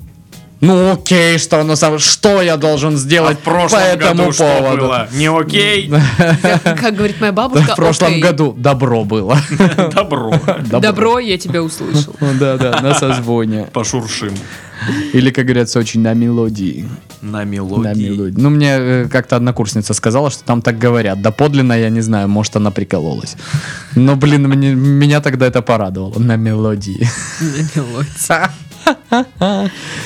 Ну 0.61 0.91
окей, 0.91 1.37
что 1.37 1.61
оно 1.61 1.77
сам, 1.77 1.99
что 1.99 2.41
я 2.41 2.57
должен 2.57 2.95
А 2.95 2.97
сделать 2.97 3.39
в 3.39 3.43
прошлом 3.43 3.79
по 3.79 3.83
этому 3.83 4.23
году 4.23 4.33
что 4.33 4.57
поводу? 4.59 4.81
было? 4.81 5.07
Не 5.13 5.27
окей? 5.27 5.89
Как, 6.41 6.79
как 6.79 6.95
говорит 6.95 7.21
моя 7.21 7.31
Да, 7.31 7.43
бабушка, 7.43 7.73
в 7.73 7.75
прошлом 7.77 8.09
окей. 8.09 8.21
году 8.21 8.53
добро 8.57 9.05
было. 9.05 9.37
Добро. 9.93 10.33
Добро, 10.65 11.19
я 11.19 11.37
тебя 11.37 11.63
услышал. 11.63 12.13
Да, 12.19 12.57
да, 12.57 12.81
на 12.81 12.93
созвоне. 12.93 13.69
Пошуршим. 13.71 14.33
Или, 15.13 15.31
как 15.31 15.45
говорится, 15.45 15.79
очень 15.79 16.01
на 16.01 16.13
мелодии. 16.13 16.87
На 17.21 17.39
На 17.39 17.45
мелодии. 17.45 18.09
мелодии. 18.09 18.41
Ну, 18.41 18.49
мне 18.49 18.77
э, 18.79 19.07
как-то 19.11 19.35
однокурсница 19.35 19.93
сказала, 19.93 20.29
что 20.29 20.43
там 20.43 20.61
так 20.61 20.77
говорят. 20.77 21.21
Да 21.21 21.31
подлинно 21.31 21.73
я 21.73 21.89
не 21.89 22.01
знаю, 22.01 22.27
может, 22.29 22.55
она 22.55 22.71
прикололась. 22.71 23.35
Но, 23.95 24.15
блин, 24.15 24.47
мне- 24.47 24.75
меня 24.75 25.19
тогда 25.21 25.45
это 25.47 25.61
порадовало. 25.61 26.19
На 26.19 26.35
мелодии. 26.37 27.07
На 27.41 27.81
мелодии. 27.81 28.09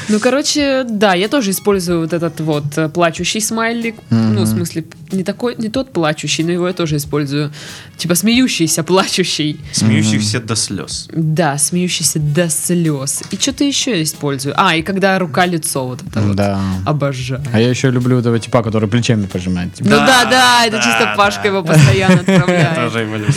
Ну, 0.09 0.19
короче, 0.19 0.83
да, 0.87 1.13
я 1.13 1.27
тоже 1.27 1.51
использую 1.51 2.01
вот 2.01 2.13
этот 2.13 2.39
вот 2.41 2.77
э, 2.77 2.89
плачущий 2.89 3.39
смайлик. 3.41 3.95
Ну, 4.09 4.43
в 4.43 4.47
смысле, 4.47 4.85
не 5.11 5.23
такой, 5.23 5.55
не 5.57 5.69
тот 5.69 5.93
плачущий, 5.93 6.43
но 6.43 6.51
его 6.51 6.67
я 6.67 6.73
тоже 6.73 6.97
использую. 6.97 7.51
Типа 7.97 8.15
смеющийся, 8.15 8.83
плачущий. 8.83 9.59
Смеющихся 9.71 10.39
до 10.39 10.55
слез. 10.55 11.07
Да, 11.13 11.57
смеющийся 11.57 12.19
до 12.19 12.49
слез. 12.49 13.23
И 13.31 13.37
что-то 13.37 13.63
еще 13.63 13.91
я 13.91 14.03
использую. 14.03 14.53
А, 14.57 14.75
и 14.75 14.81
когда 14.81 15.17
рука-лицо 15.19 15.85
вот 15.87 16.01
это 16.01 16.21
вот. 16.21 16.35
Да. 16.35 16.59
Обожаю. 16.85 17.41
А 17.53 17.59
я 17.59 17.69
еще 17.69 17.91
люблю 17.91 18.19
этого 18.19 18.39
типа, 18.39 18.61
который 18.63 18.89
плечами 18.89 19.25
пожимает. 19.25 19.73
Типа, 19.73 19.89
Ну 19.89 19.95
Да, 19.97 20.25
да, 20.25 20.65
это 20.65 20.77
чисто. 20.77 21.13
Пашка 21.15 21.47
его 21.47 21.63
постоянно 21.63 22.13
Я 22.27 22.33
отправляет. 22.33 22.75
тоже 22.75 22.99
его 22.99 23.15
люблю. 23.15 23.33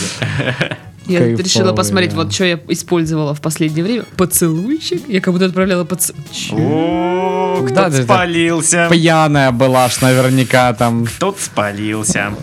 Я 1.07 1.19
Кайфовый, 1.19 1.43
решила 1.43 1.73
посмотреть, 1.73 2.11
да. 2.11 2.17
вот 2.17 2.33
что 2.33 2.45
я 2.45 2.59
использовала 2.67 3.33
в 3.33 3.41
последнее 3.41 3.83
время. 3.83 4.05
Поцелуйчик. 4.17 5.07
Я 5.07 5.21
как 5.21 5.33
будто 5.33 5.45
отправляла 5.45 5.83
поцелуйчик. 5.85 6.53
О, 6.53 7.59
Да, 7.61 7.65
кто-то 7.67 7.97
да, 7.97 8.03
спалился. 8.03 8.87
Пьяная 8.91 9.51
была 9.51 9.87
ж 9.89 10.01
наверняка 10.01 10.73
там. 10.73 11.05
Кто-то 11.05 11.41
спалился. 11.41 12.33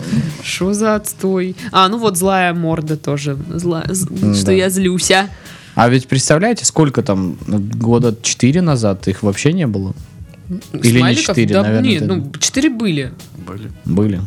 Что 0.43 0.73
за 0.73 0.95
отстой? 0.95 1.55
А, 1.71 1.87
ну 1.89 1.97
вот 1.99 2.17
злая 2.17 2.53
морда 2.53 2.97
тоже. 2.97 3.37
Зла... 3.53 3.83
з- 3.87 4.35
Что 4.35 4.45
да. 4.47 4.51
я 4.53 4.69
злюся. 4.69 5.29
А 5.75 5.89
ведь 5.89 6.07
представляете, 6.07 6.65
сколько 6.65 7.01
там 7.03 7.37
ну, 7.47 7.59
года 7.59 8.15
4 8.21 8.61
назад 8.61 9.07
их 9.07 9.23
вообще 9.23 9.51
не 9.53 9.67
было? 9.67 9.93
Или 10.73 11.01
не? 11.01 11.15
4, 11.15 11.47
да, 11.53 11.63
наверное. 11.63 11.89
Нет, 11.89 12.01
это- 12.03 12.15
ну, 12.15 12.31
четыре 12.39 12.69
были. 12.69 13.11
Были. 13.45 13.71
Были. 13.85 14.21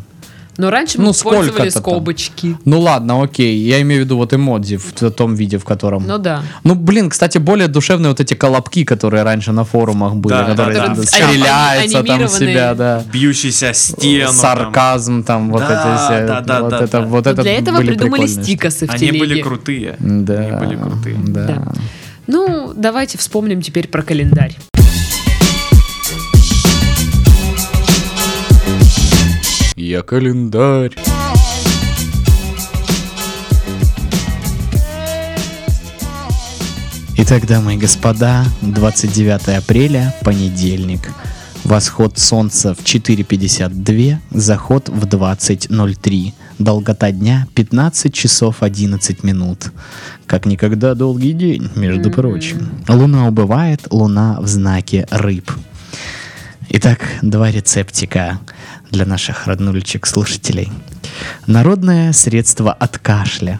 Но 0.59 0.69
раньше 0.69 0.97
мы 0.97 1.05
Ну, 1.05 1.11
использовали 1.11 1.49
сколько-то 1.69 1.73
там. 1.73 1.81
скобочки. 1.81 2.57
Ну 2.65 2.81
ладно, 2.81 3.23
окей. 3.23 3.57
Я 3.57 3.81
имею 3.81 4.01
в 4.01 4.05
виду 4.05 4.17
вот 4.17 4.33
эмодзи 4.33 4.75
в 4.75 5.09
том 5.11 5.33
виде, 5.33 5.57
в 5.57 5.63
котором... 5.63 6.05
Ну 6.05 6.17
да. 6.17 6.43
Ну, 6.65 6.75
блин, 6.75 7.09
кстати, 7.09 7.37
более 7.37 7.69
душевные 7.69 8.09
вот 8.09 8.19
эти 8.19 8.33
колобки, 8.33 8.83
которые 8.83 9.23
раньше 9.23 9.53
на 9.53 9.63
форумах 9.63 10.15
были, 10.15 10.33
Да, 10.33 10.43
которые 10.43 10.77
да, 10.77 10.85
там 10.87 10.95
да. 10.95 11.03
стреляются 11.03 12.03
там 12.03 12.27
себя, 12.27 12.73
да. 12.75 13.03
Бьющийся 13.11 13.71
стену. 13.73 14.25
там. 14.25 14.35
Сарказм 14.35 15.23
там, 15.23 15.49
вот 15.49 15.61
Да, 15.61 15.65
эти 15.67 15.97
все. 16.17 16.27
да, 16.27 16.41
да, 16.41 16.61
вот 16.61 16.69
да, 16.71 16.77
это, 16.83 16.87
да. 16.99 17.01
вот 17.05 17.25
Но 17.25 17.31
это 17.31 17.41
для 17.41 17.53
этого 17.53 17.77
были 17.77 17.87
придумали 17.93 18.27
стикосы 18.27 18.85
в 18.85 18.89
Они 18.89 18.99
телеге. 18.99 19.19
были 19.19 19.41
крутые. 19.41 19.95
Да, 19.99 20.33
Они 20.39 20.51
были 20.65 20.75
крутые. 20.75 21.15
Да. 21.25 21.45
Да. 21.47 21.71
Ну, 22.27 22.73
давайте 22.75 23.17
вспомним 23.17 23.61
теперь 23.61 23.87
про 23.87 24.01
календарь. 24.03 24.55
Я 29.89 30.03
календарь. 30.03 30.95
Итак, 37.17 37.47
дамы 37.47 37.73
и 37.73 37.77
господа, 37.77 38.45
29 38.61 39.57
апреля, 39.57 40.13
понедельник. 40.23 41.09
Восход 41.63 42.19
солнца 42.19 42.75
в 42.75 42.83
4.52, 42.83 44.17
заход 44.29 44.89
в 44.89 45.05
20.03. 45.05 46.33
Долгота 46.59 47.11
дня 47.11 47.47
15 47.55 48.13
часов 48.13 48.61
11 48.61 49.23
минут. 49.23 49.71
Как 50.27 50.45
никогда 50.45 50.93
долгий 50.93 51.33
день, 51.33 51.67
между 51.75 52.11
прочим. 52.11 52.69
Луна 52.87 53.27
убывает, 53.27 53.87
луна 53.89 54.37
в 54.39 54.45
знаке 54.45 55.07
рыб. 55.09 55.51
Итак, 56.69 56.99
два 57.23 57.49
рецептика 57.49 58.39
для 58.91 59.05
наших 59.05 59.47
роднулечек-слушателей. 59.47 60.71
Народное 61.47 62.13
средство 62.13 62.71
от 62.71 62.97
кашля. 62.97 63.59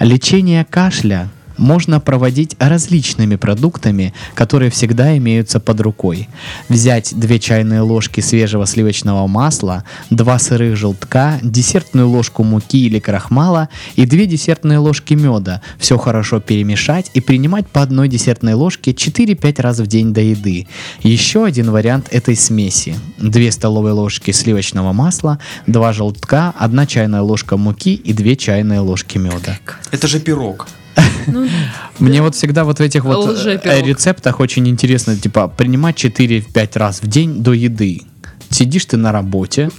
Лечение 0.00 0.64
кашля 0.64 1.28
можно 1.58 2.00
проводить 2.00 2.56
различными 2.58 3.36
продуктами, 3.36 4.14
которые 4.34 4.70
всегда 4.70 5.16
имеются 5.16 5.60
под 5.60 5.80
рукой. 5.80 6.28
Взять 6.68 7.18
2 7.18 7.38
чайные 7.38 7.80
ложки 7.80 8.20
свежего 8.20 8.66
сливочного 8.66 9.26
масла, 9.26 9.84
2 10.10 10.38
сырых 10.38 10.76
желтка, 10.76 11.38
десертную 11.42 12.08
ложку 12.08 12.44
муки 12.44 12.86
или 12.86 12.98
крахмала 12.98 13.68
и 13.96 14.06
2 14.06 14.26
десертные 14.26 14.78
ложки 14.78 15.14
меда. 15.14 15.60
Все 15.78 15.98
хорошо 15.98 16.40
перемешать 16.40 17.10
и 17.14 17.20
принимать 17.20 17.66
по 17.68 17.82
одной 17.82 18.08
десертной 18.08 18.54
ложке 18.54 18.92
4-5 18.92 19.60
раз 19.60 19.78
в 19.80 19.86
день 19.86 20.12
до 20.12 20.20
еды. 20.20 20.66
Еще 21.02 21.44
один 21.44 21.70
вариант 21.70 22.08
этой 22.10 22.36
смеси. 22.36 22.94
2 23.18 23.50
столовые 23.50 23.92
ложки 23.92 24.30
сливочного 24.30 24.92
масла, 24.92 25.38
2 25.66 25.92
желтка, 25.92 26.54
1 26.58 26.86
чайная 26.86 27.22
ложка 27.22 27.56
муки 27.56 27.94
и 27.94 28.12
2 28.12 28.36
чайные 28.36 28.80
ложки 28.80 29.18
меда. 29.18 29.58
Это 29.90 30.06
же 30.06 30.20
пирог. 30.20 30.68
Мне 31.98 32.22
вот 32.22 32.34
всегда 32.34 32.64
вот 32.64 32.78
в 32.78 32.82
этих 32.82 33.04
вот 33.04 33.36
э, 33.46 33.82
рецептах 33.82 34.40
очень 34.40 34.68
интересно, 34.68 35.16
типа, 35.16 35.48
принимать 35.48 36.02
4-5 36.04 36.78
раз 36.78 37.02
в 37.02 37.06
день 37.06 37.42
до 37.42 37.52
еды. 37.52 38.02
Сидишь 38.50 38.84
ты 38.86 38.96
на 38.96 39.12
работе, 39.12 39.70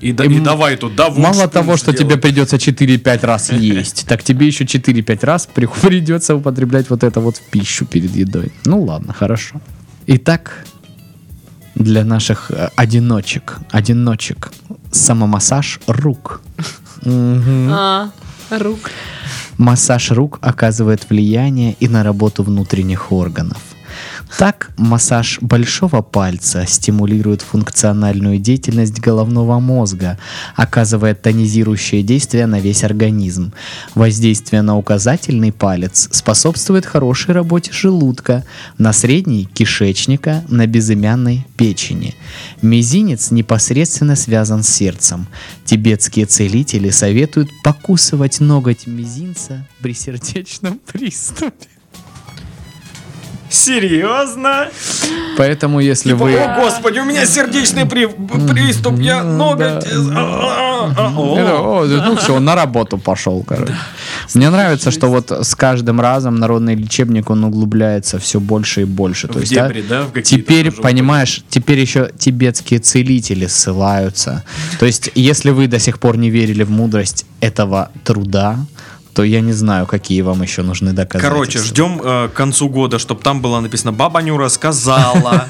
И, 0.00 0.12
да- 0.12 0.24
И 0.24 0.34
и 0.34 0.40
давай 0.40 0.76
туда 0.76 1.08
вот 1.08 1.18
мало 1.18 1.48
того, 1.48 1.76
что 1.76 1.92
тебе 1.92 2.04
сделать. 2.16 2.22
придется 2.22 2.56
4-5 2.56 3.26
раз 3.26 3.52
есть, 3.78 4.04
так 4.06 4.22
тебе 4.22 4.46
еще 4.46 4.64
4-5 4.64 5.24
раз 5.26 5.46
при- 5.52 5.66
придется 5.82 6.34
употреблять 6.36 6.90
вот 6.90 7.02
это 7.04 7.20
вот 7.20 7.36
в 7.36 7.42
пищу 7.50 7.86
перед 7.86 8.14
едой. 8.16 8.52
Ну 8.64 8.82
ладно, 8.82 9.12
хорошо. 9.12 9.60
Итак, 10.06 10.64
для 11.74 12.04
наших 12.04 12.50
э, 12.50 12.68
одиночек, 12.76 13.58
одиночек, 13.70 14.50
самомассаж 14.90 15.80
рук. 15.86 16.40
А, 17.04 18.10
рук. 18.50 18.90
Массаж 19.58 20.10
рук 20.10 20.38
оказывает 20.40 21.08
влияние 21.08 21.76
и 21.78 21.88
на 21.88 22.02
работу 22.02 22.42
внутренних 22.42 23.12
органов. 23.12 23.71
Так, 24.38 24.70
массаж 24.76 25.38
большого 25.40 26.00
пальца 26.00 26.64
стимулирует 26.66 27.42
функциональную 27.42 28.38
деятельность 28.38 28.98
головного 28.98 29.60
мозга, 29.60 30.18
оказывая 30.56 31.14
тонизирующее 31.14 32.02
действие 32.02 32.46
на 32.46 32.58
весь 32.58 32.82
организм. 32.82 33.52
Воздействие 33.94 34.62
на 34.62 34.76
указательный 34.78 35.52
палец 35.52 36.08
способствует 36.10 36.86
хорошей 36.86 37.34
работе 37.34 37.72
желудка, 37.72 38.44
на 38.78 38.92
средний– 38.92 39.44
кишечника, 39.54 40.44
на 40.48 40.66
безымянной– 40.66 41.46
печени. 41.56 42.14
Мизинец 42.62 43.30
непосредственно 43.30 44.16
связан 44.16 44.62
с 44.62 44.68
сердцем. 44.68 45.26
Тибетские 45.66 46.26
целители 46.26 46.90
советуют 46.90 47.50
покусывать 47.62 48.40
ноготь 48.40 48.86
мизинца 48.86 49.66
при 49.80 49.92
сердечном 49.92 50.80
приступе. 50.92 51.71
Серьезно? 53.52 54.68
Поэтому, 55.36 55.80
если 55.80 56.12
вы... 56.12 56.34
О, 56.34 56.62
господи, 56.62 56.98
у 57.00 57.04
меня 57.04 57.26
сердечный 57.26 57.84
при- 57.84 58.06
приступ, 58.06 58.98
я 58.98 59.22
ноготь... 59.22 59.86
ну 62.06 62.16
все, 62.16 62.40
на 62.40 62.54
работу 62.54 62.98
пошел, 62.98 63.44
короче. 63.46 63.74
Мне 64.34 64.50
нравится, 64.50 64.90
что 64.90 65.08
вот 65.08 65.30
с 65.30 65.54
каждым 65.54 66.00
разом 66.00 66.36
народный 66.36 66.74
лечебник, 66.74 67.30
он 67.30 67.44
углубляется 67.44 68.18
все 68.18 68.40
больше 68.40 68.82
и 68.82 68.84
больше. 68.84 69.28
То 69.28 69.40
есть, 69.40 69.54
теперь, 70.24 70.70
понимаешь, 70.70 71.44
теперь 71.48 71.78
еще 71.78 72.10
тибетские 72.18 72.80
целители 72.80 73.46
ссылаются. 73.46 74.44
То 74.78 74.86
есть, 74.86 75.10
если 75.14 75.50
вы 75.50 75.66
до 75.66 75.78
сих 75.78 75.98
пор 75.98 76.16
не 76.16 76.30
верили 76.30 76.62
в 76.62 76.70
мудрость 76.70 77.26
этого 77.40 77.90
труда, 78.04 78.56
то 79.14 79.24
я 79.24 79.40
не 79.40 79.52
знаю, 79.52 79.86
какие 79.86 80.22
вам 80.22 80.42
еще 80.42 80.62
нужны 80.62 80.92
доказательства. 80.92 81.28
Короче, 81.28 81.58
ждем 81.58 82.00
э, 82.02 82.28
к 82.28 82.32
концу 82.32 82.68
года, 82.68 82.98
чтобы 82.98 83.20
там 83.20 83.42
было 83.42 83.60
написано 83.60 83.92
«Баба 83.92 84.22
Нюра 84.22 84.48
сказала». 84.48 85.46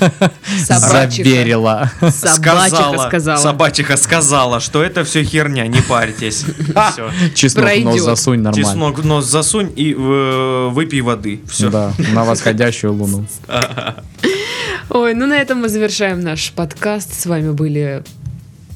Заверила. 0.58 1.90
Собачиха 2.00 3.08
сказала. 3.08 3.36
Собачиха 3.36 3.96
сказала, 3.96 4.60
что 4.60 4.82
это 4.82 5.04
все 5.04 5.22
херня, 5.22 5.66
не 5.68 5.80
парьтесь. 5.80 6.44
Все. 6.92 7.10
Чеснок 7.34 7.70
в 7.70 7.84
нос 7.84 8.00
засунь 8.00 8.40
нормально. 8.40 8.68
Чеснок 8.68 8.98
в 8.98 9.06
нос 9.06 9.26
засунь 9.26 9.72
и 9.76 9.94
э, 9.96 10.68
выпей 10.70 11.00
воды. 11.00 11.40
Все. 11.48 11.70
Да, 11.70 11.92
на 12.12 12.24
восходящую 12.24 12.92
луну. 12.94 13.26
Ой, 14.90 15.14
ну 15.14 15.26
на 15.26 15.38
этом 15.38 15.60
мы 15.60 15.68
завершаем 15.68 16.20
наш 16.20 16.52
подкаст. 16.52 17.18
С 17.18 17.26
вами 17.26 17.52
были, 17.52 18.02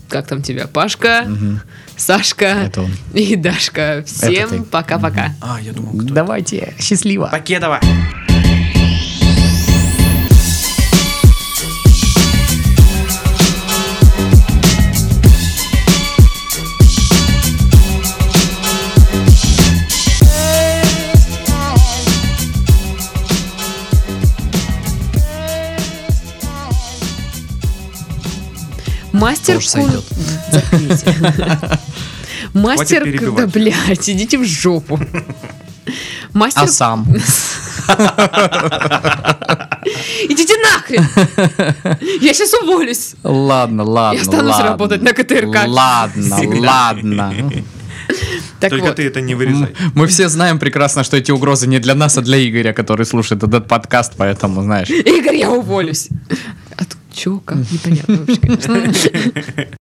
как 0.09 0.27
там 0.27 0.43
тебя, 0.43 0.67
Пашка, 0.67 1.27
Сашка 1.97 2.45
Это 2.45 2.83
он. 2.83 2.91
и 3.15 3.37
Дашка. 3.37 4.05
Всем 4.07 4.65
пока-пока. 4.65 5.33
А, 5.41 5.59
я 5.61 5.73
думал, 5.73 5.99
кто 5.99 6.15
Давайте, 6.15 6.75
счастливо. 6.79 7.29
Покедова. 7.31 7.81
Мастер 29.17 29.55
Тоже 29.55 29.71
Кун... 29.71 29.91
Мастер... 32.63 33.35
Да, 33.35 33.47
блядь, 33.47 34.11
идите 34.11 34.37
в 34.37 34.45
жопу. 34.45 35.01
Мастер... 36.35 36.65
А 36.65 36.69
сам? 36.69 37.07
Идите 40.29 40.55
нахрен! 40.59 41.07
Я 42.21 42.35
сейчас 42.35 42.53
уволюсь. 42.55 43.15
Ладно, 43.23 43.85
ладно. 43.85 44.17
Я 44.17 44.23
останусь 44.23 44.53
ладно. 44.53 44.71
работать 44.71 45.03
на 45.03 45.13
КТРК. 45.13 45.67
Ладно, 45.67 46.37
Всегда. 46.37 46.71
ладно. 46.71 47.33
Так 48.61 48.71
Только 48.71 48.87
вот. 48.87 48.97
ты 48.97 49.07
это 49.07 49.21
не 49.21 49.35
вырезай. 49.35 49.75
Мы 49.95 50.07
все 50.07 50.29
знаем 50.29 50.59
прекрасно, 50.59 51.05
что 51.05 51.17
эти 51.17 51.31
угрозы 51.31 51.67
не 51.67 51.79
для 51.79 51.95
нас, 51.95 52.17
а 52.17 52.23
для 52.23 52.39
Игоря, 52.49 52.73
который 52.73 53.05
слушает 53.05 53.43
этот 53.43 53.69
подкаст, 53.69 54.15
поэтому, 54.17 54.63
знаешь. 54.63 54.89
Игорь, 54.89 55.37
я 55.37 55.51
уволюсь. 55.51 56.09
Чего, 57.17 57.41
как? 57.41 57.59
Непонятно 57.73 58.17
вообще, 58.17 58.41
конечно. 58.41 59.77